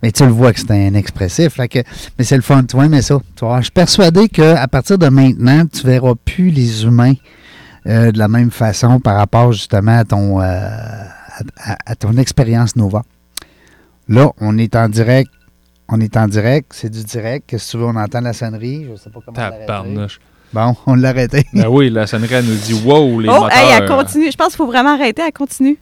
[0.01, 1.57] Mais tu le vois que c'est un expressif.
[1.69, 1.79] Que,
[2.17, 3.19] mais c'est le fun, tu vois, mais ça.
[3.35, 7.13] Tu vois, je suis persuadé qu'à partir de maintenant, tu verras plus les humains
[7.87, 10.45] euh, de la même façon par rapport justement à ton, euh,
[11.57, 13.03] à, ton expérience Nova.
[14.07, 15.29] Là, on est en direct.
[15.93, 17.45] On est en direct, c'est du direct.
[17.47, 17.85] Qu'est-ce que tu veux?
[17.85, 18.87] On entend la sonnerie?
[18.89, 19.93] Je sais pas comment.
[20.53, 21.45] Bon, on l'a arrêté.
[21.53, 23.57] Ben oui, la sonnerie, elle nous dit Wow, les oh, moteurs.
[23.57, 24.31] hey, elle continue.
[24.31, 25.21] Je pense qu'il faut vraiment arrêter.
[25.25, 25.77] Elle continue.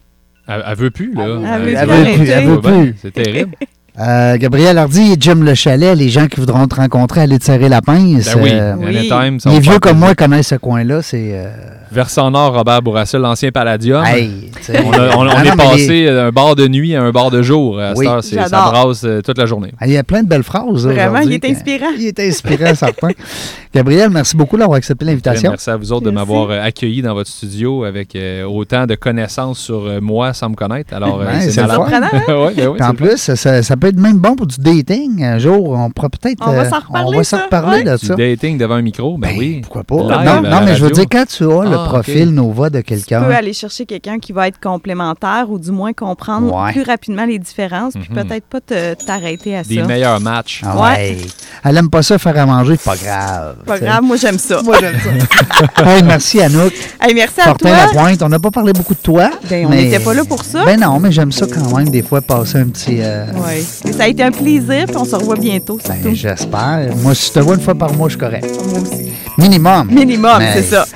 [0.48, 1.24] Elle, elle veut plus, là.
[1.24, 2.96] Elle veut Elle veut plus, elle veut plus.
[3.02, 3.56] C'est terrible.
[4.00, 7.44] Euh, Gabriel Hardy et Jim Le Chalet, les gens qui voudront te rencontrer, aller te
[7.44, 8.34] serrer la pince.
[8.34, 9.10] Ben oui, euh, Oui.
[9.46, 11.02] les vieux comme moi connaissent ce coin-là.
[11.02, 11.50] C'est euh,
[11.92, 14.04] Versant Nord, Robert Bourassa, l'ancien Palladium.
[14.06, 14.52] Hey.
[14.86, 17.32] On, a- on- on Ah est non, passé d'un bar de nuit à un bar
[17.32, 17.80] de jour.
[17.80, 19.72] À cette heure, c'est- ça brasse euh, toute la journée.
[19.80, 20.86] Ah, Il y a plein de belles phrases.
[20.86, 21.88] Vraiment, il est inspirant.
[21.98, 23.10] Il est inspirant, certain.
[23.74, 25.52] Gabriel, merci beaucoup d'avoir accepté l'invitation.
[25.52, 28.96] Merci à vous autres de m'avoir euh, accueilli dans votre studio avec euh, autant de
[28.96, 30.94] connaissances sur euh, moi sans me connaître.
[30.94, 31.52] Alors, Ouais, c'est.
[31.52, 32.08] Surprenant?
[32.30, 35.24] Ouais, ben oui, Puis en plus, ça, peut être même bon pour du dating.
[35.24, 36.40] Un jour, on pourra peut-être.
[36.46, 37.84] On va s'en reparler, on va s'en reparler Ouais.
[37.84, 38.16] de ça.
[38.16, 39.60] Du dating devant un micro, ben, Ben, oui.
[39.62, 39.96] Pourquoi pas?
[40.24, 42.84] Live non, mais je veux dire, quand tu as le Ah, profil Nova de Tu
[42.84, 43.22] quelqu'un.
[43.24, 46.72] peux aller chercher quelqu'un qui va être complémentaire ou du moins comprendre Ouais.
[46.72, 48.24] plus rapidement les différences, puis Mhm.
[48.24, 49.84] peut-être pas te- t'arrêter à Des ça.
[49.86, 50.62] meilleurs matchs.
[50.66, 50.82] Ah Ouais.
[50.90, 51.18] ouais.
[51.64, 53.56] Elle aime pas ça faire à manger, pas grave.
[53.66, 54.62] Pas tu grave, moi j'aime ça.
[54.64, 55.10] Moi, j'aime ça.
[55.96, 56.74] hey, merci, Anouk.
[57.02, 57.78] Hey, merci à Fortin toi.
[57.86, 58.22] Lapointe.
[58.24, 59.30] On n'a pas parlé beaucoup de toi.
[59.50, 60.64] Ben, on n'était pas là pour ça.
[60.66, 63.00] Ben non, mais j'aime ça quand même, des fois, passer un petit.
[63.02, 63.64] euh, Ouais.
[63.86, 66.96] Mais Ça a été un plaisir, puis on se revoit bientôt, ben, j'espère.
[66.98, 68.46] Moi, si je te vois une fois par mois, je suis correct.
[68.70, 69.10] Moi aussi.
[69.38, 69.88] Minimum.
[69.92, 70.86] Minimum, Mais- c'est ça.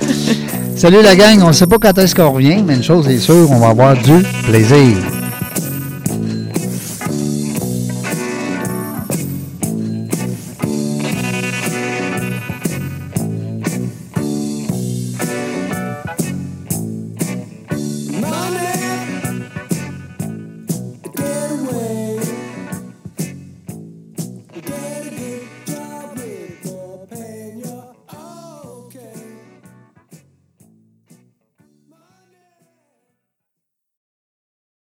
[0.76, 3.18] Salut la gang, on ne sait pas quand est-ce qu'on revient, mais une chose est
[3.18, 4.96] sûre, on va avoir du plaisir.